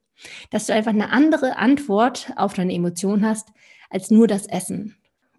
Dass 0.51 0.67
du 0.67 0.73
einfach 0.73 0.91
eine 0.91 1.11
andere 1.11 1.57
Antwort 1.57 2.31
auf 2.35 2.53
deine 2.53 2.73
Emotion 2.73 3.25
hast, 3.25 3.49
als 3.89 4.11
nur 4.11 4.27
das 4.27 4.45
Essen. 4.47 4.95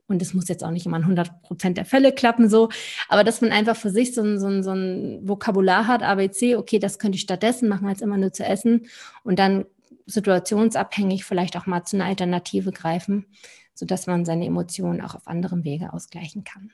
Und 0.06 0.20
das 0.20 0.34
muss 0.34 0.48
jetzt 0.48 0.62
auch 0.62 0.70
nicht 0.70 0.86
immer 0.86 0.98
in 0.98 1.04
100 1.04 1.42
Prozent 1.42 1.78
der 1.78 1.84
Fälle 1.84 2.12
klappen, 2.12 2.48
so. 2.48 2.68
Aber 3.08 3.24
dass 3.24 3.40
man 3.40 3.52
einfach 3.52 3.76
für 3.76 3.90
sich 3.90 4.14
so 4.14 4.22
ein, 4.22 4.38
so, 4.38 4.46
ein, 4.46 4.62
so 4.62 4.72
ein 4.72 5.26
Vokabular 5.26 5.86
hat, 5.86 6.02
ABC, 6.02 6.56
okay, 6.56 6.78
das 6.78 6.98
könnte 6.98 7.16
ich 7.16 7.22
stattdessen 7.22 7.68
machen, 7.68 7.88
als 7.88 8.02
immer 8.02 8.18
nur 8.18 8.32
zu 8.32 8.44
essen. 8.44 8.86
Und 9.22 9.38
dann 9.38 9.64
situationsabhängig 10.06 11.24
vielleicht 11.24 11.56
auch 11.56 11.66
mal 11.66 11.84
zu 11.84 11.96
einer 11.96 12.04
Alternative 12.04 12.72
greifen, 12.72 13.26
sodass 13.74 14.06
man 14.06 14.24
seine 14.24 14.46
Emotionen 14.46 15.00
auch 15.00 15.14
auf 15.14 15.26
anderem 15.26 15.64
Wege 15.64 15.92
ausgleichen 15.92 16.44
kann. 16.44 16.72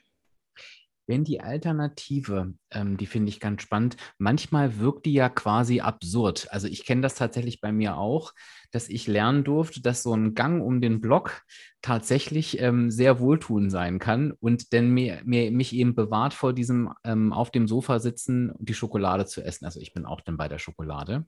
Denn 1.10 1.24
die 1.24 1.40
Alternative, 1.40 2.54
ähm, 2.70 2.96
die 2.96 3.06
finde 3.06 3.30
ich 3.30 3.40
ganz 3.40 3.62
spannend. 3.62 3.96
Manchmal 4.18 4.78
wirkt 4.78 5.06
die 5.06 5.12
ja 5.12 5.28
quasi 5.28 5.80
absurd. 5.80 6.46
Also 6.52 6.68
ich 6.68 6.84
kenne 6.84 7.00
das 7.00 7.16
tatsächlich 7.16 7.60
bei 7.60 7.72
mir 7.72 7.96
auch 7.96 8.32
dass 8.70 8.88
ich 8.88 9.06
lernen 9.06 9.44
durfte, 9.44 9.82
dass 9.82 10.02
so 10.02 10.14
ein 10.14 10.34
Gang 10.34 10.62
um 10.62 10.80
den 10.80 11.00
Block 11.00 11.42
tatsächlich 11.82 12.60
ähm, 12.60 12.90
sehr 12.90 13.20
wohltuend 13.20 13.70
sein 13.70 13.98
kann 13.98 14.32
und 14.32 14.72
denn 14.72 14.90
mir, 14.90 15.22
mir, 15.24 15.50
mich 15.50 15.74
eben 15.74 15.94
bewahrt 15.94 16.34
vor 16.34 16.52
diesem 16.52 16.92
ähm, 17.04 17.32
auf 17.32 17.50
dem 17.50 17.66
Sofa 17.66 17.98
sitzen 18.00 18.50
und 18.50 18.68
die 18.68 18.74
Schokolade 18.74 19.24
zu 19.24 19.42
essen. 19.42 19.64
Also 19.64 19.80
ich 19.80 19.94
bin 19.94 20.04
auch 20.04 20.20
dann 20.20 20.36
bei 20.36 20.48
der 20.48 20.58
Schokolade. 20.58 21.24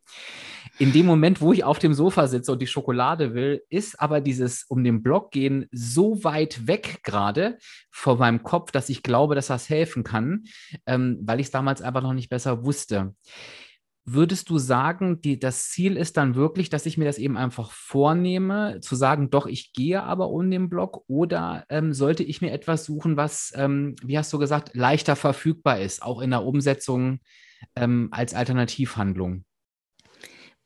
In 0.79 0.93
dem 0.93 1.07
Moment, 1.07 1.41
wo 1.41 1.53
ich 1.53 1.65
auf 1.65 1.79
dem 1.79 1.95
Sofa 1.95 2.27
sitze 2.27 2.53
und 2.53 2.61
die 2.61 2.67
Schokolade 2.67 3.35
will, 3.35 3.63
ist 3.71 3.99
aber 3.99 4.21
dieses 4.21 4.65
um 4.65 4.85
den 4.85 5.03
Block 5.03 5.31
gehen 5.31 5.67
so 5.73 6.23
weit 6.23 6.67
weg 6.67 7.01
gerade 7.03 7.59
vor 7.91 8.19
meinem 8.19 8.43
Kopf, 8.43 8.73
dass 8.73 8.91
ich 8.91 9.03
glaube, 9.03 9.35
dass 9.35 9.47
das 9.47 9.71
helfen 9.71 10.05
kann, 10.05 10.45
ähm, 10.87 11.19
weil 11.23 11.41
ich 11.41 11.47
es 11.47 11.53
damals 11.53 11.81
einfach 11.81 12.03
noch 12.03 12.15
nicht 12.15 12.29
besser 12.29 12.65
wusste. 12.65 13.15
Würdest 14.05 14.51
du 14.51 14.59
sagen, 14.59 15.21
die, 15.21 15.39
das 15.39 15.71
Ziel 15.71 15.97
ist 15.97 16.17
dann 16.17 16.35
wirklich, 16.35 16.71
dass 16.71 16.87
ich 16.87 16.99
mir 16.99 17.05
das 17.05 17.19
eben 17.19 17.37
einfach 17.37 17.71
vornehme, 17.71 18.81
zu 18.81 18.97
sagen, 18.97 19.31
doch, 19.31 19.47
ich 19.47 19.73
gehe 19.73 20.03
aber 20.03 20.31
um 20.31 20.51
den 20.51 20.69
Block 20.69 21.05
oder 21.07 21.65
ähm, 21.69 21.93
sollte 21.93 22.25
ich 22.25 22.43
mir 22.43 22.51
etwas 22.51 22.85
suchen, 22.85 23.17
was, 23.17 23.53
ähm, 23.55 23.95
wie 24.03 24.19
hast 24.19 24.33
du 24.33 24.39
gesagt, 24.39 24.75
leichter 24.75 25.15
verfügbar 25.15 25.79
ist, 25.79 26.03
auch 26.03 26.21
in 26.21 26.31
der 26.31 26.45
Umsetzung 26.45 27.21
ähm, 27.77 28.09
als 28.11 28.35
Alternativhandlung? 28.35 29.45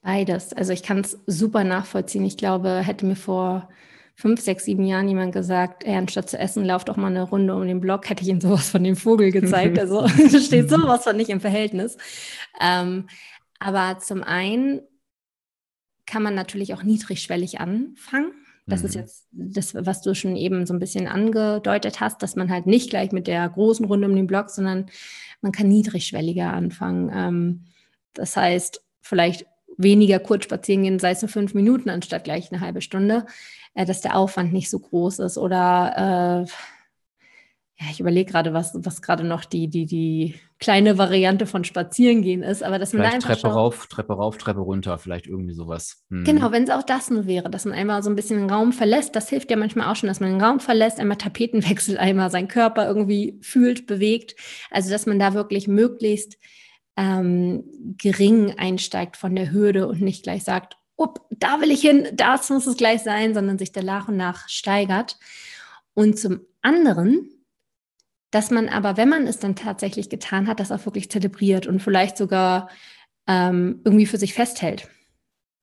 Beides. 0.01 0.55
Also 0.55 0.72
ich 0.72 0.82
kann 0.82 1.01
es 1.01 1.18
super 1.26 1.64
nachvollziehen. 1.64 2.24
Ich 2.24 2.39
glaube, 2.39 2.78
hätte 2.78 3.05
mir 3.05 3.16
vor 3.16 3.68
fünf, 4.17 4.41
sechs, 4.41 4.64
sieben 4.64 4.85
Jahren 4.85 5.09
jemand 5.09 5.33
gesagt, 5.33 5.85
ey, 5.85 5.95
anstatt 5.95 6.31
zu 6.31 6.39
essen, 6.39 6.64
lauf 6.64 6.85
doch 6.85 6.97
mal 6.97 7.09
eine 7.09 7.23
Runde 7.23 7.55
um 7.55 7.67
den 7.67 7.81
Block, 7.81 8.09
hätte 8.09 8.23
ich 8.23 8.29
ihm 8.31 8.41
sowas 8.41 8.71
von 8.71 8.83
dem 8.83 8.97
Vogel 8.97 9.31
gezeigt. 9.31 9.79
Also 9.79 10.09
steht 10.41 10.71
sowas 10.71 11.05
von 11.05 11.17
nicht 11.17 11.29
im 11.29 11.41
Verhältnis. 11.41 11.99
Ähm, 12.61 13.09
aber 13.59 13.99
zum 13.99 14.23
einen 14.23 14.81
kann 16.07 16.23
man 16.23 16.35
natürlich 16.35 16.73
auch 16.73 16.83
niedrigschwellig 16.83 17.61
anfangen. 17.61 18.33
Das 18.67 18.81
mhm. 18.81 18.87
ist 18.87 18.95
jetzt 18.95 19.29
das, 19.33 19.75
was 19.75 20.01
du 20.01 20.14
schon 20.14 20.35
eben 20.35 20.64
so 20.64 20.73
ein 20.73 20.81
bisschen 20.81 21.09
angedeutet 21.09 22.01
hast, 22.01 22.23
dass 22.23 22.37
man 22.37 22.51
halt 22.51 22.67
nicht 22.67 22.91
gleich 22.91 23.12
mit 23.12 23.27
der 23.27 23.47
großen 23.49 23.85
Runde 23.85 24.09
um 24.09 24.17
den 24.17 24.27
Block, 24.27 24.49
sondern 24.49 24.87
man 25.43 25.53
kann 25.53 25.69
niedrigschwelliger 25.69 26.53
anfangen. 26.53 27.11
Ähm, 27.14 27.64
das 28.14 28.35
heißt, 28.35 28.83
vielleicht 29.03 29.47
weniger 29.77 30.19
kurz 30.21 30.45
spazieren 30.45 30.85
gehen, 30.85 30.99
sei 30.99 31.11
es 31.11 31.21
nur 31.21 31.29
fünf 31.29 31.53
Minuten 31.53 31.91
anstatt 31.91 32.25
gleich 32.25 32.51
eine 32.51 32.62
halbe 32.62 32.81
Stunde 32.81 33.27
dass 33.85 34.01
der 34.01 34.16
Aufwand 34.16 34.53
nicht 34.53 34.70
so 34.70 34.79
groß 34.79 35.18
ist. 35.20 35.39
Oder 35.39 36.45
äh, 36.47 36.51
ja, 37.79 37.87
ich 37.91 38.01
überlege 38.01 38.33
gerade, 38.33 38.55
was, 38.55 38.72
was 38.74 39.03
gerade 39.03 39.22
noch 39.22 39.45
die, 39.45 39.68
die, 39.68 39.85
die 39.85 40.35
kleine 40.59 40.97
Variante 40.97 41.45
von 41.45 41.62
Spazierengehen 41.62 42.43
ist, 42.43 42.62
aber 42.62 42.79
dass 42.79 42.95
man 42.95 43.03
da 43.03 43.11
einfach 43.11 43.37
Treppe 43.37 43.49
rauf, 43.49 43.87
Treppe 43.89 44.14
rauf, 44.14 44.39
Treppe 44.39 44.61
runter, 44.61 44.97
vielleicht 44.97 45.27
irgendwie 45.27 45.53
sowas. 45.53 46.03
Hm. 46.09 46.24
Genau, 46.24 46.53
wenn 46.53 46.62
es 46.62 46.70
auch 46.70 46.83
das 46.83 47.11
nur 47.11 47.27
wäre, 47.27 47.51
dass 47.51 47.66
man 47.66 47.74
einmal 47.74 48.03
so 48.03 48.09
ein 48.09 48.16
bisschen 48.16 48.39
den 48.39 48.51
Raum 48.51 48.72
verlässt, 48.72 49.14
das 49.14 49.29
hilft 49.29 49.51
ja 49.51 49.59
manchmal 49.59 49.93
auch 49.93 49.97
schon, 49.97 50.07
dass 50.07 50.20
man 50.20 50.31
den 50.31 50.41
Raum 50.41 50.59
verlässt, 50.59 50.99
einmal 50.99 51.18
Tapeten 51.18 51.68
wechselt, 51.68 51.99
einmal 51.99 52.31
seinen 52.31 52.49
Körper 52.49 52.87
irgendwie 52.87 53.39
fühlt, 53.43 53.87
bewegt. 53.87 54.37
Also 54.70 54.91
dass 54.91 55.05
man 55.05 55.18
da 55.18 55.35
wirklich 55.35 55.68
möglichst 55.68 56.39
ähm, 56.97 57.64
gering 57.99 58.55
einsteigt 58.57 59.18
von 59.18 59.37
der 59.37 59.53
Hürde 59.53 59.87
und 59.87 60.01
nicht 60.01 60.22
gleich 60.22 60.45
sagt, 60.45 60.79
up, 60.99 61.27
da 61.31 61.61
will 61.61 61.71
ich 61.71 61.81
hin, 61.81 62.09
das 62.15 62.51
muss 62.51 62.67
es 62.67 62.77
gleich 62.77 63.03
sein, 63.03 63.35
sondern 63.35 63.59
sich 63.59 63.73
da 63.73 63.83
nach 63.83 64.09
und 64.09 64.17
nach 64.17 64.49
steigert. 64.49 65.19
Und 65.95 66.19
zum 66.19 66.41
anderen, 66.63 67.31
dass 68.31 68.51
man 68.51 68.69
aber, 68.69 68.97
wenn 68.97 69.09
man 69.09 69.27
es 69.27 69.39
dann 69.39 69.57
tatsächlich 69.57 70.11
getan 70.11 70.47
hat, 70.47 70.61
das 70.61 70.73
auch 70.73 70.85
wirklich 70.85 71.11
zelebriert 71.11 71.67
und 71.67 71.81
vielleicht 71.81 72.17
sogar 72.17 72.69
ähm, 73.27 73.81
irgendwie 73.85 74.07
für 74.07 74.19
sich 74.19 74.35
festhält. 74.35 74.89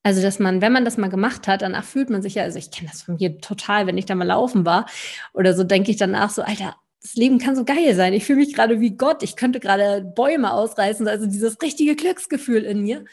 Also, 0.04 0.22
dass 0.22 0.40
man, 0.40 0.62
wenn 0.62 0.74
man 0.74 0.84
das 0.84 0.98
mal 0.98 1.10
gemacht 1.10 1.48
hat, 1.48 1.62
danach 1.62 1.86
fühlt 1.86 2.10
man 2.10 2.22
sich 2.22 2.36
ja, 2.36 2.44
also 2.44 2.60
ich 2.60 2.72
kenne 2.72 2.90
das 2.92 3.04
von 3.04 3.16
mir 3.16 3.40
total, 3.40 3.88
wenn 3.88 3.98
ich 3.98 4.06
da 4.06 4.16
mal 4.16 4.26
laufen 4.28 4.66
war 4.66 4.86
oder 5.34 5.54
so, 5.54 5.64
denke 5.64 5.92
ich 5.92 5.98
danach 5.98 6.30
so, 6.30 6.42
Alter, 6.42 6.76
das 7.02 7.16
Leben 7.16 7.38
kann 7.38 7.56
so 7.56 7.66
geil 7.66 7.96
sein. 7.96 8.14
Ich 8.14 8.26
fühle 8.26 8.40
mich 8.40 8.54
gerade 8.54 8.80
wie 8.80 8.96
Gott. 8.98 9.24
Ich 9.24 9.36
könnte 9.36 9.60
gerade 9.60 10.02
Bäume 10.02 10.54
ausreißen, 10.54 11.08
also 11.08 11.26
dieses 11.26 11.62
richtige 11.62 11.96
Glücksgefühl 11.96 12.64
in 12.64 12.82
mir. 12.82 13.06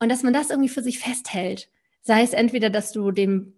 Und 0.00 0.08
dass 0.10 0.22
man 0.22 0.32
das 0.32 0.50
irgendwie 0.50 0.68
für 0.68 0.82
sich 0.82 0.98
festhält. 0.98 1.70
Sei 2.02 2.22
es 2.22 2.32
entweder, 2.32 2.70
dass 2.70 2.92
du 2.92 3.10
den 3.10 3.54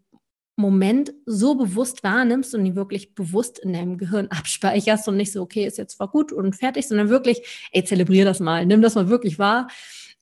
Moment 0.57 1.13
so 1.27 1.55
bewusst 1.55 2.03
wahrnimmst 2.03 2.55
und 2.55 2.65
ihn 2.65 2.77
wirklich 2.77 3.15
bewusst 3.15 3.59
in 3.59 3.75
deinem 3.75 3.99
Gehirn 3.99 4.29
abspeicherst 4.29 5.07
und 5.07 5.17
nicht 5.17 5.33
so, 5.33 5.43
okay, 5.43 5.67
ist 5.67 5.77
jetzt 5.77 5.97
zwar 5.97 6.09
gut 6.09 6.33
und 6.33 6.57
fertig, 6.57 6.89
sondern 6.89 7.11
wirklich, 7.11 7.69
ey, 7.73 7.85
zelebrier 7.85 8.25
das 8.25 8.41
mal, 8.41 8.65
nimm 8.65 8.81
das 8.81 8.95
mal 8.95 9.09
wirklich 9.09 9.39
wahr. 9.39 9.69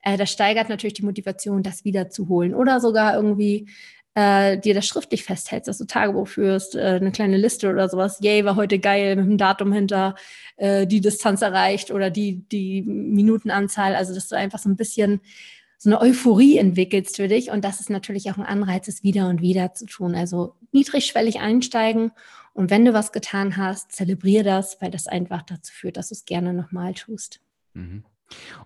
Äh, 0.03 0.17
das 0.17 0.33
steigert 0.33 0.69
natürlich 0.69 0.95
die 0.95 1.05
Motivation, 1.05 1.63
das 1.63 1.85
wiederzuholen 1.85 2.53
oder 2.55 2.81
sogar 2.81 3.15
irgendwie 3.15 3.69
äh, 4.15 4.59
dir 4.59 4.75
das 4.75 4.87
schriftlich 4.87 5.25
festhältst, 5.25 5.69
dass 5.69 5.79
du 5.79 5.87
Tagebuch 5.87 6.29
führst, 6.29 6.75
äh, 6.77 6.99
eine 7.01 7.13
kleine 7.13 7.37
Liste 7.37 7.71
oder 7.71 7.89
sowas. 7.89 8.19
Yay, 8.21 8.45
war 8.45 8.57
heute 8.57 8.79
geil, 8.79 9.17
mit 9.17 9.27
dem 9.27 9.39
Datum 9.39 9.73
hinter, 9.73 10.15
äh, 10.57 10.87
die 10.87 11.01
Distanz 11.01 11.43
erreicht 11.43 11.91
oder 11.91 12.11
die, 12.11 12.45
die 12.49 12.83
Minutenanzahl. 12.83 13.95
Also, 13.95 14.15
dass 14.15 14.29
du 14.29 14.37
einfach 14.37 14.59
so 14.59 14.69
ein 14.69 14.77
bisschen 14.77 15.21
so 15.85 15.91
eine 15.91 16.01
Euphorie 16.01 16.57
entwickelst 16.57 17.17
für 17.17 17.29
dich. 17.29 17.51
Und 17.51 17.63
das 17.63 17.79
ist 17.79 17.91
natürlich 17.91 18.31
auch 18.31 18.39
ein 18.39 18.47
Anreiz, 18.47 18.89
es 18.89 19.03
wieder 19.03 19.29
und 19.29 19.43
wieder 19.43 19.75
zu 19.75 19.85
tun. 19.85 20.15
Also 20.15 20.57
niedrigschwellig 20.73 21.41
einsteigen. 21.41 22.11
Und 22.55 22.71
wenn 22.71 22.87
du 22.87 22.95
was 22.95 23.13
getan 23.13 23.59
hast, 23.59 23.93
zelebriere 23.93 24.45
das, 24.45 24.81
weil 24.81 24.91
das 24.91 25.07
einfach 25.09 25.43
dazu 25.43 25.71
führt, 25.75 25.99
dass 25.99 26.09
du 26.09 26.15
es 26.15 26.25
gerne 26.25 26.55
nochmal 26.55 26.95
tust. 26.95 27.43
Mhm. 27.75 28.03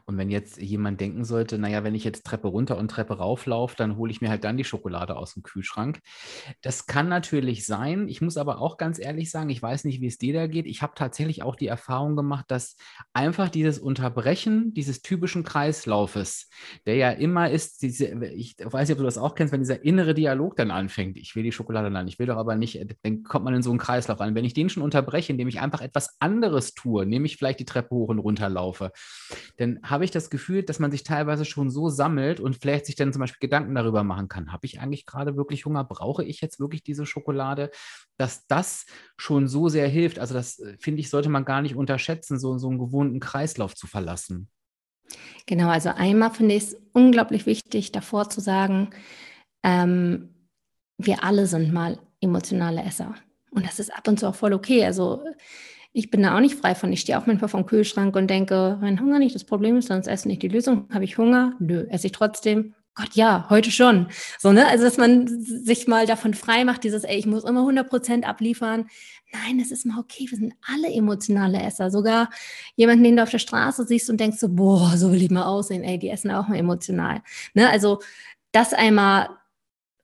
Und 0.06 0.16
wenn 0.16 0.30
jetzt 0.30 0.58
jemand 0.58 1.00
denken 1.00 1.24
sollte, 1.24 1.58
naja, 1.58 1.84
wenn 1.84 1.94
ich 1.94 2.04
jetzt 2.04 2.24
Treppe 2.24 2.48
runter 2.48 2.78
und 2.78 2.90
Treppe 2.90 3.18
rauflaufe, 3.18 3.76
dann 3.76 3.96
hole 3.96 4.10
ich 4.10 4.20
mir 4.20 4.30
halt 4.30 4.44
dann 4.44 4.56
die 4.56 4.64
Schokolade 4.64 5.16
aus 5.16 5.34
dem 5.34 5.42
Kühlschrank. 5.42 6.00
Das 6.62 6.86
kann 6.86 7.08
natürlich 7.08 7.66
sein. 7.66 8.08
Ich 8.08 8.20
muss 8.20 8.36
aber 8.36 8.60
auch 8.60 8.76
ganz 8.76 8.98
ehrlich 8.98 9.30
sagen, 9.30 9.50
ich 9.50 9.62
weiß 9.62 9.84
nicht, 9.84 10.00
wie 10.00 10.06
es 10.06 10.18
dir 10.18 10.32
da 10.32 10.46
geht. 10.46 10.66
Ich 10.66 10.82
habe 10.82 10.92
tatsächlich 10.94 11.42
auch 11.42 11.56
die 11.56 11.66
Erfahrung 11.66 12.16
gemacht, 12.16 12.46
dass 12.48 12.76
einfach 13.12 13.48
dieses 13.48 13.78
Unterbrechen 13.78 14.72
dieses 14.74 15.02
typischen 15.02 15.44
Kreislaufes, 15.44 16.48
der 16.86 16.96
ja 16.96 17.10
immer 17.10 17.50
ist, 17.50 17.82
diese, 17.82 18.06
ich 18.26 18.56
weiß 18.62 18.88
nicht, 18.88 18.96
ob 18.96 18.98
du 18.98 19.04
das 19.04 19.18
auch 19.18 19.34
kennst, 19.34 19.52
wenn 19.52 19.60
dieser 19.60 19.84
innere 19.84 20.14
Dialog 20.14 20.56
dann 20.56 20.70
anfängt, 20.70 21.16
ich 21.16 21.34
will 21.34 21.42
die 21.42 21.52
Schokolade 21.52 21.90
dann, 21.90 22.08
ich 22.08 22.18
will 22.18 22.26
doch 22.26 22.36
aber 22.36 22.56
nicht, 22.56 22.80
dann 23.02 23.22
kommt 23.22 23.44
man 23.44 23.54
in 23.54 23.62
so 23.62 23.70
einen 23.70 23.78
Kreislauf 23.78 24.20
an. 24.20 24.34
Wenn 24.34 24.44
ich 24.44 24.54
den 24.54 24.68
schon 24.68 24.82
unterbreche, 24.82 25.32
indem 25.32 25.48
ich 25.48 25.60
einfach 25.60 25.80
etwas 25.80 26.16
anderes 26.20 26.74
tue, 26.74 27.06
nämlich 27.06 27.36
vielleicht 27.36 27.60
die 27.60 27.64
Treppe 27.64 27.94
hoch 27.94 28.08
und 28.08 28.18
runter 28.18 28.48
laufe, 28.48 28.92
dann 29.58 29.80
habe 29.82 30.04
ich 30.04 30.12
das 30.12 30.30
Gefühl, 30.30 30.62
dass 30.62 30.78
man 30.78 30.92
sich 30.92 31.02
teilweise 31.02 31.44
schon 31.44 31.68
so 31.68 31.88
sammelt 31.88 32.38
und 32.38 32.56
vielleicht 32.56 32.86
sich 32.86 32.94
dann 32.94 33.12
zum 33.12 33.20
Beispiel 33.20 33.40
Gedanken 33.40 33.74
darüber 33.74 34.04
machen 34.04 34.28
kann, 34.28 34.52
habe 34.52 34.64
ich 34.66 34.80
eigentlich 34.80 35.04
gerade 35.04 35.36
wirklich 35.36 35.66
Hunger? 35.66 35.82
Brauche 35.82 36.24
ich 36.24 36.40
jetzt 36.40 36.60
wirklich 36.60 36.84
diese 36.84 37.06
Schokolade? 37.06 37.70
Dass 38.16 38.46
das 38.46 38.86
schon 39.16 39.48
so 39.48 39.68
sehr 39.68 39.88
hilft. 39.88 40.20
Also 40.20 40.32
das, 40.32 40.60
äh, 40.60 40.76
finde 40.78 41.00
ich, 41.00 41.10
sollte 41.10 41.28
man 41.28 41.44
gar 41.44 41.60
nicht 41.60 41.74
unterschätzen, 41.74 42.38
so, 42.38 42.56
so 42.56 42.68
einen 42.68 42.78
gewohnten 42.78 43.18
Kreislauf 43.18 43.74
zu 43.74 43.88
verlassen. 43.88 44.48
Genau, 45.46 45.68
also 45.68 45.88
einmal 45.88 46.30
finde 46.30 46.54
ich 46.54 46.64
es 46.64 46.76
unglaublich 46.92 47.46
wichtig, 47.46 47.90
davor 47.90 48.30
zu 48.30 48.40
sagen, 48.40 48.90
ähm, 49.64 50.34
wir 50.98 51.24
alle 51.24 51.46
sind 51.46 51.72
mal 51.72 51.98
emotionale 52.20 52.82
Esser. 52.82 53.16
Und 53.50 53.66
das 53.66 53.80
ist 53.80 53.92
ab 53.92 54.06
und 54.06 54.20
zu 54.20 54.28
auch 54.28 54.34
voll 54.36 54.52
okay. 54.52 54.84
Also 54.84 55.24
ich 55.98 56.10
bin 56.10 56.22
da 56.22 56.36
auch 56.36 56.40
nicht 56.40 56.54
frei 56.54 56.76
von. 56.76 56.92
Ich 56.92 57.00
stehe 57.00 57.18
auch 57.18 57.26
manchmal 57.26 57.48
vom 57.48 57.66
Kühlschrank 57.66 58.14
und 58.14 58.28
denke, 58.28 58.78
wenn 58.80 59.00
Hunger 59.00 59.18
nicht 59.18 59.34
das 59.34 59.42
Problem 59.42 59.76
ist, 59.76 59.88
sonst 59.88 60.06
esse 60.06 60.28
nicht 60.28 60.40
die 60.42 60.48
Lösung. 60.48 60.88
Habe 60.94 61.02
ich 61.02 61.18
Hunger? 61.18 61.54
Nö. 61.58 61.88
Esse 61.90 62.06
ich 62.06 62.12
trotzdem? 62.12 62.74
Gott, 62.94 63.14
ja, 63.14 63.46
heute 63.50 63.72
schon. 63.72 64.06
So, 64.38 64.52
ne? 64.52 64.68
Also, 64.68 64.84
dass 64.84 64.96
man 64.96 65.26
sich 65.42 65.88
mal 65.88 66.06
davon 66.06 66.34
frei 66.34 66.64
macht, 66.64 66.84
dieses, 66.84 67.02
ey, 67.02 67.16
ich 67.18 67.26
muss 67.26 67.42
immer 67.42 67.60
100 67.60 67.88
Prozent 67.88 68.28
abliefern. 68.28 68.86
Nein, 69.32 69.58
es 69.60 69.72
ist 69.72 69.86
mal 69.86 69.98
okay. 69.98 70.26
Wir 70.28 70.38
sind 70.38 70.54
alle 70.72 70.88
emotionale 70.92 71.60
Esser. 71.60 71.90
Sogar 71.90 72.30
jemanden, 72.76 73.02
den 73.02 73.16
du 73.16 73.24
auf 73.24 73.30
der 73.30 73.40
Straße 73.40 73.84
siehst 73.84 74.08
und 74.08 74.20
denkst 74.20 74.38
so, 74.38 74.48
boah, 74.48 74.96
so 74.96 75.10
will 75.10 75.22
ich 75.22 75.30
mal 75.30 75.46
aussehen. 75.46 75.82
Ey, 75.82 75.98
die 75.98 76.10
essen 76.10 76.30
auch 76.30 76.46
mal 76.46 76.58
emotional. 76.58 77.22
Ne? 77.54 77.68
Also, 77.68 77.98
das 78.52 78.72
einmal 78.72 79.30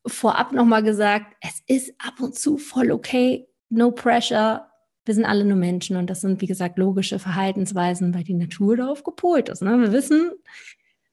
vorab 0.05 0.51
nochmal 0.51 0.83
gesagt, 0.83 1.37
es 1.41 1.63
ist 1.69 1.95
ab 2.05 2.15
und 2.21 2.35
zu 2.35 2.59
voll 2.59 2.91
okay. 2.91 3.47
No 3.71 3.93
pressure. 3.93 4.67
Wir 5.05 5.15
sind 5.15 5.25
alle 5.25 5.45
nur 5.45 5.57
Menschen 5.57 5.97
und 5.97 6.09
das 6.09 6.21
sind, 6.21 6.41
wie 6.41 6.47
gesagt, 6.47 6.79
logische 6.79 7.19
Verhaltensweisen, 7.19 8.15
weil 8.15 8.25
die 8.25 8.35
Natur 8.35 8.77
darauf 8.77 9.05
gepolt 9.05 9.49
ist. 9.49 9.63
Ne? 9.63 9.79
Wir 9.81 9.93
wissen, 9.93 10.31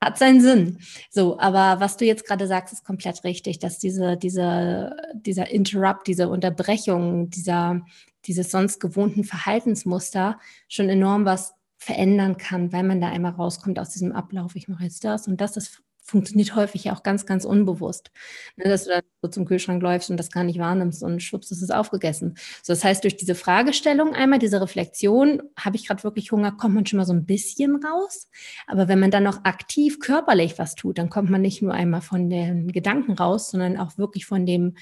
hat 0.01 0.17
seinen 0.17 0.41
Sinn. 0.41 0.79
So, 1.09 1.39
aber 1.39 1.79
was 1.79 1.97
du 1.97 2.05
jetzt 2.05 2.25
gerade 2.25 2.47
sagst, 2.47 2.73
ist 2.73 2.83
komplett 2.83 3.23
richtig, 3.23 3.59
dass 3.59 3.77
diese, 3.77 4.17
diese, 4.17 4.95
dieser 5.13 5.49
Interrupt, 5.51 6.07
diese 6.07 6.27
Unterbrechung, 6.29 7.29
dieser, 7.29 7.81
dieses 8.25 8.49
sonst 8.49 8.79
gewohnten 8.79 9.23
Verhaltensmuster 9.23 10.39
schon 10.67 10.89
enorm 10.89 11.25
was 11.25 11.53
verändern 11.77 12.37
kann, 12.37 12.71
weil 12.73 12.83
man 12.83 13.01
da 13.01 13.09
einmal 13.09 13.33
rauskommt 13.33 13.79
aus 13.79 13.89
diesem 13.89 14.11
Ablauf. 14.11 14.55
Ich 14.55 14.67
mache 14.67 14.83
jetzt 14.83 15.03
das 15.03 15.27
und 15.27 15.41
das 15.41 15.57
ist 15.57 15.81
funktioniert 16.11 16.55
häufig 16.55 16.91
auch 16.91 17.03
ganz, 17.03 17.25
ganz 17.25 17.45
unbewusst. 17.45 18.11
Ne, 18.57 18.65
dass 18.65 18.83
du 18.83 18.91
dann 18.91 19.01
so 19.21 19.29
zum 19.29 19.45
Kühlschrank 19.45 19.81
läufst 19.81 20.11
und 20.11 20.17
das 20.17 20.29
gar 20.29 20.43
nicht 20.43 20.59
wahrnimmst 20.59 21.01
und 21.01 21.23
schwupps, 21.23 21.51
ist 21.51 21.61
es 21.61 21.71
aufgegessen. 21.71 22.35
So, 22.61 22.73
das 22.73 22.83
heißt, 22.83 23.03
durch 23.03 23.17
diese 23.17 23.33
Fragestellung 23.33 24.13
einmal, 24.13 24.39
diese 24.39 24.61
Reflexion, 24.61 25.41
habe 25.57 25.77
ich 25.77 25.87
gerade 25.87 26.03
wirklich 26.03 26.31
Hunger, 26.31 26.51
kommt 26.51 26.75
man 26.75 26.85
schon 26.85 26.97
mal 26.97 27.05
so 27.05 27.13
ein 27.13 27.25
bisschen 27.25 27.77
raus. 27.83 28.29
Aber 28.67 28.87
wenn 28.87 28.99
man 28.99 29.09
dann 29.09 29.23
noch 29.23 29.45
aktiv 29.45 29.99
körperlich 29.99 30.59
was 30.59 30.75
tut, 30.75 30.97
dann 30.97 31.09
kommt 31.09 31.29
man 31.29 31.41
nicht 31.41 31.61
nur 31.61 31.73
einmal 31.73 32.01
von 32.01 32.29
den 32.29 32.71
Gedanken 32.71 33.13
raus, 33.13 33.49
sondern 33.49 33.77
auch 33.77 33.97
wirklich 33.97 34.25
von 34.25 34.45
dem 34.45 34.75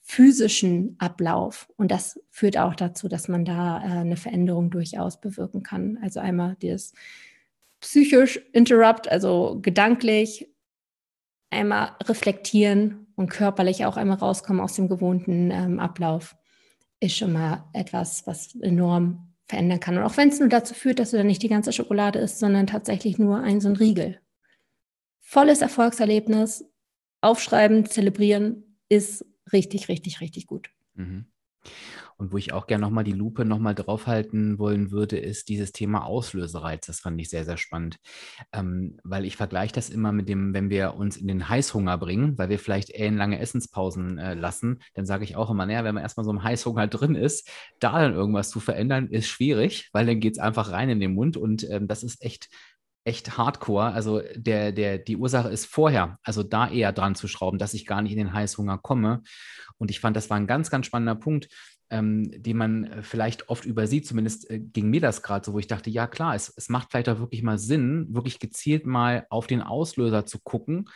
physischen 0.00 0.96
Ablauf. 0.98 1.68
Und 1.76 1.90
das 1.90 2.18
führt 2.30 2.58
auch 2.58 2.74
dazu, 2.74 3.08
dass 3.08 3.28
man 3.28 3.44
da 3.44 3.78
äh, 3.78 4.00
eine 4.00 4.16
Veränderung 4.16 4.70
durchaus 4.70 5.20
bewirken 5.20 5.62
kann. 5.62 5.98
Also 6.02 6.18
einmal 6.18 6.56
dieses 6.60 6.94
psychisch 7.82 8.40
interrupt, 8.52 9.10
also 9.10 9.58
gedanklich 9.60 10.48
einmal 11.52 11.92
reflektieren 12.04 13.06
und 13.14 13.28
körperlich 13.28 13.84
auch 13.84 13.96
einmal 13.96 14.18
rauskommen 14.18 14.60
aus 14.60 14.74
dem 14.74 14.88
gewohnten 14.88 15.50
ähm, 15.50 15.78
Ablauf, 15.78 16.36
ist 17.00 17.16
schon 17.16 17.32
mal 17.32 17.64
etwas, 17.72 18.26
was 18.26 18.54
enorm 18.56 19.32
verändern 19.46 19.80
kann. 19.80 19.98
Und 19.98 20.04
auch 20.04 20.16
wenn 20.16 20.28
es 20.28 20.40
nur 20.40 20.48
dazu 20.48 20.74
führt, 20.74 20.98
dass 20.98 21.10
du 21.10 21.16
dann 21.16 21.26
nicht 21.26 21.42
die 21.42 21.48
ganze 21.48 21.72
Schokolade 21.72 22.18
isst, 22.18 22.38
sondern 22.38 22.66
tatsächlich 22.66 23.18
nur 23.18 23.38
ein 23.38 23.60
so 23.60 23.68
ein 23.68 23.76
Riegel. 23.76 24.20
Volles 25.20 25.62
Erfolgserlebnis, 25.62 26.64
aufschreiben, 27.20 27.86
zelebrieren 27.86 28.78
ist 28.88 29.24
richtig, 29.52 29.88
richtig, 29.88 30.20
richtig 30.20 30.46
gut. 30.46 30.70
Mhm. 30.94 31.26
Und 32.16 32.32
wo 32.32 32.36
ich 32.36 32.52
auch 32.52 32.66
gerne 32.66 32.82
nochmal 32.82 33.04
die 33.04 33.12
Lupe 33.12 33.44
nochmal 33.44 33.74
draufhalten 33.74 34.58
wollen 34.58 34.90
würde, 34.90 35.18
ist 35.18 35.48
dieses 35.48 35.72
Thema 35.72 36.04
Auslösereiz. 36.04 36.86
Das 36.86 37.00
fand 37.00 37.20
ich 37.20 37.30
sehr, 37.30 37.44
sehr 37.44 37.56
spannend. 37.56 37.98
Ähm, 38.52 38.98
weil 39.04 39.24
ich 39.24 39.36
vergleiche 39.36 39.74
das 39.74 39.90
immer 39.90 40.12
mit 40.12 40.28
dem, 40.28 40.54
wenn 40.54 40.70
wir 40.70 40.94
uns 40.94 41.16
in 41.16 41.28
den 41.28 41.48
Heißhunger 41.48 41.98
bringen, 41.98 42.38
weil 42.38 42.48
wir 42.48 42.58
vielleicht 42.58 42.90
ellenlange 42.90 43.38
Essenspausen 43.38 44.18
äh, 44.18 44.34
lassen, 44.34 44.80
dann 44.94 45.06
sage 45.06 45.24
ich 45.24 45.36
auch 45.36 45.50
immer, 45.50 45.66
naja, 45.66 45.84
wenn 45.84 45.94
man 45.94 46.02
erstmal 46.02 46.24
so 46.24 46.30
im 46.30 46.42
Heißhunger 46.42 46.86
drin 46.86 47.14
ist, 47.14 47.48
da 47.80 48.00
dann 48.00 48.14
irgendwas 48.14 48.50
zu 48.50 48.60
verändern, 48.60 49.08
ist 49.08 49.28
schwierig, 49.28 49.88
weil 49.92 50.06
dann 50.06 50.20
geht 50.20 50.34
es 50.34 50.38
einfach 50.38 50.70
rein 50.70 50.90
in 50.90 51.00
den 51.00 51.14
Mund 51.14 51.36
und 51.36 51.68
ähm, 51.70 51.88
das 51.88 52.02
ist 52.02 52.22
echt 52.22 52.48
echt 53.04 53.36
hardcore. 53.36 53.92
Also 53.92 54.22
der, 54.36 54.72
der, 54.72 54.98
die 54.98 55.16
Ursache 55.16 55.48
ist 55.48 55.66
vorher, 55.66 56.18
also 56.22 56.42
da 56.42 56.68
eher 56.68 56.92
dran 56.92 57.14
zu 57.14 57.28
schrauben, 57.28 57.58
dass 57.58 57.74
ich 57.74 57.86
gar 57.86 58.02
nicht 58.02 58.12
in 58.12 58.18
den 58.18 58.32
Heißhunger 58.32 58.78
komme. 58.78 59.22
Und 59.78 59.90
ich 59.90 60.00
fand, 60.00 60.16
das 60.16 60.30
war 60.30 60.36
ein 60.36 60.46
ganz, 60.46 60.70
ganz 60.70 60.86
spannender 60.86 61.16
Punkt, 61.16 61.48
ähm, 61.92 62.30
den 62.42 62.56
man 62.56 62.84
äh, 62.84 63.02
vielleicht 63.02 63.50
oft 63.50 63.66
übersieht. 63.66 64.06
Zumindest 64.06 64.50
äh, 64.50 64.58
ging 64.58 64.88
mir 64.88 65.00
das 65.00 65.22
gerade 65.22 65.44
so, 65.44 65.52
wo 65.52 65.58
ich 65.58 65.66
dachte, 65.66 65.90
ja 65.90 66.06
klar, 66.06 66.34
es, 66.34 66.52
es 66.56 66.70
macht 66.70 66.90
vielleicht 66.90 67.10
auch 67.10 67.20
wirklich 67.20 67.42
mal 67.42 67.58
Sinn, 67.58 68.06
wirklich 68.10 68.38
gezielt 68.38 68.86
mal 68.86 69.26
auf 69.28 69.46
den 69.46 69.60
Auslöser 69.60 70.24
zu 70.24 70.40
gucken 70.40 70.88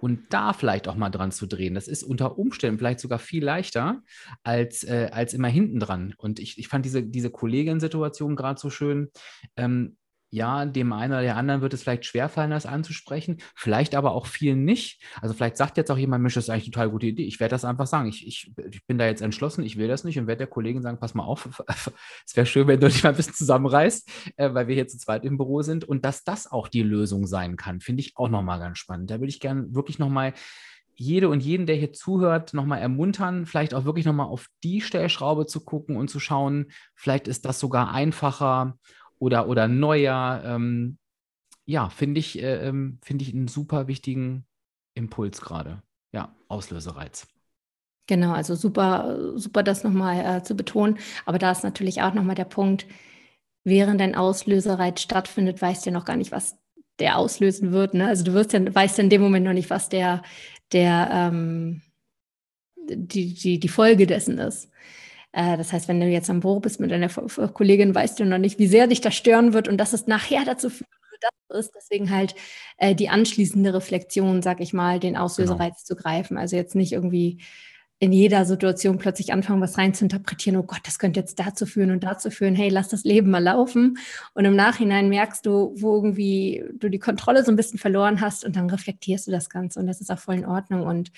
und 0.00 0.26
da 0.28 0.52
vielleicht 0.52 0.88
auch 0.88 0.94
mal 0.94 1.08
dran 1.08 1.32
zu 1.32 1.46
drehen. 1.46 1.74
Das 1.74 1.88
ist 1.88 2.02
unter 2.02 2.38
Umständen 2.38 2.78
vielleicht 2.78 3.00
sogar 3.00 3.18
viel 3.18 3.42
leichter 3.42 4.02
als, 4.42 4.84
äh, 4.84 5.08
als 5.10 5.32
immer 5.32 5.48
hinten 5.48 5.80
dran. 5.80 6.14
Und 6.18 6.38
ich, 6.38 6.58
ich 6.58 6.68
fand 6.68 6.84
diese, 6.84 7.02
diese 7.02 7.30
Kollegin-Situation 7.30 8.36
gerade 8.36 8.60
so 8.60 8.68
schön. 8.68 9.08
Ähm, 9.56 9.96
ja, 10.34 10.64
dem 10.64 10.94
einen 10.94 11.12
oder 11.12 11.20
der 11.20 11.36
anderen 11.36 11.60
wird 11.60 11.74
es 11.74 11.82
vielleicht 11.82 12.06
schwerfallen, 12.06 12.50
das 12.50 12.64
anzusprechen, 12.64 13.36
vielleicht 13.54 13.94
aber 13.94 14.12
auch 14.12 14.26
vielen 14.26 14.64
nicht. 14.64 15.02
Also 15.20 15.34
vielleicht 15.34 15.58
sagt 15.58 15.76
jetzt 15.76 15.90
auch 15.90 15.98
jemand, 15.98 16.22
Mensch, 16.22 16.32
das 16.32 16.44
ist 16.44 16.50
eigentlich 16.50 16.64
eine 16.64 16.72
total 16.72 16.90
gute 16.90 17.06
Idee. 17.06 17.24
Ich 17.24 17.38
werde 17.38 17.50
das 17.50 17.66
einfach 17.66 17.86
sagen. 17.86 18.08
Ich, 18.08 18.26
ich, 18.26 18.50
ich 18.70 18.86
bin 18.86 18.96
da 18.96 19.04
jetzt 19.04 19.20
entschlossen, 19.20 19.62
ich 19.62 19.76
will 19.76 19.88
das 19.88 20.04
nicht 20.04 20.18
und 20.18 20.26
werde 20.26 20.38
der 20.38 20.46
Kollegin 20.46 20.80
sagen, 20.80 20.98
pass 20.98 21.12
mal 21.12 21.24
auf, 21.24 21.62
es 22.26 22.34
wäre 22.34 22.46
schön, 22.46 22.66
wenn 22.66 22.80
du 22.80 22.88
dich 22.88 23.02
mal 23.02 23.10
ein 23.10 23.16
bisschen 23.16 23.34
zusammenreißt, 23.34 24.08
äh, 24.36 24.54
weil 24.54 24.68
wir 24.68 24.74
hier 24.74 24.88
zu 24.88 24.96
zweit 24.96 25.26
im 25.26 25.36
Büro 25.36 25.60
sind 25.60 25.84
und 25.84 26.02
dass 26.06 26.24
das 26.24 26.50
auch 26.50 26.68
die 26.68 26.82
Lösung 26.82 27.26
sein 27.26 27.56
kann, 27.56 27.80
finde 27.80 28.00
ich 28.00 28.16
auch 28.16 28.30
nochmal 28.30 28.58
ganz 28.58 28.78
spannend. 28.78 29.10
Da 29.10 29.20
würde 29.20 29.28
ich 29.28 29.38
gerne 29.38 29.74
wirklich 29.74 29.98
nochmal 29.98 30.32
jede 30.94 31.28
und 31.28 31.42
jeden, 31.42 31.66
der 31.66 31.76
hier 31.76 31.92
zuhört, 31.92 32.54
nochmal 32.54 32.80
ermuntern, 32.80 33.44
vielleicht 33.44 33.74
auch 33.74 33.84
wirklich 33.84 34.06
nochmal 34.06 34.28
auf 34.28 34.46
die 34.62 34.80
Stellschraube 34.80 35.44
zu 35.44 35.62
gucken 35.62 35.96
und 35.96 36.08
zu 36.08 36.20
schauen, 36.20 36.70
vielleicht 36.94 37.28
ist 37.28 37.44
das 37.44 37.60
sogar 37.60 37.92
einfacher 37.92 38.78
oder, 39.22 39.48
oder 39.48 39.68
neuer. 39.68 40.42
Ähm, 40.44 40.98
ja, 41.64 41.88
finde 41.90 42.18
ich, 42.18 42.42
äh, 42.42 42.66
ähm, 42.66 42.98
find 43.04 43.22
ich 43.22 43.32
einen 43.32 43.46
super 43.46 43.86
wichtigen 43.86 44.44
Impuls 44.94 45.40
gerade. 45.40 45.80
Ja, 46.12 46.34
Auslösereiz. 46.48 47.28
Genau, 48.08 48.32
also 48.32 48.56
super, 48.56 49.36
super 49.36 49.62
das 49.62 49.84
nochmal 49.84 50.38
äh, 50.38 50.42
zu 50.42 50.56
betonen. 50.56 50.98
Aber 51.24 51.38
da 51.38 51.52
ist 51.52 51.62
natürlich 51.62 52.02
auch 52.02 52.14
nochmal 52.14 52.34
der 52.34 52.46
Punkt, 52.46 52.86
während 53.62 54.00
dein 54.00 54.16
Auslösereiz 54.16 55.00
stattfindet, 55.00 55.62
weißt 55.62 55.86
du 55.86 55.90
ja 55.90 55.94
noch 55.94 56.04
gar 56.04 56.16
nicht, 56.16 56.32
was 56.32 56.58
der 56.98 57.16
auslösen 57.16 57.70
wird. 57.70 57.94
Ne? 57.94 58.08
Also 58.08 58.24
du 58.24 58.32
wirst 58.34 58.52
ja, 58.52 58.74
weißt 58.74 58.98
ja 58.98 59.04
in 59.04 59.10
dem 59.10 59.22
Moment 59.22 59.46
noch 59.46 59.52
nicht, 59.52 59.70
was 59.70 59.88
der, 59.88 60.22
der 60.72 61.08
ähm, 61.12 61.80
die, 62.88 63.34
die, 63.34 63.60
die 63.60 63.68
Folge 63.68 64.08
dessen 64.08 64.38
ist. 64.38 64.68
Äh, 65.32 65.56
das 65.56 65.72
heißt, 65.72 65.88
wenn 65.88 66.00
du 66.00 66.06
jetzt 66.06 66.30
am 66.30 66.40
Büro 66.40 66.60
bist 66.60 66.80
mit 66.80 66.90
deiner 66.90 67.08
Kollegin, 67.08 67.94
weißt 67.94 68.20
du 68.20 68.24
noch 68.24 68.38
nicht, 68.38 68.58
wie 68.58 68.66
sehr 68.66 68.86
dich 68.86 69.00
das 69.00 69.14
stören 69.14 69.52
wird 69.52 69.68
und 69.68 69.78
dass 69.78 69.92
es 69.92 70.06
nachher 70.06 70.44
dazu 70.44 70.70
führt, 70.70 70.88
das 71.48 71.66
ist. 71.66 71.72
Deswegen 71.74 72.10
halt 72.10 72.34
äh, 72.78 72.94
die 72.94 73.08
anschließende 73.08 73.74
Reflexion, 73.74 74.42
sag 74.42 74.60
ich 74.60 74.72
mal, 74.72 75.00
den 75.00 75.16
Auslösereiz 75.16 75.76
genau. 75.76 75.84
zu 75.84 75.96
greifen. 75.96 76.36
Also 76.38 76.56
jetzt 76.56 76.74
nicht 76.74 76.92
irgendwie 76.92 77.38
in 77.98 78.12
jeder 78.12 78.44
Situation 78.44 78.98
plötzlich 78.98 79.32
anfangen, 79.32 79.60
was 79.60 79.78
rein 79.78 79.94
zu 79.94 80.04
interpretieren. 80.04 80.56
Oh 80.56 80.64
Gott, 80.64 80.80
das 80.82 80.98
könnte 80.98 81.20
jetzt 81.20 81.38
dazu 81.38 81.66
führen 81.66 81.92
und 81.92 82.02
dazu 82.02 82.30
führen. 82.30 82.56
Hey, 82.56 82.68
lass 82.68 82.88
das 82.88 83.04
Leben 83.04 83.30
mal 83.30 83.42
laufen. 83.42 83.96
Und 84.34 84.44
im 84.44 84.56
Nachhinein 84.56 85.08
merkst 85.08 85.46
du, 85.46 85.72
wo 85.76 85.94
irgendwie 85.94 86.64
du 86.74 86.88
die 86.88 86.98
Kontrolle 86.98 87.44
so 87.44 87.52
ein 87.52 87.56
bisschen 87.56 87.78
verloren 87.78 88.20
hast 88.20 88.44
und 88.44 88.56
dann 88.56 88.68
reflektierst 88.68 89.28
du 89.28 89.30
das 89.30 89.48
Ganze 89.48 89.78
und 89.78 89.86
das 89.86 90.00
ist 90.00 90.10
auch 90.10 90.18
voll 90.18 90.34
in 90.34 90.46
Ordnung. 90.46 90.82
Und 90.82 91.12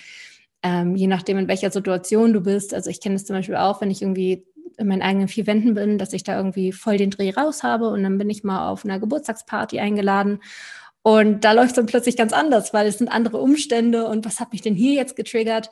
ähm, 0.65 0.95
je 0.95 1.05
nachdem, 1.05 1.37
in 1.37 1.47
welcher 1.47 1.69
Situation 1.69 2.33
du 2.33 2.41
bist. 2.41 2.73
Also 2.73 2.89
ich 2.89 2.99
kenne 2.99 3.15
es 3.15 3.25
zum 3.25 3.35
Beispiel 3.35 3.55
auch, 3.55 3.81
wenn 3.81 3.91
ich 3.91 4.01
irgendwie 4.01 4.45
in 4.77 4.87
meinen 4.87 5.03
eigenen 5.03 5.27
vier 5.27 5.45
Wänden 5.45 5.75
bin, 5.75 5.99
dass 5.99 6.11
ich 6.11 6.23
da 6.23 6.35
irgendwie 6.35 6.71
voll 6.71 6.97
den 6.97 7.11
Dreh 7.11 7.29
raus 7.29 7.61
habe 7.61 7.89
und 7.89 8.01
dann 8.01 8.17
bin 8.17 8.29
ich 8.29 8.43
mal 8.43 8.67
auf 8.67 8.83
einer 8.83 8.99
Geburtstagsparty 8.99 9.79
eingeladen 9.79 10.39
und 11.03 11.45
da 11.45 11.51
läuft 11.51 11.69
es 11.69 11.75
dann 11.75 11.85
plötzlich 11.85 12.17
ganz 12.17 12.33
anders, 12.33 12.73
weil 12.73 12.87
es 12.87 12.97
sind 12.97 13.09
andere 13.09 13.37
Umstände 13.37 14.07
und 14.07 14.25
was 14.25 14.39
hat 14.39 14.51
mich 14.53 14.63
denn 14.63 14.73
hier 14.73 14.95
jetzt 14.95 15.15
getriggert? 15.15 15.69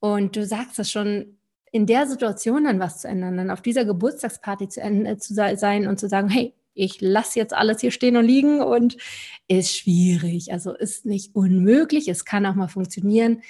Und 0.00 0.34
du 0.34 0.44
sagst 0.44 0.80
es 0.80 0.90
schon, 0.90 1.38
in 1.70 1.86
der 1.86 2.08
Situation 2.08 2.64
dann 2.64 2.80
was 2.80 3.00
zu 3.00 3.08
ändern, 3.08 3.36
dann 3.36 3.50
auf 3.52 3.62
dieser 3.62 3.84
Geburtstagsparty 3.84 4.68
zu, 4.68 4.80
äh, 4.80 5.16
zu 5.16 5.32
sein 5.32 5.86
und 5.86 6.00
zu 6.00 6.08
sagen, 6.08 6.28
hey, 6.28 6.54
ich 6.74 7.00
lasse 7.00 7.38
jetzt 7.38 7.54
alles 7.54 7.82
hier 7.82 7.92
stehen 7.92 8.16
und 8.16 8.24
liegen 8.24 8.60
und 8.60 8.96
ist 9.46 9.76
schwierig. 9.76 10.52
Also 10.52 10.72
ist 10.74 11.06
nicht 11.06 11.36
unmöglich, 11.36 12.08
es 12.08 12.24
kann 12.24 12.44
auch 12.44 12.56
mal 12.56 12.66
funktionieren. 12.66 13.42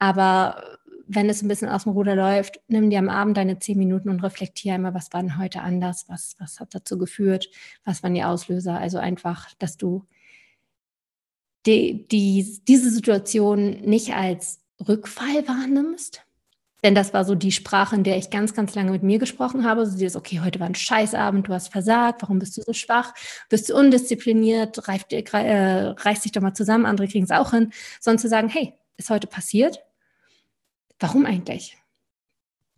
Aber 0.00 0.78
wenn 1.06 1.28
es 1.28 1.42
ein 1.42 1.48
bisschen 1.48 1.68
aus 1.68 1.84
dem 1.84 1.92
Ruder 1.92 2.16
läuft, 2.16 2.60
nimm 2.68 2.90
dir 2.90 2.98
am 2.98 3.08
Abend 3.08 3.36
deine 3.36 3.58
zehn 3.58 3.78
Minuten 3.78 4.08
und 4.08 4.22
reflektiere 4.22 4.76
einmal, 4.76 4.94
was 4.94 5.12
war 5.12 5.20
denn 5.20 5.38
heute 5.38 5.60
anders, 5.60 6.06
was, 6.08 6.36
was 6.38 6.58
hat 6.58 6.74
dazu 6.74 6.98
geführt, 6.98 7.50
was 7.84 8.02
waren 8.02 8.14
die 8.14 8.24
Auslöser. 8.24 8.78
Also 8.78 8.98
einfach, 8.98 9.48
dass 9.58 9.76
du 9.76 10.06
die, 11.66 12.06
die, 12.08 12.62
diese 12.66 12.90
Situation 12.90 13.80
nicht 13.82 14.14
als 14.14 14.60
Rückfall 14.86 15.46
wahrnimmst. 15.46 16.22
Denn 16.82 16.94
das 16.94 17.12
war 17.12 17.24
so 17.24 17.34
die 17.34 17.52
Sprache, 17.52 17.96
in 17.96 18.04
der 18.04 18.16
ich 18.16 18.30
ganz, 18.30 18.54
ganz 18.54 18.74
lange 18.74 18.92
mit 18.92 19.02
mir 19.02 19.18
gesprochen 19.18 19.64
habe. 19.64 19.84
So 19.84 19.98
dieses, 19.98 20.16
okay, 20.16 20.40
heute 20.40 20.60
war 20.60 20.66
ein 20.66 20.74
Scheißabend, 20.74 21.48
du 21.48 21.52
hast 21.52 21.68
versagt, 21.68 22.22
warum 22.22 22.38
bist 22.38 22.56
du 22.56 22.62
so 22.62 22.72
schwach? 22.72 23.12
Bist 23.50 23.68
du 23.68 23.76
undiszipliniert? 23.76 24.88
Reif, 24.88 25.04
äh, 25.10 25.88
reiß 25.88 26.22
dich 26.22 26.32
doch 26.32 26.40
mal 26.40 26.54
zusammen, 26.54 26.86
andere 26.86 27.08
kriegen 27.08 27.24
es 27.24 27.30
auch 27.30 27.50
hin. 27.50 27.72
Sondern 28.00 28.18
zu 28.20 28.28
sagen, 28.28 28.48
hey, 28.48 28.72
ist 28.96 29.10
heute 29.10 29.26
passiert, 29.26 29.80
warum 31.00 31.26
eigentlich? 31.26 31.76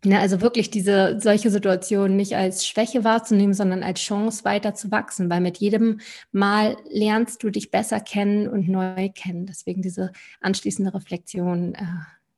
Ne, 0.04 0.18
also 0.18 0.40
wirklich 0.40 0.68
diese 0.68 1.20
solche 1.20 1.48
Situationen 1.50 2.16
nicht 2.16 2.34
als 2.34 2.66
Schwäche 2.66 3.04
wahrzunehmen, 3.04 3.54
sondern 3.54 3.84
als 3.84 4.00
Chance 4.00 4.44
weiter 4.44 4.74
zu 4.74 4.90
wachsen, 4.90 5.30
weil 5.30 5.40
mit 5.40 5.58
jedem 5.58 6.00
Mal 6.32 6.76
lernst 6.90 7.42
du 7.44 7.50
dich 7.50 7.70
besser 7.70 8.00
kennen 8.00 8.48
und 8.48 8.68
neu 8.68 9.10
kennen. 9.10 9.46
Deswegen 9.46 9.80
diese 9.80 10.10
anschließende 10.40 10.92
Reflexion 10.92 11.74
äh, 11.74 11.84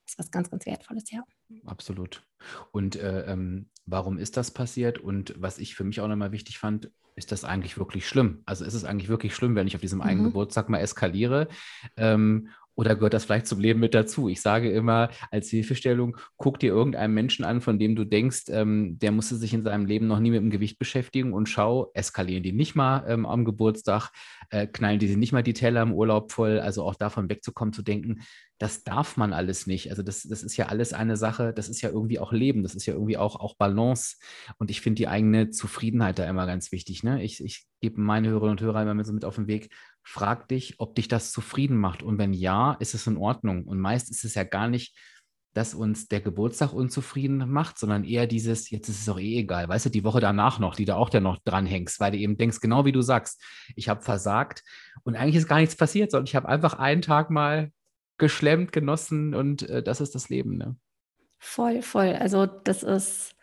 ist 0.06 0.18
was 0.18 0.30
ganz, 0.30 0.50
ganz 0.50 0.66
Wertvolles, 0.66 1.10
ja. 1.10 1.24
Absolut. 1.64 2.22
Und 2.70 2.96
äh, 2.96 3.22
ähm, 3.22 3.70
warum 3.86 4.18
ist 4.18 4.36
das 4.36 4.50
passiert? 4.50 4.98
Und 4.98 5.34
was 5.38 5.58
ich 5.58 5.74
für 5.74 5.84
mich 5.84 6.02
auch 6.02 6.08
nochmal 6.08 6.32
wichtig 6.32 6.58
fand, 6.58 6.90
ist 7.16 7.32
das 7.32 7.44
eigentlich 7.44 7.78
wirklich 7.78 8.08
schlimm? 8.08 8.42
Also 8.44 8.64
ist 8.64 8.74
es 8.74 8.84
eigentlich 8.84 9.08
wirklich 9.08 9.34
schlimm, 9.34 9.54
wenn 9.54 9.66
ich 9.66 9.74
auf 9.74 9.80
diesem 9.80 10.00
mhm. 10.00 10.04
einen 10.04 10.24
Geburtstag 10.24 10.68
mal 10.68 10.78
eskaliere? 10.78 11.48
Ähm, 11.96 12.48
oder 12.76 12.94
gehört 12.96 13.14
das 13.14 13.24
vielleicht 13.24 13.46
zum 13.46 13.60
Leben 13.60 13.80
mit 13.80 13.94
dazu? 13.94 14.28
Ich 14.28 14.40
sage 14.40 14.70
immer 14.70 15.10
als 15.30 15.48
Hilfestellung, 15.48 16.16
guck 16.36 16.58
dir 16.58 16.72
irgendeinen 16.72 17.14
Menschen 17.14 17.44
an, 17.44 17.60
von 17.60 17.78
dem 17.78 17.94
du 17.96 18.04
denkst, 18.04 18.44
ähm, 18.48 18.98
der 18.98 19.12
musste 19.12 19.36
sich 19.36 19.54
in 19.54 19.62
seinem 19.62 19.86
Leben 19.86 20.06
noch 20.06 20.18
nie 20.18 20.30
mit 20.30 20.40
dem 20.40 20.50
Gewicht 20.50 20.78
beschäftigen 20.78 21.32
und 21.32 21.48
schau, 21.48 21.90
eskalieren 21.94 22.42
die 22.42 22.52
nicht 22.52 22.74
mal 22.74 23.04
ähm, 23.08 23.26
am 23.26 23.44
Geburtstag, 23.44 24.10
äh, 24.50 24.66
knallen 24.66 24.98
die 24.98 25.16
nicht 25.16 25.32
mal 25.32 25.42
die 25.42 25.52
Teller 25.52 25.82
im 25.82 25.92
Urlaub 25.92 26.32
voll, 26.32 26.60
also 26.60 26.84
auch 26.84 26.94
davon 26.94 27.28
wegzukommen, 27.28 27.72
zu 27.72 27.82
denken, 27.82 28.22
das 28.58 28.84
darf 28.84 29.16
man 29.16 29.32
alles 29.32 29.66
nicht. 29.66 29.90
Also 29.90 30.02
das, 30.02 30.22
das 30.22 30.42
ist 30.42 30.56
ja 30.56 30.66
alles 30.66 30.92
eine 30.92 31.16
Sache, 31.16 31.52
das 31.52 31.68
ist 31.68 31.82
ja 31.82 31.90
irgendwie 31.90 32.18
auch 32.18 32.32
Leben, 32.32 32.62
das 32.62 32.74
ist 32.74 32.86
ja 32.86 32.94
irgendwie 32.94 33.16
auch, 33.16 33.36
auch 33.36 33.56
Balance. 33.56 34.16
Und 34.58 34.70
ich 34.70 34.80
finde 34.80 34.96
die 34.96 35.08
eigene 35.08 35.50
Zufriedenheit 35.50 36.18
da 36.18 36.28
immer 36.28 36.46
ganz 36.46 36.70
wichtig. 36.70 37.02
Ne? 37.02 37.22
Ich, 37.22 37.42
ich 37.44 37.66
gebe 37.80 38.00
meine 38.00 38.28
Hörerinnen 38.28 38.52
und 38.52 38.60
Hörer 38.60 38.82
immer 38.82 39.04
so 39.04 39.12
mit 39.12 39.24
auf 39.24 39.34
den 39.34 39.48
Weg, 39.48 39.70
frag 40.04 40.48
dich, 40.48 40.78
ob 40.78 40.94
dich 40.94 41.08
das 41.08 41.32
zufrieden 41.32 41.78
macht. 41.78 42.02
Und 42.02 42.18
wenn 42.18 42.32
ja, 42.32 42.74
ist 42.74 42.94
es 42.94 43.06
in 43.06 43.16
Ordnung. 43.16 43.64
Und 43.64 43.80
meist 43.80 44.10
ist 44.10 44.24
es 44.24 44.34
ja 44.34 44.44
gar 44.44 44.68
nicht, 44.68 44.96
dass 45.54 45.72
uns 45.72 46.08
der 46.08 46.20
Geburtstag 46.20 46.72
unzufrieden 46.72 47.48
macht, 47.50 47.78
sondern 47.78 48.04
eher 48.04 48.26
dieses, 48.26 48.70
jetzt 48.70 48.88
ist 48.88 49.00
es 49.00 49.08
auch 49.08 49.20
eh 49.20 49.38
egal, 49.38 49.68
weißt 49.68 49.86
du, 49.86 49.90
die 49.90 50.04
Woche 50.04 50.20
danach 50.20 50.58
noch, 50.58 50.74
die 50.74 50.84
du 50.84 50.96
auch 50.96 51.08
dann 51.08 51.22
noch 51.22 51.38
dranhängst, 51.44 52.00
weil 52.00 52.10
du 52.10 52.18
eben 52.18 52.36
denkst, 52.36 52.60
genau 52.60 52.84
wie 52.84 52.92
du 52.92 53.02
sagst, 53.02 53.40
ich 53.76 53.88
habe 53.88 54.02
versagt 54.02 54.64
und 55.04 55.14
eigentlich 55.14 55.36
ist 55.36 55.48
gar 55.48 55.58
nichts 55.58 55.76
passiert, 55.76 56.10
sondern 56.10 56.26
ich 56.26 56.34
habe 56.34 56.48
einfach 56.48 56.74
einen 56.74 57.02
Tag 57.02 57.30
mal 57.30 57.70
geschlemmt, 58.18 58.72
genossen 58.72 59.34
und 59.34 59.62
äh, 59.68 59.82
das 59.82 60.00
ist 60.00 60.16
das 60.16 60.28
Leben. 60.28 60.56
Ne? 60.56 60.76
Voll, 61.38 61.82
voll. 61.82 62.14
Also 62.14 62.46
das 62.46 62.82
ist 62.82 63.36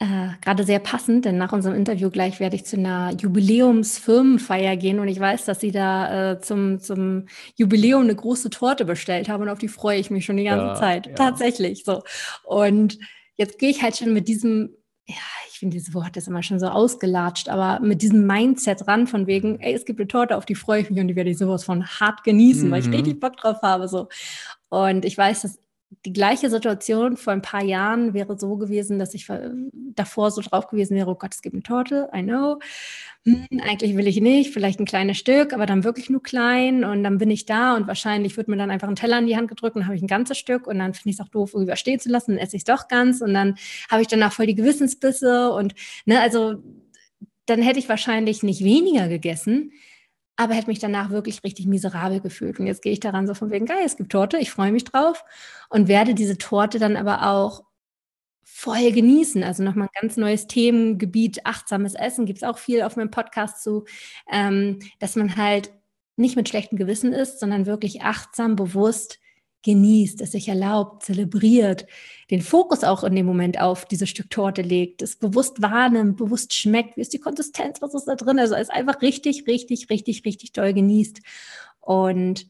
äh, 0.00 0.28
gerade 0.42 0.62
sehr 0.62 0.78
passend, 0.78 1.24
denn 1.24 1.38
nach 1.38 1.52
unserem 1.52 1.74
Interview 1.74 2.08
gleich 2.10 2.38
werde 2.38 2.54
ich 2.54 2.64
zu 2.64 2.76
einer 2.76 3.12
Jubiläumsfirmenfeier 3.18 4.76
gehen 4.76 5.00
und 5.00 5.08
ich 5.08 5.18
weiß, 5.18 5.44
dass 5.44 5.58
Sie 5.58 5.72
da 5.72 6.32
äh, 6.32 6.40
zum, 6.40 6.78
zum 6.78 7.26
Jubiläum 7.56 8.02
eine 8.02 8.14
große 8.14 8.50
Torte 8.50 8.84
bestellt 8.84 9.28
haben 9.28 9.42
und 9.42 9.48
auf 9.48 9.58
die 9.58 9.66
freue 9.66 9.98
ich 9.98 10.10
mich 10.10 10.24
schon 10.24 10.36
die 10.36 10.44
ganze 10.44 10.66
ja, 10.66 10.74
Zeit. 10.74 11.06
Ja. 11.08 11.14
Tatsächlich 11.14 11.84
so. 11.84 12.04
Und 12.44 12.98
jetzt 13.34 13.58
gehe 13.58 13.70
ich 13.70 13.82
halt 13.82 13.96
schon 13.96 14.12
mit 14.12 14.28
diesem, 14.28 14.70
ja, 15.08 15.16
ich 15.50 15.58
finde 15.58 15.76
dieses 15.76 15.92
Wort 15.94 16.16
ist 16.16 16.28
immer 16.28 16.44
schon 16.44 16.60
so 16.60 16.68
ausgelatscht, 16.68 17.48
aber 17.48 17.84
mit 17.84 18.00
diesem 18.00 18.24
Mindset 18.24 18.86
ran 18.86 19.08
von 19.08 19.26
wegen, 19.26 19.54
mhm. 19.54 19.60
ey, 19.60 19.74
es 19.74 19.84
gibt 19.84 19.98
eine 19.98 20.06
Torte, 20.06 20.36
auf 20.36 20.46
die 20.46 20.54
freue 20.54 20.82
ich 20.82 20.90
mich 20.90 21.00
und 21.00 21.08
die 21.08 21.16
werde 21.16 21.30
ich 21.30 21.38
sowas 21.38 21.64
von 21.64 21.84
hart 21.84 22.22
genießen, 22.22 22.68
mhm. 22.68 22.70
weil 22.70 22.80
ich 22.82 22.86
mhm. 22.86 22.94
richtig 22.94 23.18
Bock 23.18 23.36
drauf 23.36 23.62
habe. 23.62 23.88
So. 23.88 24.08
Und 24.68 25.04
ich 25.04 25.18
weiß, 25.18 25.42
dass 25.42 25.58
die 26.08 26.14
gleiche 26.14 26.48
Situation 26.48 27.18
vor 27.18 27.34
ein 27.34 27.42
paar 27.42 27.62
Jahren 27.62 28.14
wäre 28.14 28.38
so 28.38 28.56
gewesen, 28.56 28.98
dass 28.98 29.12
ich 29.12 29.28
davor 29.94 30.30
so 30.30 30.40
drauf 30.40 30.66
gewesen 30.68 30.96
wäre, 30.96 31.10
oh 31.10 31.16
Gott, 31.16 31.34
es 31.34 31.42
gibt 31.42 31.54
eine 31.54 31.62
Torte, 31.62 32.08
I 32.16 32.22
know. 32.22 32.60
Hm, 33.26 33.46
eigentlich 33.60 33.94
will 33.94 34.06
ich 34.06 34.18
nicht, 34.18 34.54
vielleicht 34.54 34.80
ein 34.80 34.86
kleines 34.86 35.18
Stück, 35.18 35.52
aber 35.52 35.66
dann 35.66 35.84
wirklich 35.84 36.08
nur 36.08 36.22
klein 36.22 36.82
und 36.82 37.04
dann 37.04 37.18
bin 37.18 37.30
ich 37.30 37.44
da 37.44 37.76
und 37.76 37.86
wahrscheinlich 37.86 38.38
wird 38.38 38.48
mir 38.48 38.56
dann 38.56 38.70
einfach 38.70 38.88
ein 38.88 38.96
Teller 38.96 39.18
in 39.18 39.26
die 39.26 39.36
Hand 39.36 39.48
gedrückt 39.48 39.76
und 39.76 39.84
habe 39.84 39.96
ich 39.96 40.02
ein 40.02 40.06
ganzes 40.06 40.38
Stück 40.38 40.66
und 40.66 40.78
dann 40.78 40.94
finde 40.94 41.10
ich 41.10 41.16
es 41.16 41.20
auch 41.20 41.28
doof, 41.28 41.52
irgendwie 41.52 41.76
stehen 41.76 42.00
zu 42.00 42.08
lassen, 42.08 42.36
dann 42.36 42.38
esse 42.38 42.56
ich 42.56 42.60
es 42.60 42.64
doch 42.64 42.88
ganz 42.88 43.20
und 43.20 43.34
dann 43.34 43.56
habe 43.90 44.00
ich 44.00 44.08
danach 44.08 44.32
voll 44.32 44.46
die 44.46 44.54
Gewissensbisse 44.54 45.52
und 45.52 45.74
ne, 46.06 46.22
also 46.22 46.62
dann 47.44 47.60
hätte 47.60 47.80
ich 47.80 47.90
wahrscheinlich 47.90 48.42
nicht 48.42 48.64
weniger 48.64 49.08
gegessen, 49.08 49.72
aber 50.38 50.54
hätte 50.54 50.68
mich 50.68 50.78
danach 50.78 51.10
wirklich 51.10 51.42
richtig 51.42 51.66
miserabel 51.66 52.20
gefühlt. 52.20 52.60
Und 52.60 52.66
jetzt 52.68 52.80
gehe 52.80 52.92
ich 52.92 53.00
daran 53.00 53.26
so 53.26 53.34
von 53.34 53.50
wegen, 53.50 53.66
geil, 53.66 53.82
es 53.84 53.96
gibt 53.96 54.12
Torte, 54.12 54.38
ich 54.38 54.52
freue 54.52 54.70
mich 54.70 54.84
drauf 54.84 55.24
und 55.68 55.88
werde 55.88 56.14
diese 56.14 56.38
Torte 56.38 56.78
dann 56.78 56.96
aber 56.96 57.28
auch 57.28 57.64
voll 58.44 58.92
genießen. 58.92 59.42
Also 59.42 59.64
nochmal 59.64 59.88
ein 59.88 60.00
ganz 60.00 60.16
neues 60.16 60.46
Themengebiet, 60.46 61.44
achtsames 61.44 61.94
Essen, 61.94 62.24
gibt 62.24 62.38
es 62.38 62.44
auch 62.44 62.56
viel 62.56 62.82
auf 62.82 62.94
meinem 62.94 63.10
Podcast 63.10 63.64
zu, 63.64 63.84
ähm, 64.30 64.78
dass 65.00 65.16
man 65.16 65.36
halt 65.36 65.72
nicht 66.16 66.36
mit 66.36 66.48
schlechtem 66.48 66.78
Gewissen 66.78 67.12
ist, 67.12 67.40
sondern 67.40 67.66
wirklich 67.66 68.02
achtsam, 68.02 68.54
bewusst 68.54 69.18
genießt, 69.64 70.20
es 70.20 70.32
sich 70.32 70.48
erlaubt, 70.48 71.02
zelebriert, 71.02 71.86
den 72.30 72.42
Fokus 72.42 72.84
auch 72.84 73.04
in 73.04 73.14
dem 73.14 73.26
Moment 73.26 73.60
auf 73.60 73.84
dieses 73.84 74.08
Stück 74.08 74.30
Torte 74.30 74.62
legt, 74.62 75.02
es 75.02 75.16
bewusst 75.16 75.60
wahrnimmt, 75.60 76.16
bewusst 76.16 76.54
schmeckt, 76.54 76.96
wie 76.96 77.00
ist 77.00 77.12
die 77.12 77.20
Konsistenz, 77.20 77.82
was 77.82 77.94
ist 77.94 78.04
da 78.04 78.14
drin, 78.14 78.38
also 78.38 78.54
es 78.54 78.70
einfach 78.70 79.02
richtig, 79.02 79.46
richtig, 79.46 79.90
richtig, 79.90 80.24
richtig 80.24 80.52
doll 80.52 80.72
genießt. 80.72 81.20
Und 81.80 82.48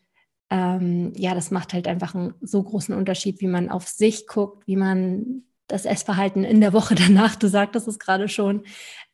ähm, 0.51 1.13
ja, 1.17 1.35
das 1.35 1.51
macht 1.51 1.73
halt 1.73 1.87
einfach 1.89 2.15
einen 2.15 2.35
so 2.41 2.63
großen 2.63 2.95
Unterschied, 2.95 3.41
wie 3.41 3.47
man 3.47 3.69
auf 3.69 3.89
sich 3.89 4.27
guckt, 4.27 4.67
wie 4.67 4.77
man 4.77 5.43
das 5.67 5.85
Essverhalten 5.85 6.45
in 6.45 6.61
der 6.61 6.73
Woche 6.73 6.95
danach, 6.97 7.37
du 7.37 7.49
sagtest 7.49 7.89
es 7.89 7.99
gerade 7.99 8.29
schon, 8.29 8.65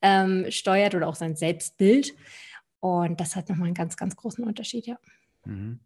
ähm, 0.02 0.46
steuert 0.50 0.94
oder 0.94 1.08
auch 1.08 1.16
sein 1.16 1.36
Selbstbild. 1.36 2.14
Und 2.80 3.20
das 3.20 3.34
hat 3.34 3.48
nochmal 3.48 3.66
einen 3.66 3.74
ganz, 3.74 3.96
ganz 3.96 4.14
großen 4.14 4.44
Unterschied, 4.44 4.86
ja. 4.86 4.98
Mhm. 5.44 5.80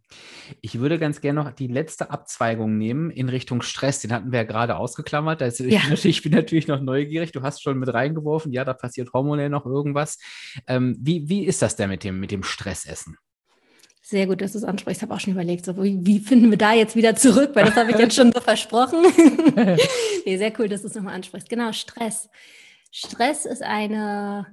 Ich 0.60 0.78
würde 0.78 0.98
ganz 0.98 1.20
gerne 1.20 1.42
noch 1.42 1.52
die 1.52 1.66
letzte 1.66 2.10
Abzweigung 2.10 2.78
nehmen 2.78 3.10
in 3.10 3.28
Richtung 3.28 3.62
Stress. 3.62 4.00
Den 4.00 4.12
hatten 4.12 4.32
wir 4.32 4.40
ja 4.40 4.44
gerade 4.44 4.76
ausgeklammert. 4.76 5.42
Also 5.42 5.64
ich, 5.64 5.74
ja. 5.74 5.80
bin 5.88 5.98
ich, 6.02 6.22
bin 6.22 6.32
natürlich 6.32 6.68
noch 6.68 6.80
neugierig. 6.80 7.32
Du 7.32 7.42
hast 7.42 7.62
schon 7.62 7.78
mit 7.78 7.92
reingeworfen, 7.92 8.52
ja, 8.52 8.64
da 8.64 8.74
passiert 8.74 9.12
hormonell 9.12 9.48
noch 9.48 9.66
irgendwas. 9.66 10.18
Ähm, 10.66 10.96
wie, 11.00 11.28
wie 11.28 11.44
ist 11.44 11.62
das 11.62 11.76
denn 11.76 11.90
mit 11.90 12.04
dem, 12.04 12.20
mit 12.20 12.30
dem 12.30 12.42
Stressessen? 12.42 13.16
Sehr 14.02 14.26
gut, 14.26 14.40
dass 14.40 14.52
du 14.52 14.58
es 14.58 14.64
ansprichst. 14.64 15.00
Ich 15.00 15.02
habe 15.02 15.14
auch 15.14 15.20
schon 15.20 15.34
überlegt, 15.34 15.66
so, 15.66 15.76
wie, 15.82 15.98
wie, 16.00 16.20
finden 16.20 16.50
wir 16.50 16.56
da 16.56 16.72
jetzt 16.72 16.96
wieder 16.96 17.14
zurück, 17.14 17.50
weil 17.52 17.66
das 17.66 17.76
habe 17.76 17.90
ich 17.90 17.98
jetzt 17.98 18.14
schon 18.14 18.32
so 18.32 18.40
versprochen. 18.40 19.02
nee, 20.24 20.38
sehr 20.38 20.52
cool, 20.58 20.66
dass 20.66 20.80
du 20.80 20.88
es 20.88 20.94
nochmal 20.94 21.14
ansprichst. 21.14 21.50
Genau, 21.50 21.72
Stress. 21.72 22.30
Stress 22.90 23.44
ist 23.44 23.62
eine 23.62 24.46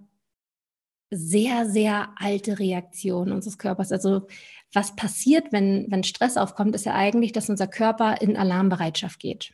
sehr, 1.09 1.69
sehr 1.69 2.09
alte 2.17 2.59
Reaktion 2.59 3.31
unseres 3.31 3.57
Körpers. 3.57 3.91
Also 3.91 4.27
was 4.75 4.95
passiert, 4.95 5.51
wenn, 5.51 5.85
wenn 5.89 6.03
Stress 6.03 6.37
aufkommt, 6.37 6.75
ist 6.75 6.85
ja 6.85 6.93
eigentlich, 6.93 7.31
dass 7.31 7.49
unser 7.49 7.67
Körper 7.67 8.21
in 8.21 8.37
Alarmbereitschaft 8.37 9.19
geht. 9.19 9.53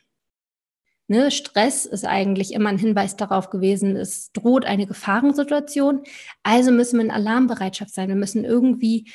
Ne, 1.08 1.30
Stress 1.30 1.84
ist 1.84 2.04
eigentlich 2.04 2.52
immer 2.52 2.70
ein 2.70 2.78
Hinweis 2.78 3.16
darauf 3.16 3.50
gewesen, 3.50 3.96
es 3.96 4.32
droht 4.32 4.64
eine 4.64 4.86
Gefahrensituation. 4.86 6.04
Also 6.42 6.70
müssen 6.70 6.98
wir 6.98 7.04
in 7.04 7.10
Alarmbereitschaft 7.10 7.92
sein. 7.92 8.08
Wir 8.08 8.16
müssen 8.16 8.44
irgendwie 8.44 9.10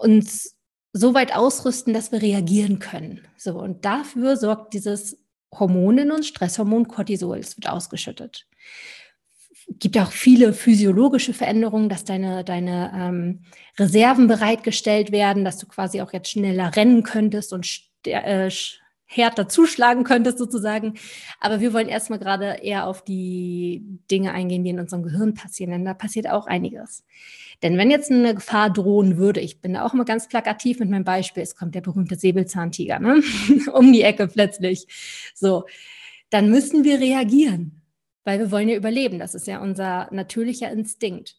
uns 0.00 0.56
so 0.92 1.14
weit 1.14 1.34
ausrüsten, 1.34 1.92
dass 1.92 2.12
wir 2.12 2.22
reagieren 2.22 2.78
können. 2.78 3.26
So, 3.36 3.58
und 3.58 3.84
dafür 3.84 4.36
sorgt 4.36 4.74
dieses 4.74 5.18
Hormon 5.52 5.98
in 5.98 6.10
uns, 6.10 6.28
Stresshormon 6.28 6.88
Cortisol, 6.88 7.38
es 7.38 7.56
wird 7.56 7.68
ausgeschüttet 7.68 8.46
gibt 9.68 9.98
auch 9.98 10.12
viele 10.12 10.52
physiologische 10.52 11.34
Veränderungen, 11.34 11.88
dass 11.88 12.04
deine, 12.04 12.44
deine 12.44 12.92
ähm, 12.94 13.40
Reserven 13.78 14.26
bereitgestellt 14.26 15.12
werden, 15.12 15.44
dass 15.44 15.58
du 15.58 15.66
quasi 15.66 16.00
auch 16.00 16.12
jetzt 16.12 16.30
schneller 16.30 16.74
rennen 16.74 17.02
könntest 17.02 17.52
und 17.52 17.68
äh, 18.04 18.50
härter 19.10 19.48
zuschlagen 19.48 20.04
könntest 20.04 20.38
sozusagen. 20.38 20.94
Aber 21.40 21.60
wir 21.60 21.72
wollen 21.72 21.88
erstmal 21.88 22.18
gerade 22.18 22.58
eher 22.62 22.86
auf 22.86 23.02
die 23.04 23.82
Dinge 24.10 24.32
eingehen, 24.32 24.64
die 24.64 24.70
in 24.70 24.80
unserem 24.80 25.02
Gehirn 25.02 25.34
passieren, 25.34 25.72
denn 25.72 25.84
da 25.84 25.94
passiert 25.94 26.28
auch 26.28 26.46
einiges. 26.46 27.04
Denn 27.62 27.76
wenn 27.76 27.90
jetzt 27.90 28.10
eine 28.10 28.34
Gefahr 28.34 28.70
drohen 28.70 29.16
würde, 29.16 29.40
ich 29.40 29.60
bin 29.60 29.74
da 29.74 29.84
auch 29.84 29.94
immer 29.94 30.04
ganz 30.04 30.28
plakativ 30.28 30.78
mit 30.78 30.90
meinem 30.90 31.04
Beispiel, 31.04 31.42
es 31.42 31.56
kommt 31.56 31.74
der 31.74 31.80
berühmte 31.80 32.16
Säbelzahntiger 32.16 33.00
ne? 33.00 33.22
um 33.72 33.92
die 33.92 34.02
Ecke 34.02 34.28
plötzlich, 34.28 34.86
so, 35.34 35.64
dann 36.30 36.50
müssen 36.50 36.84
wir 36.84 37.00
reagieren 37.00 37.77
weil 38.28 38.40
wir 38.40 38.50
wollen 38.50 38.68
ja 38.68 38.76
überleben. 38.76 39.18
Das 39.18 39.34
ist 39.34 39.46
ja 39.46 39.58
unser 39.58 40.06
natürlicher 40.12 40.70
Instinkt. 40.70 41.36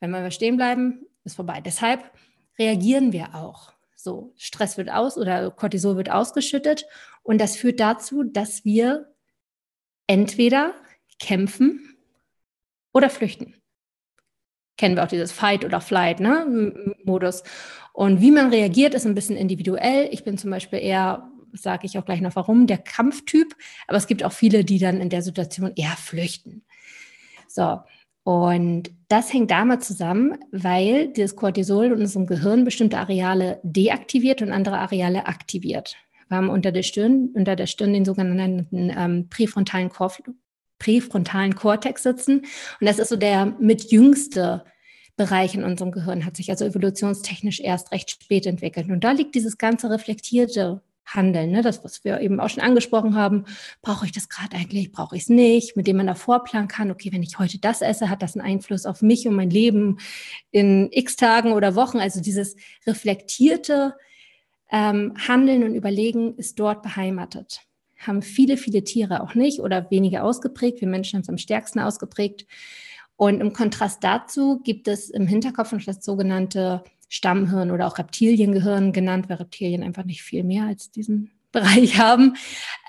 Wenn 0.00 0.12
wir 0.12 0.30
stehen 0.30 0.56
bleiben, 0.56 1.04
ist 1.24 1.36
vorbei. 1.36 1.60
Deshalb 1.60 2.10
reagieren 2.58 3.12
wir 3.12 3.34
auch. 3.34 3.74
So, 3.96 4.32
Stress 4.38 4.78
wird 4.78 4.90
aus 4.90 5.18
oder 5.18 5.50
Cortisol 5.50 5.98
wird 5.98 6.10
ausgeschüttet 6.10 6.86
und 7.22 7.38
das 7.38 7.56
führt 7.56 7.80
dazu, 7.80 8.22
dass 8.22 8.64
wir 8.64 9.12
entweder 10.06 10.72
kämpfen 11.18 11.98
oder 12.94 13.10
flüchten. 13.10 13.54
Kennen 14.78 14.96
wir 14.96 15.04
auch 15.04 15.08
dieses 15.08 15.32
Fight 15.32 15.66
oder 15.66 15.82
Flight 15.82 16.18
ne, 16.18 16.94
Modus. 17.04 17.42
Und 17.92 18.22
wie 18.22 18.30
man 18.30 18.48
reagiert, 18.48 18.94
ist 18.94 19.04
ein 19.04 19.14
bisschen 19.14 19.36
individuell. 19.36 20.08
Ich 20.10 20.24
bin 20.24 20.38
zum 20.38 20.50
Beispiel 20.50 20.78
eher 20.78 21.30
sage 21.52 21.86
ich 21.86 21.98
auch 21.98 22.04
gleich 22.04 22.20
noch 22.20 22.36
warum, 22.36 22.66
der 22.66 22.78
Kampftyp. 22.78 23.54
Aber 23.86 23.98
es 23.98 24.06
gibt 24.06 24.24
auch 24.24 24.32
viele, 24.32 24.64
die 24.64 24.78
dann 24.78 25.00
in 25.00 25.10
der 25.10 25.22
Situation 25.22 25.72
eher 25.76 25.96
flüchten. 25.96 26.64
So, 27.48 27.80
und 28.24 28.90
das 29.08 29.32
hängt 29.32 29.50
damit 29.50 29.82
zusammen, 29.82 30.38
weil 30.52 31.12
das 31.12 31.34
Cortisol 31.34 31.86
in 31.86 31.92
unserem 31.94 32.26
Gehirn 32.26 32.64
bestimmte 32.64 32.98
Areale 32.98 33.60
deaktiviert 33.64 34.42
und 34.42 34.52
andere 34.52 34.78
Areale 34.78 35.26
aktiviert. 35.26 35.96
Wir 36.28 36.36
haben 36.36 36.48
unter 36.48 36.72
der 36.72 36.82
Stirn, 36.82 37.30
unter 37.34 37.56
der 37.56 37.66
Stirn 37.66 37.92
den 37.92 38.04
sogenannten 38.04 38.66
ähm, 38.96 39.28
präfrontalen, 39.28 39.88
Kor 39.88 40.12
präfrontalen 40.78 41.54
Kortex 41.54 42.02
sitzen. 42.04 42.40
Und 42.80 42.86
das 42.86 42.98
ist 42.98 43.08
so 43.08 43.16
der 43.16 43.46
mitjüngste 43.58 44.64
Bereich 45.16 45.54
in 45.54 45.62
unserem 45.62 45.92
Gehirn, 45.92 46.24
hat 46.24 46.36
sich 46.36 46.50
also 46.50 46.64
evolutionstechnisch 46.64 47.60
erst 47.60 47.92
recht 47.92 48.10
spät 48.10 48.46
entwickelt. 48.46 48.88
Und 48.88 49.04
da 49.04 49.12
liegt 49.12 49.34
dieses 49.34 49.58
ganze 49.58 49.90
reflektierte 49.90 50.82
Handeln, 51.04 51.50
ne? 51.50 51.62
das, 51.62 51.84
was 51.84 52.04
wir 52.04 52.20
eben 52.20 52.40
auch 52.40 52.48
schon 52.48 52.62
angesprochen 52.62 53.16
haben. 53.16 53.44
Brauche 53.82 54.06
ich 54.06 54.12
das 54.12 54.28
gerade 54.28 54.56
eigentlich? 54.56 54.92
Brauche 54.92 55.16
ich 55.16 55.22
es 55.22 55.28
nicht? 55.28 55.76
Mit 55.76 55.86
dem 55.86 55.96
man 55.96 56.06
da 56.06 56.14
vorplanen 56.14 56.68
kann, 56.68 56.90
okay, 56.90 57.12
wenn 57.12 57.22
ich 57.22 57.38
heute 57.38 57.58
das 57.58 57.82
esse, 57.82 58.08
hat 58.08 58.22
das 58.22 58.36
einen 58.36 58.46
Einfluss 58.46 58.86
auf 58.86 59.02
mich 59.02 59.26
und 59.26 59.34
mein 59.34 59.50
Leben 59.50 59.98
in 60.50 60.88
x 60.90 61.16
Tagen 61.16 61.52
oder 61.52 61.74
Wochen. 61.74 61.98
Also 61.98 62.20
dieses 62.20 62.56
reflektierte 62.86 63.94
ähm, 64.70 65.14
Handeln 65.16 65.64
und 65.64 65.74
Überlegen 65.74 66.36
ist 66.36 66.58
dort 66.58 66.82
beheimatet. 66.82 67.60
Haben 67.98 68.22
viele, 68.22 68.56
viele 68.56 68.82
Tiere 68.82 69.22
auch 69.22 69.34
nicht 69.34 69.60
oder 69.60 69.90
weniger 69.90 70.24
ausgeprägt. 70.24 70.80
Wir 70.80 70.88
Menschen 70.88 71.16
haben 71.16 71.22
es 71.22 71.28
am 71.28 71.38
stärksten 71.38 71.78
ausgeprägt. 71.78 72.46
Und 73.16 73.40
im 73.40 73.52
Kontrast 73.52 74.02
dazu 74.02 74.60
gibt 74.64 74.88
es 74.88 75.10
im 75.10 75.26
Hinterkopf 75.26 75.72
noch 75.72 75.84
das 75.84 76.04
sogenannte 76.04 76.82
Stammhirn 77.12 77.70
oder 77.70 77.86
auch 77.86 77.98
Reptiliengehirn 77.98 78.94
genannt, 78.94 79.28
weil 79.28 79.36
Reptilien 79.36 79.82
einfach 79.82 80.04
nicht 80.04 80.22
viel 80.22 80.44
mehr 80.44 80.64
als 80.64 80.90
diesen 80.90 81.30
Bereich 81.52 81.98
haben. 81.98 82.36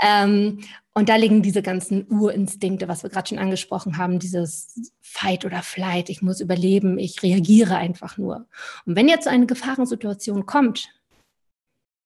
Ähm, 0.01 0.61
und 0.93 1.09
da 1.09 1.17
liegen 1.17 1.41
diese 1.41 1.61
ganzen 1.61 2.07
Urinstinkte, 2.07 2.87
was 2.87 3.03
wir 3.03 3.09
gerade 3.09 3.27
schon 3.27 3.37
angesprochen 3.37 3.97
haben, 3.97 4.19
dieses 4.19 4.93
Fight 5.01 5.43
oder 5.43 5.61
Flight, 5.61 6.09
ich 6.09 6.21
muss 6.21 6.39
überleben, 6.39 6.97
ich 6.99 7.21
reagiere 7.21 7.75
einfach 7.75 8.17
nur. 8.17 8.47
Und 8.85 8.95
wenn 8.95 9.09
jetzt 9.09 9.25
so 9.25 9.29
eine 9.29 9.45
Gefahrensituation 9.45 10.45
kommt, 10.45 10.87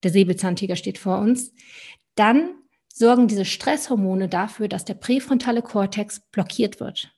der 0.01 0.09
Säbelzahntiger 0.09 0.76
steht 0.76 0.97
vor 0.97 1.20
uns, 1.20 1.53
dann 2.15 2.49
sorgen 2.91 3.28
diese 3.28 3.45
Stresshormone 3.45 4.28
dafür, 4.28 4.68
dass 4.68 4.86
der 4.86 4.95
präfrontale 4.95 5.61
Kortex 5.61 6.22
blockiert 6.32 6.80
wird. 6.80 7.11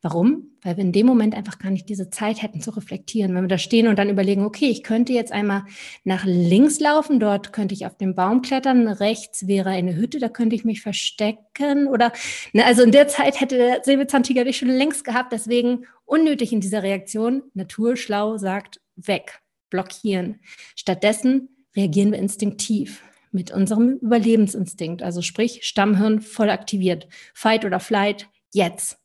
Warum? 0.00 0.50
Weil 0.62 0.76
wir 0.76 0.84
in 0.84 0.92
dem 0.92 1.06
Moment 1.06 1.34
einfach 1.34 1.58
gar 1.58 1.70
nicht 1.70 1.88
diese 1.88 2.10
Zeit 2.10 2.42
hätten 2.42 2.60
zu 2.60 2.70
reflektieren. 2.70 3.34
Wenn 3.34 3.44
wir 3.44 3.48
da 3.48 3.58
stehen 3.58 3.88
und 3.88 3.98
dann 3.98 4.10
überlegen, 4.10 4.44
okay, 4.44 4.66
ich 4.66 4.82
könnte 4.82 5.12
jetzt 5.12 5.32
einmal 5.32 5.64
nach 6.04 6.24
links 6.24 6.80
laufen, 6.80 7.20
dort 7.20 7.52
könnte 7.52 7.74
ich 7.74 7.86
auf 7.86 7.96
den 7.96 8.14
Baum 8.14 8.42
klettern, 8.42 8.88
rechts 8.88 9.46
wäre 9.46 9.70
eine 9.70 9.96
Hütte, 9.96 10.18
da 10.18 10.28
könnte 10.28 10.56
ich 10.56 10.64
mich 10.64 10.82
verstecken 10.82 11.86
oder, 11.86 12.12
ne, 12.52 12.64
also 12.64 12.82
in 12.82 12.92
der 12.92 13.08
Zeit 13.08 13.40
hätte 13.40 13.56
der 13.56 13.82
Säbelzahntiger 13.84 14.44
dich 14.44 14.58
schon 14.58 14.68
längst 14.68 15.04
gehabt, 15.04 15.32
deswegen 15.32 15.86
unnötig 16.04 16.52
in 16.52 16.60
dieser 16.60 16.82
Reaktion. 16.82 17.42
Naturschlau 17.54 18.36
sagt 18.38 18.80
weg, 18.96 19.40
blockieren. 19.70 20.40
Stattdessen 20.76 21.48
reagieren 21.74 22.12
wir 22.12 22.18
instinktiv 22.18 23.02
mit 23.32 23.50
unserem 23.50 23.98
Überlebensinstinkt, 23.98 25.02
also 25.02 25.22
sprich 25.22 25.64
Stammhirn 25.64 26.20
voll 26.20 26.50
aktiviert. 26.50 27.08
Fight 27.34 27.64
oder 27.64 27.80
Flight, 27.80 28.28
jetzt 28.52 28.98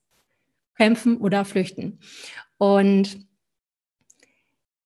kämpfen 0.78 1.18
oder 1.18 1.46
flüchten. 1.46 2.00
Und 2.58 3.28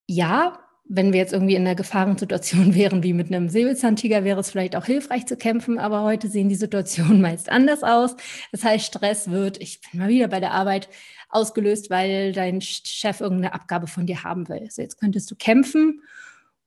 ja, 0.07 0.59
wenn 0.93 1.13
wir 1.13 1.19
jetzt 1.21 1.31
irgendwie 1.31 1.55
in 1.55 1.61
einer 1.61 1.75
Gefahrensituation 1.75 2.75
wären 2.75 3.03
wie 3.03 3.13
mit 3.13 3.27
einem 3.27 3.49
Säbelzahntiger, 3.49 4.23
wäre 4.23 4.41
es 4.41 4.51
vielleicht 4.51 4.75
auch 4.75 4.85
hilfreich 4.85 5.25
zu 5.25 5.37
kämpfen, 5.37 5.79
aber 5.79 6.03
heute 6.03 6.27
sehen 6.27 6.49
die 6.49 6.55
Situationen 6.55 7.21
meist 7.21 7.49
anders 7.49 7.83
aus. 7.83 8.15
Das 8.51 8.63
heißt, 8.63 8.85
Stress 8.85 9.29
wird, 9.31 9.61
ich 9.61 9.79
bin 9.81 10.01
mal 10.01 10.09
wieder 10.09 10.27
bei 10.27 10.39
der 10.39 10.51
Arbeit, 10.51 10.89
ausgelöst, 11.31 11.89
weil 11.89 12.33
dein 12.33 12.61
Chef 12.61 13.21
irgendeine 13.21 13.53
Abgabe 13.53 13.87
von 13.87 14.05
dir 14.05 14.23
haben 14.23 14.47
will. 14.49 14.69
So, 14.69 14.81
jetzt 14.81 14.99
könntest 14.99 15.31
du 15.31 15.35
kämpfen 15.35 16.01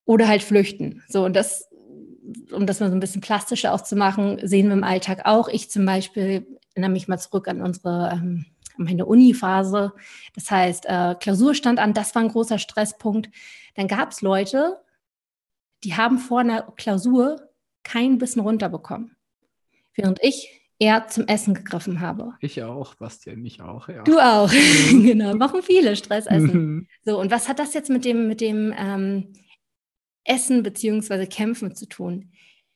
oder 0.05 0.27
halt 0.27 0.43
flüchten. 0.43 1.03
So, 1.09 1.25
und 1.25 1.37
das, 1.37 1.69
um 2.51 2.67
das 2.67 2.81
mal 2.81 2.89
so 2.89 2.97
ein 2.97 3.01
bisschen 3.01 3.21
plastischer 3.21 3.73
auszumachen, 3.73 4.41
sehen 4.47 4.69
wir 4.69 4.75
im 4.75 4.85
Alltag 4.85 5.23
auch. 5.25 5.49
Ich 5.49 5.71
zum 5.71 5.85
Beispiel 5.85 6.47
erinnere 6.75 6.91
mich 6.91 7.09
mal 7.09 7.19
zurück 7.19 7.47
an 7.47 7.61
unsere 7.61 8.13
ähm, 8.15 8.47
meine 8.77 9.07
Uni-Phase. 9.07 9.93
Das 10.35 10.51
heißt, 10.51 10.87
äh, 10.87 11.15
Klausur 11.21 11.55
stand 11.55 11.79
an, 11.79 11.95
das 11.95 12.15
war 12.15 12.23
ein 12.23 12.29
großer 12.29 12.59
Stresspunkt. 12.59 13.31
Dann 13.75 13.89
gab 13.89 14.11
es 14.11 14.23
Leute, 14.23 14.81
die 15.85 15.95
haben 15.95 16.19
vor 16.19 16.41
einer 16.41 16.63
Klausur 16.77 17.51
kein 17.83 18.19
Bissen 18.19 18.41
runterbekommen, 18.41 19.17
während 19.95 20.23
ich 20.23 20.61
eher 20.79 21.07
zum 21.07 21.27
Essen 21.27 21.55
gegriffen 21.55 22.01
habe. 22.01 22.35
Ich 22.41 22.63
auch, 22.63 22.95
Bastian, 22.95 23.45
ich 23.45 23.61
auch, 23.61 23.89
ja. 23.89 24.03
Du 24.03 24.19
auch, 24.19 24.51
genau. 24.91 25.35
Machen 25.35 25.63
viele 25.63 25.97
Stress 25.97 26.27
essen. 26.27 26.53
Mhm. 26.53 26.89
so, 27.05 27.21
und 27.21 27.31
was 27.31 27.49
hat 27.49 27.59
das 27.59 27.75
jetzt 27.75 27.91
mit 27.91 28.05
dem, 28.05 28.27
mit 28.27 28.41
dem 28.41 28.75
ähm, 28.77 29.33
Essen 30.25 30.63
bzw. 30.63 31.27
Kämpfen 31.27 31.75
zu 31.77 31.87
tun? 31.87 32.33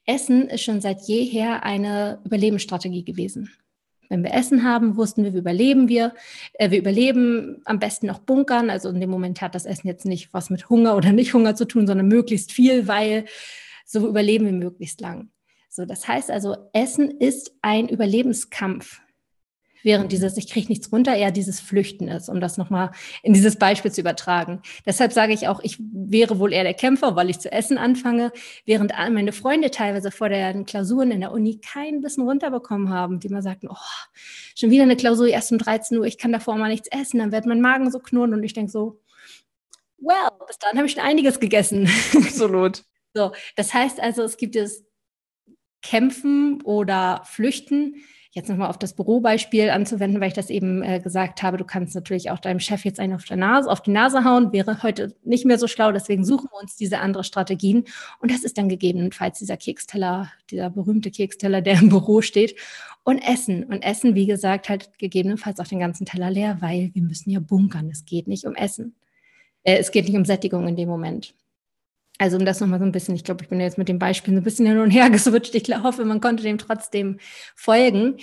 Essen 0.07 0.49
ist 0.49 0.63
schon 0.63 0.81
seit 0.81 1.03
jeher 1.03 1.65
eine 1.65 2.21
Überlebensstrategie 2.25 3.05
gewesen. 3.05 3.51
Wenn 4.09 4.23
wir 4.23 4.33
Essen 4.33 4.65
haben, 4.65 4.97
wussten 4.97 5.25
wir, 5.25 5.35
wie 5.35 5.39
überleben 5.39 5.89
wir. 5.89 6.15
Äh, 6.55 6.71
wir 6.71 6.79
überleben 6.79 7.61
am 7.65 7.79
besten 7.79 8.07
noch 8.07 8.19
bunkern. 8.19 8.71
Also 8.71 8.89
in 8.89 9.01
dem 9.01 9.11
Moment 9.11 9.41
hat 9.41 9.55
das 9.55 9.67
Essen 9.67 9.87
jetzt 9.87 10.07
nicht 10.07 10.33
was 10.33 10.51
mit 10.51 10.71
Hunger 10.71 10.97
oder 10.97 11.13
nicht 11.13 11.35
Hunger 11.35 11.55
zu 11.55 11.67
tun, 11.67 11.87
sondern 11.87 12.09
möglichst 12.09 12.53
viel, 12.53 12.89
weil 12.89 13.27
so 13.85 14.07
überleben 14.07 14.47
wir 14.47 14.53
möglichst 14.53 15.01
lang. 15.01 15.31
So, 15.69 15.85
das 15.85 16.09
heißt 16.09 16.31
also, 16.31 16.57
Essen 16.73 17.11
ist 17.11 17.53
ein 17.63 17.89
Überlebenskampf 17.89 19.01
während 19.83 20.13
dieses 20.13 20.37
Ich 20.37 20.49
kriege 20.49 20.69
nichts 20.69 20.93
runter 20.93 21.15
eher 21.15 21.31
dieses 21.31 21.61
Flüchten 21.61 22.09
ist, 22.09 22.29
um 22.29 22.41
das 22.41 22.57
nochmal 22.57 22.91
in 23.23 23.33
dieses 23.33 23.57
Beispiel 23.57 23.93
zu 23.93 24.01
übertragen. 24.01 24.61
Deshalb 24.87 25.13
sage 25.13 25.33
ich 25.33 25.49
auch, 25.49 25.61
ich 25.63 25.79
wäre 25.79 26.39
wohl 26.39 26.53
eher 26.53 26.65
der 26.65 26.75
Kämpfer, 26.75 27.17
weil 27.17 27.31
ich 27.31 27.39
zu 27.39 27.51
essen 27.51 27.79
anfange, 27.79 28.33
während 28.65 28.93
meine 29.11 29.33
Freunde 29.33 29.71
teilweise 29.71 30.11
vor 30.11 30.29
den 30.29 30.67
Klausuren 30.67 31.11
in 31.11 31.21
der 31.21 31.33
Uni 31.33 31.61
kein 31.61 32.01
Bissen 32.01 32.25
runterbekommen 32.25 32.91
haben, 32.91 33.21
die 33.21 33.29
mal 33.29 33.43
sagten, 33.43 33.69
oh, 33.71 33.77
schon 34.57 34.71
wieder 34.71 34.83
eine 34.83 34.97
Klausur 34.97 35.29
erst 35.29 35.53
um 35.53 35.59
13 35.59 35.99
Uhr, 35.99 36.05
ich 36.05 36.19
kann 36.19 36.33
davor 36.33 36.57
mal 36.57 36.69
nichts 36.69 36.89
essen, 36.89 37.19
dann 37.19 37.33
wird 37.33 37.47
mein 37.47 37.61
Magen 37.61 37.91
so 37.91 37.99
knurren 37.99 38.35
und 38.35 38.43
ich 38.43 38.53
denke 38.53 38.71
so, 38.71 39.01
well, 39.99 40.31
bis 40.47 40.59
dann 40.59 40.77
habe 40.77 40.87
ich 40.87 40.93
schon 40.93 41.03
einiges 41.03 41.41
gegessen. 41.41 41.89
Absolut. 42.15 42.85
so, 43.15 43.33
das 43.57 43.75
heißt 43.75 44.01
also, 44.01 44.23
es 44.23 44.37
gibt 44.37 44.57
das 44.57 44.85
Kämpfen 45.83 46.61
oder 46.63 47.23
Flüchten, 47.25 48.03
jetzt 48.33 48.49
nochmal 48.49 48.69
auf 48.69 48.79
das 48.79 48.95
Bürobeispiel 48.95 49.71
anzuwenden, 49.71 50.21
weil 50.21 50.29
ich 50.29 50.35
das 50.35 50.51
eben 50.51 50.83
äh, 50.83 51.01
gesagt 51.01 51.43
habe, 51.43 51.57
du 51.57 51.65
kannst 51.65 51.95
natürlich 51.95 52.31
auch 52.31 52.39
deinem 52.39 52.61
Chef 52.61 52.85
jetzt 52.85 53.01
einen 53.01 53.15
auf, 53.15 53.25
der 53.25 53.37
Nase, 53.37 53.71
auf 53.71 53.81
die 53.81 53.91
Nase 53.91 54.25
hauen, 54.25 54.53
wäre 54.53 54.83
heute 54.83 55.15
nicht 55.25 55.47
mehr 55.47 55.59
so 55.59 55.67
schlau, 55.67 55.93
deswegen 55.93 56.25
suchen 56.25 56.49
wir 56.51 56.61
uns 56.61 56.77
diese 56.77 56.99
andere 56.99 57.25
Strategien. 57.25 57.85
Und 58.21 58.31
das 58.31 58.45
ist 58.45 58.59
dann 58.59 58.69
gegebenenfalls 58.69 59.39
dieser 59.39 59.57
Keksteller, 59.57 60.31
dieser 60.51 60.71
berühmte 60.71 61.11
Keksteller, 61.11 61.63
der 61.63 61.79
im 61.81 61.89
Büro 61.89 62.21
steht. 62.21 62.57
Und 63.03 63.19
Essen. 63.19 63.65
Und 63.65 63.83
Essen, 63.83 64.15
wie 64.15 64.27
gesagt, 64.27 64.69
halt 64.69 64.99
gegebenenfalls 64.99 65.61
auch 65.61 65.67
den 65.67 65.79
ganzen 65.79 66.05
Teller 66.05 66.31
leer, 66.31 66.59
weil 66.61 66.91
wir 66.93 67.03
müssen 67.03 67.31
ja 67.31 67.41
bunkern. 67.41 67.89
Es 67.91 68.05
geht 68.05 68.29
nicht 68.29 68.45
um 68.45 68.55
Essen. 68.55 68.95
Äh, 69.63 69.79
es 69.79 69.91
geht 69.91 70.07
nicht 70.07 70.17
um 70.17 70.27
Sättigung 70.27 70.69
in 70.69 70.77
dem 70.77 70.89
Moment. 70.89 71.35
Also 72.19 72.37
um 72.37 72.45
das 72.45 72.61
nochmal 72.61 72.81
so 72.81 72.85
ein 72.85 72.93
bisschen, 72.93 73.15
ich 73.15 73.25
glaube, 73.25 73.45
ich 73.45 73.49
bin 73.49 73.61
jetzt 73.61 73.79
mit 73.79 73.89
dem 73.89 74.01
Beispiel 74.01 74.35
so 74.35 74.41
ein 74.41 74.45
bisschen 74.45 74.67
hin 74.67 74.79
und 74.79 74.91
her 74.91 75.09
geswitcht. 75.11 75.55
Ich 75.55 75.69
hoffe, 75.83 76.05
man 76.05 76.21
konnte 76.21 76.43
dem 76.43 76.59
trotzdem 76.59 77.19
folgen, 77.55 78.17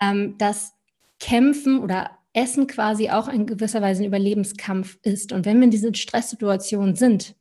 ähm, 0.00 0.36
dass 0.38 0.74
Kämpfen 1.18 1.80
oder 1.80 2.10
Essen 2.34 2.66
quasi 2.66 3.10
auch 3.10 3.28
in 3.28 3.46
gewisser 3.46 3.82
Weise 3.82 4.02
ein 4.02 4.06
Überlebenskampf 4.06 4.98
ist. 5.02 5.32
Und 5.32 5.46
wenn 5.46 5.56
wir 5.56 5.64
in 5.64 5.70
diesen 5.70 5.94
Stresssituationen 5.94 6.94
sind, 6.94 7.34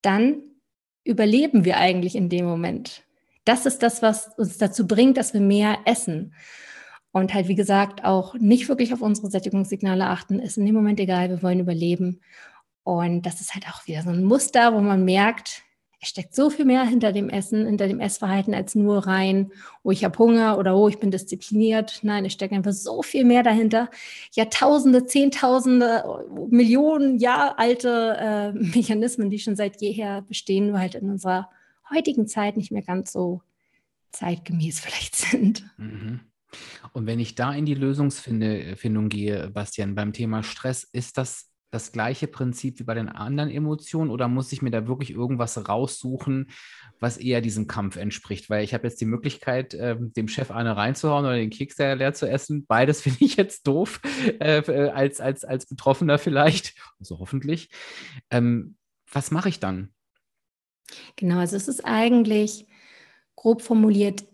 dann 0.00 0.42
überleben 1.04 1.64
wir 1.64 1.76
eigentlich 1.76 2.14
in 2.14 2.28
dem 2.28 2.46
Moment. 2.46 3.02
Das 3.44 3.66
ist 3.66 3.82
das, 3.82 4.00
was 4.00 4.28
uns 4.38 4.58
dazu 4.58 4.86
bringt, 4.86 5.16
dass 5.16 5.34
wir 5.34 5.40
mehr 5.40 5.78
essen. 5.84 6.34
Und 7.12 7.34
halt, 7.34 7.48
wie 7.48 7.56
gesagt, 7.56 8.04
auch 8.04 8.34
nicht 8.34 8.68
wirklich 8.68 8.92
auf 8.92 9.02
unsere 9.02 9.30
Sättigungssignale 9.30 10.06
achten, 10.06 10.38
ist 10.38 10.56
in 10.56 10.66
dem 10.66 10.74
Moment 10.74 11.00
egal, 11.00 11.28
wir 11.28 11.42
wollen 11.42 11.60
überleben. 11.60 12.20
Und 12.90 13.22
das 13.22 13.40
ist 13.40 13.54
halt 13.54 13.68
auch 13.68 13.86
wieder 13.86 14.02
so 14.02 14.10
ein 14.10 14.24
Muster, 14.24 14.74
wo 14.74 14.80
man 14.80 15.04
merkt, 15.04 15.62
es 16.00 16.08
steckt 16.08 16.34
so 16.34 16.50
viel 16.50 16.64
mehr 16.64 16.82
hinter 16.84 17.12
dem 17.12 17.28
Essen, 17.28 17.66
hinter 17.66 17.86
dem 17.86 18.00
Essverhalten 18.00 18.52
als 18.52 18.74
nur 18.74 19.06
rein, 19.06 19.52
oh, 19.84 19.92
ich 19.92 20.02
habe 20.02 20.18
Hunger 20.18 20.58
oder 20.58 20.74
oh, 20.74 20.88
ich 20.88 20.98
bin 20.98 21.12
diszipliniert. 21.12 22.00
Nein, 22.02 22.24
es 22.24 22.32
steckt 22.32 22.52
einfach 22.52 22.72
so 22.72 23.02
viel 23.02 23.24
mehr 23.24 23.44
dahinter. 23.44 23.90
Jahrtausende, 24.32 25.06
Zehntausende, 25.06 26.02
Millionen 26.48 27.20
Jahre 27.20 27.58
alte 27.58 28.16
äh, 28.18 28.52
Mechanismen, 28.74 29.30
die 29.30 29.38
schon 29.38 29.54
seit 29.54 29.80
jeher 29.80 30.22
bestehen, 30.22 30.68
nur 30.68 30.80
halt 30.80 30.96
in 30.96 31.10
unserer 31.10 31.48
heutigen 31.94 32.26
Zeit 32.26 32.56
nicht 32.56 32.72
mehr 32.72 32.82
ganz 32.82 33.12
so 33.12 33.42
zeitgemäß 34.10 34.80
vielleicht 34.80 35.14
sind. 35.14 35.64
Mhm. 35.76 36.20
Und 36.92 37.06
wenn 37.06 37.20
ich 37.20 37.36
da 37.36 37.52
in 37.52 37.66
die 37.66 37.74
Lösungsfindung 37.74 39.10
gehe, 39.10 39.48
Bastian, 39.50 39.94
beim 39.94 40.12
Thema 40.12 40.42
Stress, 40.42 40.82
ist 40.82 41.18
das 41.18 41.49
das 41.70 41.92
gleiche 41.92 42.26
Prinzip 42.26 42.80
wie 42.80 42.84
bei 42.84 42.94
den 42.94 43.08
anderen 43.08 43.50
Emotionen 43.50 44.10
oder 44.10 44.28
muss 44.28 44.52
ich 44.52 44.62
mir 44.62 44.70
da 44.70 44.86
wirklich 44.86 45.10
irgendwas 45.10 45.68
raussuchen, 45.68 46.50
was 46.98 47.16
eher 47.16 47.40
diesem 47.40 47.66
Kampf 47.66 47.96
entspricht? 47.96 48.50
Weil 48.50 48.64
ich 48.64 48.74
habe 48.74 48.86
jetzt 48.86 49.00
die 49.00 49.06
Möglichkeit, 49.06 49.74
äh, 49.74 49.96
dem 49.98 50.28
Chef 50.28 50.50
eine 50.50 50.76
reinzuhauen 50.76 51.24
oder 51.24 51.36
den 51.36 51.50
Keks 51.50 51.78
leer 51.78 52.12
zu 52.12 52.28
essen. 52.28 52.66
Beides 52.66 53.00
finde 53.02 53.24
ich 53.24 53.36
jetzt 53.36 53.66
doof, 53.66 54.00
äh, 54.40 54.58
äh, 54.58 54.90
als, 54.90 55.20
als, 55.20 55.44
als 55.44 55.66
Betroffener 55.66 56.18
vielleicht, 56.18 56.74
also 56.98 57.18
hoffentlich. 57.18 57.70
Ähm, 58.30 58.76
was 59.12 59.30
mache 59.30 59.48
ich 59.48 59.60
dann? 59.60 59.90
Genau, 61.16 61.38
also 61.38 61.56
es 61.56 61.68
ist 61.68 61.84
eigentlich 61.84 62.66
grob 63.36 63.62
formuliert 63.62 64.24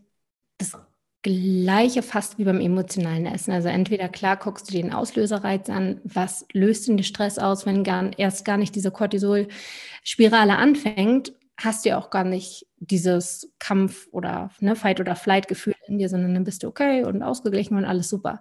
Gleiche 1.26 2.02
fast 2.02 2.38
wie 2.38 2.44
beim 2.44 2.60
emotionalen 2.60 3.26
Essen. 3.26 3.50
Also 3.50 3.66
entweder 3.66 4.08
klar 4.08 4.36
guckst 4.36 4.68
du 4.68 4.72
den 4.72 4.92
Auslöserreiz 4.92 5.68
an, 5.68 6.00
was 6.04 6.46
löst 6.52 6.86
denn 6.86 6.96
den 6.96 7.02
Stress 7.02 7.36
aus, 7.36 7.66
wenn 7.66 7.82
gar, 7.82 8.16
erst 8.16 8.44
gar 8.44 8.56
nicht 8.56 8.76
diese 8.76 8.92
Cortisol-Spirale 8.92 10.56
anfängt, 10.56 11.32
hast 11.56 11.84
du 11.84 11.88
ja 11.88 11.98
auch 11.98 12.10
gar 12.10 12.22
nicht 12.22 12.66
dieses 12.78 13.50
Kampf- 13.58 14.06
oder 14.12 14.50
ne, 14.60 14.76
Fight- 14.76 15.00
oder 15.00 15.16
Flight-Gefühl 15.16 15.74
in 15.88 15.98
dir, 15.98 16.08
sondern 16.08 16.32
dann 16.32 16.44
bist 16.44 16.62
du 16.62 16.68
okay 16.68 17.02
und 17.02 17.24
ausgeglichen 17.24 17.76
und 17.76 17.84
alles 17.84 18.08
super. 18.08 18.40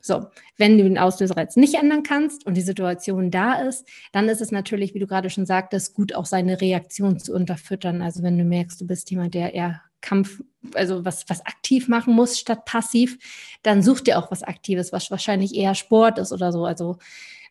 So, 0.00 0.26
wenn 0.56 0.78
du 0.78 0.84
den 0.84 0.98
Auslöserreiz 0.98 1.56
nicht 1.56 1.74
ändern 1.74 2.04
kannst 2.04 2.46
und 2.46 2.54
die 2.54 2.60
Situation 2.60 3.32
da 3.32 3.54
ist, 3.54 3.88
dann 4.12 4.28
ist 4.28 4.40
es 4.40 4.52
natürlich, 4.52 4.94
wie 4.94 5.00
du 5.00 5.08
gerade 5.08 5.30
schon 5.30 5.46
sagtest, 5.46 5.94
gut, 5.94 6.14
auch 6.14 6.26
seine 6.26 6.60
Reaktion 6.60 7.18
zu 7.18 7.34
unterfüttern. 7.34 8.02
Also 8.02 8.22
wenn 8.22 8.38
du 8.38 8.44
merkst, 8.44 8.80
du 8.80 8.86
bist 8.86 9.10
jemand, 9.10 9.34
der 9.34 9.52
eher 9.52 9.80
Kampf, 10.00 10.42
also 10.74 11.04
was, 11.04 11.28
was 11.28 11.44
aktiv 11.46 11.88
machen 11.88 12.14
muss 12.14 12.38
statt 12.38 12.64
passiv, 12.64 13.18
dann 13.62 13.82
such 13.82 14.00
dir 14.00 14.18
auch 14.18 14.30
was 14.30 14.42
Aktives, 14.42 14.92
was 14.92 15.10
wahrscheinlich 15.10 15.54
eher 15.54 15.74
Sport 15.74 16.18
ist 16.18 16.32
oder 16.32 16.52
so. 16.52 16.64
Also 16.64 16.98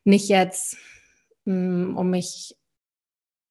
nicht 0.04 0.30
jetzt, 0.30 0.78
mm, 1.45 1.95
um 1.95 2.10
mich 2.10 2.56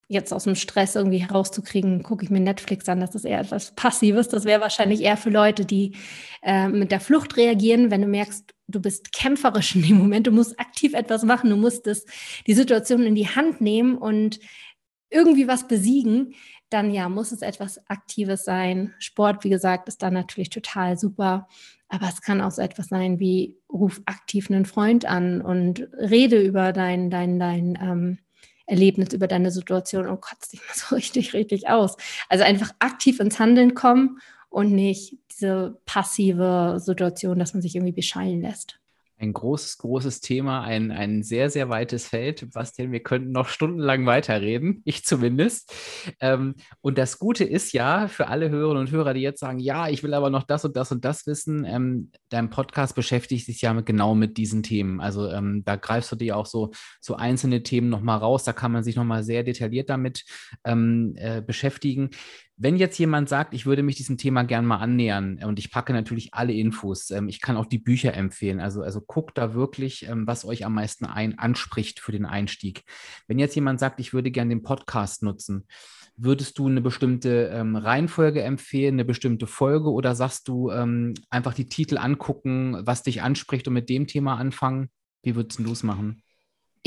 jetzt 0.09 0.33
aus 0.33 0.45
dem 0.45 0.55
Stress 0.55 0.95
irgendwie 0.95 1.19
herauszukriegen, 1.19 2.03
gucke 2.03 2.25
ich 2.25 2.31
mir 2.31 2.41
Netflix 2.41 2.89
an. 2.89 3.01
Das 3.01 3.15
ist 3.15 3.25
eher 3.25 3.41
etwas 3.41 3.75
Passives. 3.75 4.29
Das 4.29 4.47
wäre 4.47 4.63
wahrscheinlich 4.63 5.03
eher 5.03 5.19
für 5.19 5.31
Leute, 5.31 5.67
die 5.67 5.97
äh, 6.43 6.69
mit 6.69 6.91
der 6.91 7.01
Flucht 7.01 7.37
reagieren, 7.37 7.91
wenn 7.91 8.01
du 8.01 8.09
merkst, 8.09 8.55
du 8.69 8.81
bist 8.81 9.13
kämpferisch 9.13 9.75
in 9.75 9.83
dem 9.83 9.99
Moment, 9.99 10.27
du 10.27 10.31
musst 10.31 10.59
aktiv 10.59 10.95
etwas 10.95 11.25
machen, 11.25 11.51
du 11.51 11.57
musst 11.57 11.87
das, 11.87 12.07
die 12.47 12.55
Situation 12.55 13.03
in 13.03 13.15
die 13.15 13.29
Hand 13.29 13.61
nehmen 13.61 13.99
und 13.99 14.41
irgendwie 15.11 15.49
was 15.49 15.69
besiegen, 15.69 16.35
dann 16.71 16.91
ja, 16.93 17.09
muss 17.09 17.33
es 17.33 17.43
etwas 17.43 17.81
Aktives 17.89 18.45
sein. 18.45 18.95
Sport, 18.99 19.45
wie 19.45 19.51
gesagt, 19.51 19.89
ist 19.89 20.03
dann 20.03 20.15
natürlich 20.15 20.51
total 20.51 20.99
super. 20.99 21.49
Aber 21.89 22.09
es 22.09 22.21
kann 22.21 22.41
auch 22.41 22.51
so 22.51 22.61
etwas 22.61 22.89
sein 22.89 23.19
wie, 23.19 23.57
ruf 23.73 24.03
aktiv 24.05 24.51
einen 24.51 24.67
Freund 24.67 25.07
an 25.07 25.41
und 25.41 25.89
rede 25.99 26.41
über 26.41 26.73
dein, 26.73 27.11
dein, 27.11 27.39
dein, 27.39 27.79
ähm, 27.81 28.19
Erlebnis, 28.67 29.15
über 29.15 29.27
deine 29.27 29.51
Situation 29.51 30.07
und 30.07 30.21
kotzt 30.21 30.53
dich 30.53 30.61
mal 30.61 30.75
so 30.75 30.95
richtig, 30.95 31.33
richtig 31.33 31.69
aus. 31.69 31.97
Also 32.29 32.45
einfach 32.45 32.73
aktiv 32.79 33.19
ins 33.19 33.39
Handeln 33.39 33.75
kommen 33.75 34.19
und 34.51 34.73
nicht 34.73 35.17
diese 35.33 35.81
passive 35.87 36.77
Situation, 36.79 37.39
dass 37.39 37.55
man 37.55 37.63
sich 37.63 37.75
irgendwie 37.75 37.93
beschallen 37.93 38.43
lässt 38.43 38.78
ein 39.19 39.33
großes, 39.33 39.79
großes 39.79 40.21
Thema, 40.21 40.63
ein, 40.63 40.91
ein 40.91 41.23
sehr, 41.23 41.51
sehr 41.51 41.69
weites 41.69 42.07
Feld. 42.07 42.51
Bastian, 42.53 42.93
wir 42.93 43.03
könnten 43.03 43.33
noch 43.33 43.49
stundenlang 43.49 44.07
weiterreden, 44.07 44.81
ich 44.85 45.05
zumindest. 45.05 45.73
Ähm, 46.21 46.55
und 46.81 46.99
das 46.99 47.19
Gute 47.19 47.45
ist 47.45 47.73
ja 47.73 48.09
für 48.09 48.29
alle 48.29 48.49
Hörerinnen 48.51 48.81
und 48.81 48.91
Hörer, 48.91 49.15
die 49.15 49.21
jetzt 49.21 49.41
sagen, 49.41 49.59
ja, 49.59 49.89
ich 49.89 50.03
will 50.03 50.15
aber 50.15 50.31
noch 50.31 50.45
das 50.45 50.65
und 50.65 50.77
das 50.77 50.93
und 50.93 51.05
das 51.05 51.27
wissen, 51.27 51.65
ähm, 51.65 52.11
dein 52.29 52.51
Podcast 52.51 52.95
beschäftigt 52.95 53.47
sich 53.47 53.61
ja 53.61 53.75
mit, 53.75 53.87
genau 53.87 54.15
mit 54.15 54.37
diesen 54.37 54.63
Themen. 54.63 55.01
Also 55.01 55.29
ähm, 55.29 55.63
da 55.65 55.77
greifst 55.77 56.13
du 56.13 56.17
dir 56.17 56.37
auch 56.37 56.47
so, 56.47 56.71
so 57.01 57.17
einzelne 57.17 57.63
Themen 57.63 57.89
nochmal 57.89 58.19
raus, 58.19 58.45
da 58.45 58.53
kann 58.53 58.73
man 58.73 58.85
sich 58.85 58.97
nochmal 58.97 59.25
sehr 59.25 59.43
detailliert 59.43 59.91
damit 59.91 60.25
ähm, 60.65 61.15
äh, 61.17 61.43
beschäftigen. 61.43 62.11
Wenn 62.61 62.77
jetzt 62.77 62.99
jemand 62.99 63.29
sagt, 63.29 63.55
ich 63.55 63.67
würde 63.67 63.85
mich 63.85 63.95
diesem 63.95 64.19
Thema 64.19 64.43
gern 64.43 64.67
mal 64.67 64.79
annähern 64.79 65.39
und 65.45 65.61
ich 65.61 65.71
packe 65.71 65.93
natürlich 65.93 66.35
alle 66.35 66.53
Infos, 66.53 67.11
ähm, 67.11 67.29
ich 67.29 67.41
kann 67.41 67.57
auch 67.57 67.67
die 67.67 67.79
Bücher 67.79 68.15
empfehlen. 68.15 68.59
Also, 68.59 68.83
also 68.83 69.01
guckt 69.01 69.39
da 69.39 69.55
wirklich, 69.55 70.09
ähm, 70.09 70.27
was 70.27 70.45
euch 70.45 70.67
am 70.67 70.75
meisten 70.75 71.07
ein, 71.07 71.39
anspricht 71.39 72.01
für 72.01 72.11
den 72.11 72.27
Einstieg. 72.27 72.83
Wenn 73.29 73.39
jetzt 73.39 73.55
jemand 73.55 73.79
sagt, 73.79 74.01
ich 74.01 74.13
würde 74.13 74.33
gern 74.33 74.49
den 74.49 74.65
Podcast 74.65 75.23
nutzen, 75.23 75.69
würdest 76.17 76.59
du 76.59 76.67
eine 76.67 76.81
bestimmte 76.81 77.49
ähm, 77.55 77.77
Reihenfolge 77.77 78.43
empfehlen, 78.43 78.97
eine 78.97 79.05
bestimmte 79.05 79.47
Folge 79.47 79.93
oder 79.93 80.17
sagst 80.17 80.49
du 80.49 80.73
ähm, 80.73 81.15
einfach 81.31 81.55
die 81.55 81.69
Titel 81.69 81.97
angucken, 81.97 82.81
was 82.85 83.05
dich 83.05 83.23
anspricht 83.23 83.69
und 83.69 83.75
mit 83.75 83.89
dem 83.89 84.09
Thema 84.09 84.37
anfangen? 84.37 84.91
Wie 85.23 85.37
würdest 85.37 85.61
du 85.61 85.71
es 85.71 85.85
machen? 85.85 86.25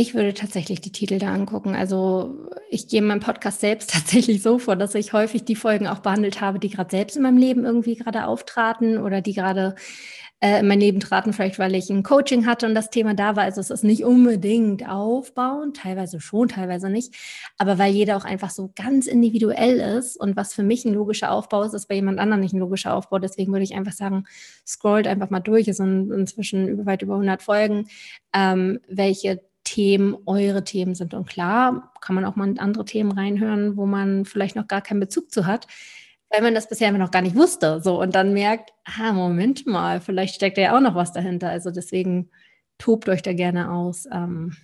Ich 0.01 0.15
würde 0.15 0.33
tatsächlich 0.33 0.81
die 0.81 0.91
Titel 0.91 1.19
da 1.19 1.31
angucken. 1.31 1.75
Also 1.75 2.49
ich 2.71 2.87
gehe 2.87 3.01
in 3.01 3.05
meinem 3.05 3.19
Podcast 3.19 3.59
selbst 3.59 3.91
tatsächlich 3.93 4.41
so 4.41 4.57
vor, 4.57 4.75
dass 4.75 4.95
ich 4.95 5.13
häufig 5.13 5.45
die 5.45 5.55
Folgen 5.55 5.85
auch 5.85 5.99
behandelt 5.99 6.41
habe, 6.41 6.57
die 6.57 6.71
gerade 6.71 6.89
selbst 6.89 7.17
in 7.17 7.21
meinem 7.21 7.37
Leben 7.37 7.65
irgendwie 7.65 7.97
gerade 7.97 8.25
auftraten 8.25 8.97
oder 8.97 9.21
die 9.21 9.33
gerade 9.33 9.75
äh, 10.39 10.61
in 10.61 10.67
mein 10.67 10.79
Leben 10.79 11.01
traten, 11.01 11.33
vielleicht 11.33 11.59
weil 11.59 11.75
ich 11.75 11.91
ein 11.91 12.01
Coaching 12.01 12.47
hatte 12.47 12.65
und 12.65 12.73
das 12.73 12.89
Thema 12.89 13.13
da 13.13 13.35
war. 13.35 13.43
Also 13.43 13.61
es 13.61 13.69
ist 13.69 13.83
nicht 13.83 14.03
unbedingt 14.03 14.89
aufbauen, 14.89 15.75
teilweise 15.75 16.19
schon, 16.19 16.47
teilweise 16.47 16.89
nicht, 16.89 17.13
aber 17.59 17.77
weil 17.77 17.93
jeder 17.93 18.17
auch 18.17 18.25
einfach 18.25 18.49
so 18.49 18.71
ganz 18.75 19.05
individuell 19.05 19.79
ist 19.99 20.19
und 20.19 20.35
was 20.35 20.55
für 20.55 20.63
mich 20.63 20.83
ein 20.83 20.95
logischer 20.95 21.31
Aufbau 21.31 21.61
ist, 21.61 21.75
ist 21.75 21.87
bei 21.87 21.93
jemand 21.93 22.17
anderem 22.17 22.41
nicht 22.41 22.53
ein 22.53 22.59
logischer 22.59 22.95
Aufbau. 22.95 23.19
Deswegen 23.19 23.51
würde 23.51 23.65
ich 23.65 23.75
einfach 23.75 23.93
sagen, 23.93 24.23
scrollt 24.65 25.05
einfach 25.05 25.29
mal 25.29 25.41
durch. 25.41 25.67
Es 25.67 25.77
sind 25.77 26.11
inzwischen 26.11 26.67
über, 26.67 26.87
weit 26.87 27.03
über 27.03 27.13
100 27.13 27.43
Folgen, 27.43 27.85
ähm, 28.33 28.79
welche 28.87 29.41
Themen 29.71 30.17
eure 30.25 30.65
Themen 30.65 30.95
sind. 30.95 31.13
Und 31.13 31.29
klar, 31.29 31.93
kann 32.01 32.13
man 32.13 32.25
auch 32.25 32.35
mal 32.35 32.49
in 32.49 32.59
andere 32.59 32.83
Themen 32.83 33.13
reinhören, 33.13 33.77
wo 33.77 33.85
man 33.85 34.25
vielleicht 34.25 34.57
noch 34.57 34.67
gar 34.67 34.81
keinen 34.81 34.99
Bezug 34.99 35.31
zu 35.31 35.45
hat, 35.45 35.65
weil 36.29 36.41
man 36.41 36.53
das 36.53 36.67
bisher 36.67 36.91
noch 36.91 37.09
gar 37.09 37.21
nicht 37.21 37.37
wusste. 37.37 37.79
So 37.81 38.01
und 38.01 38.13
dann 38.13 38.33
merkt, 38.33 38.73
ah, 38.83 39.13
Moment 39.13 39.65
mal, 39.65 40.01
vielleicht 40.01 40.35
steckt 40.35 40.57
ja 40.57 40.75
auch 40.75 40.81
noch 40.81 40.95
was 40.95 41.13
dahinter. 41.13 41.49
Also 41.49 41.71
deswegen 41.71 42.31
tobt 42.79 43.07
euch 43.07 43.21
da 43.21 43.31
gerne 43.31 43.71
aus, 43.71 44.09
ähm, 44.11 44.57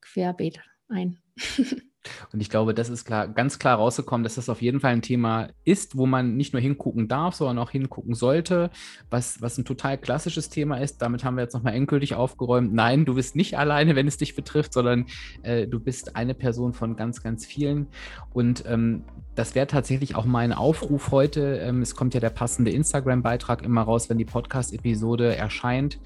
querbeet 0.00 0.60
ein. 0.88 1.18
Und 2.32 2.40
ich 2.40 2.50
glaube, 2.50 2.74
das 2.74 2.88
ist 2.88 3.04
klar, 3.04 3.28
ganz 3.28 3.58
klar 3.58 3.76
rausgekommen, 3.76 4.24
dass 4.24 4.36
das 4.36 4.48
auf 4.48 4.62
jeden 4.62 4.80
Fall 4.80 4.92
ein 4.92 5.02
Thema 5.02 5.48
ist, 5.64 5.96
wo 5.96 6.06
man 6.06 6.36
nicht 6.36 6.52
nur 6.52 6.62
hingucken 6.62 7.08
darf, 7.08 7.34
sondern 7.34 7.58
auch 7.58 7.70
hingucken 7.70 8.14
sollte, 8.14 8.70
was, 9.10 9.40
was 9.40 9.58
ein 9.58 9.64
total 9.64 9.98
klassisches 9.98 10.48
Thema 10.48 10.78
ist. 10.78 11.02
Damit 11.02 11.24
haben 11.24 11.36
wir 11.36 11.42
jetzt 11.42 11.54
nochmal 11.54 11.74
endgültig 11.74 12.14
aufgeräumt. 12.14 12.72
Nein, 12.72 13.04
du 13.04 13.14
bist 13.14 13.36
nicht 13.36 13.58
alleine, 13.58 13.96
wenn 13.96 14.06
es 14.06 14.16
dich 14.16 14.34
betrifft, 14.34 14.72
sondern 14.72 15.06
äh, 15.42 15.66
du 15.66 15.80
bist 15.80 16.16
eine 16.16 16.34
Person 16.34 16.72
von 16.72 16.96
ganz, 16.96 17.22
ganz 17.22 17.46
vielen. 17.46 17.86
Und 18.32 18.64
ähm, 18.66 19.04
das 19.34 19.54
wäre 19.54 19.66
tatsächlich 19.66 20.16
auch 20.16 20.24
mein 20.24 20.52
Aufruf 20.52 21.10
heute. 21.10 21.58
Ähm, 21.58 21.82
es 21.82 21.94
kommt 21.94 22.14
ja 22.14 22.20
der 22.20 22.30
passende 22.30 22.70
Instagram-Beitrag 22.70 23.62
immer 23.62 23.82
raus, 23.82 24.08
wenn 24.08 24.18
die 24.18 24.24
Podcast-Episode 24.24 25.36
erscheint. 25.36 25.98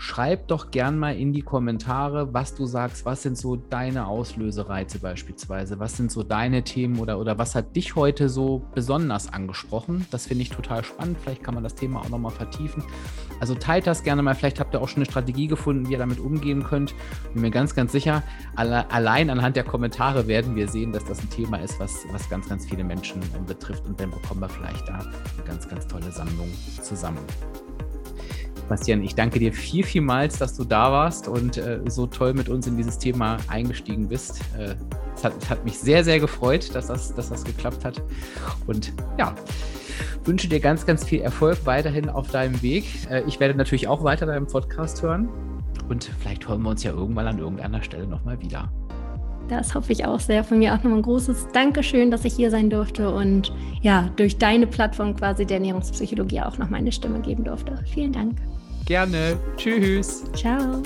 Schreib 0.00 0.46
doch 0.46 0.70
gern 0.70 0.96
mal 0.96 1.16
in 1.16 1.32
die 1.32 1.42
Kommentare, 1.42 2.32
was 2.32 2.54
du 2.54 2.66
sagst. 2.66 3.04
Was 3.04 3.22
sind 3.22 3.36
so 3.36 3.56
deine 3.56 4.06
Auslösereize 4.06 5.00
beispielsweise? 5.00 5.80
Was 5.80 5.96
sind 5.96 6.12
so 6.12 6.22
deine 6.22 6.62
Themen 6.62 7.00
oder, 7.00 7.18
oder 7.18 7.36
was 7.36 7.56
hat 7.56 7.74
dich 7.74 7.96
heute 7.96 8.28
so 8.28 8.62
besonders 8.74 9.32
angesprochen? 9.32 10.06
Das 10.12 10.26
finde 10.26 10.42
ich 10.42 10.50
total 10.50 10.84
spannend. 10.84 11.18
Vielleicht 11.20 11.42
kann 11.42 11.54
man 11.54 11.64
das 11.64 11.74
Thema 11.74 12.00
auch 12.00 12.08
nochmal 12.10 12.30
vertiefen. 12.30 12.84
Also 13.40 13.56
teilt 13.56 13.88
das 13.88 14.04
gerne 14.04 14.22
mal. 14.22 14.36
Vielleicht 14.36 14.60
habt 14.60 14.72
ihr 14.72 14.80
auch 14.80 14.88
schon 14.88 14.98
eine 14.98 15.10
Strategie 15.10 15.48
gefunden, 15.48 15.88
wie 15.88 15.92
ihr 15.92 15.98
damit 15.98 16.20
umgehen 16.20 16.62
könnt. 16.62 16.94
Bin 17.32 17.42
mir 17.42 17.50
ganz, 17.50 17.74
ganz 17.74 17.90
sicher, 17.90 18.22
alle, 18.54 18.88
allein 18.92 19.30
anhand 19.30 19.56
der 19.56 19.64
Kommentare 19.64 20.28
werden 20.28 20.54
wir 20.54 20.68
sehen, 20.68 20.92
dass 20.92 21.04
das 21.06 21.20
ein 21.20 21.30
Thema 21.30 21.58
ist, 21.58 21.80
was, 21.80 22.04
was 22.12 22.30
ganz, 22.30 22.48
ganz 22.48 22.66
viele 22.66 22.84
Menschen 22.84 23.20
betrifft. 23.48 23.84
Und 23.86 23.98
dann 23.98 24.12
bekommen 24.12 24.40
wir 24.40 24.48
vielleicht 24.48 24.88
da 24.88 24.94
eine 25.00 25.44
ganz, 25.44 25.68
ganz 25.68 25.88
tolle 25.88 26.12
Sammlung 26.12 26.48
zusammen. 26.82 27.18
Bastian, 28.68 29.02
ich 29.02 29.14
danke 29.14 29.38
dir 29.38 29.52
viel, 29.52 29.84
vielmals, 29.84 30.38
dass 30.38 30.56
du 30.56 30.64
da 30.64 30.92
warst 30.92 31.28
und 31.28 31.56
äh, 31.56 31.80
so 31.86 32.06
toll 32.06 32.34
mit 32.34 32.48
uns 32.48 32.66
in 32.66 32.76
dieses 32.76 32.98
Thema 32.98 33.38
eingestiegen 33.48 34.08
bist. 34.08 34.40
Äh, 34.58 34.74
es, 35.14 35.24
hat, 35.24 35.32
es 35.40 35.50
hat, 35.50 35.64
mich 35.64 35.78
sehr, 35.78 36.04
sehr 36.04 36.20
gefreut, 36.20 36.74
dass 36.74 36.88
das, 36.88 37.14
dass 37.14 37.30
das 37.30 37.44
geklappt 37.44 37.84
hat. 37.84 38.02
Und 38.66 38.92
ja, 39.18 39.34
wünsche 40.24 40.48
dir 40.48 40.60
ganz, 40.60 40.86
ganz 40.86 41.04
viel 41.04 41.20
Erfolg 41.20 41.58
weiterhin 41.64 42.08
auf 42.08 42.30
deinem 42.30 42.60
Weg. 42.62 42.84
Äh, 43.10 43.22
ich 43.26 43.40
werde 43.40 43.54
natürlich 43.54 43.88
auch 43.88 44.04
weiter 44.04 44.26
deinen 44.26 44.46
Podcast 44.46 45.02
hören 45.02 45.28
und 45.88 46.04
vielleicht 46.20 46.48
hören 46.48 46.62
wir 46.62 46.70
uns 46.70 46.82
ja 46.82 46.92
irgendwann 46.92 47.26
an 47.26 47.38
irgendeiner 47.38 47.82
Stelle 47.82 48.06
nochmal 48.06 48.40
wieder. 48.40 48.70
Das 49.48 49.74
hoffe 49.74 49.92
ich 49.92 50.04
auch 50.04 50.20
sehr. 50.20 50.44
Von 50.44 50.58
mir 50.58 50.74
auch 50.74 50.78
nochmal 50.78 50.98
ein 50.98 51.02
großes 51.02 51.48
Dankeschön, 51.52 52.10
dass 52.10 52.24
ich 52.26 52.34
hier 52.34 52.50
sein 52.50 52.68
durfte 52.68 53.10
und 53.10 53.52
ja, 53.80 54.10
durch 54.16 54.36
deine 54.36 54.66
Plattform 54.66 55.16
quasi 55.16 55.46
der 55.46 55.56
Ernährungspsychologie 55.56 56.42
auch 56.42 56.58
noch 56.58 56.68
meine 56.68 56.92
Stimme 56.92 57.20
geben 57.20 57.44
durfte. 57.44 57.82
Vielen 57.86 58.12
Dank. 58.12 58.36
Gerne. 58.86 59.38
Tschüss. 59.56 60.24
Ciao. 60.34 60.82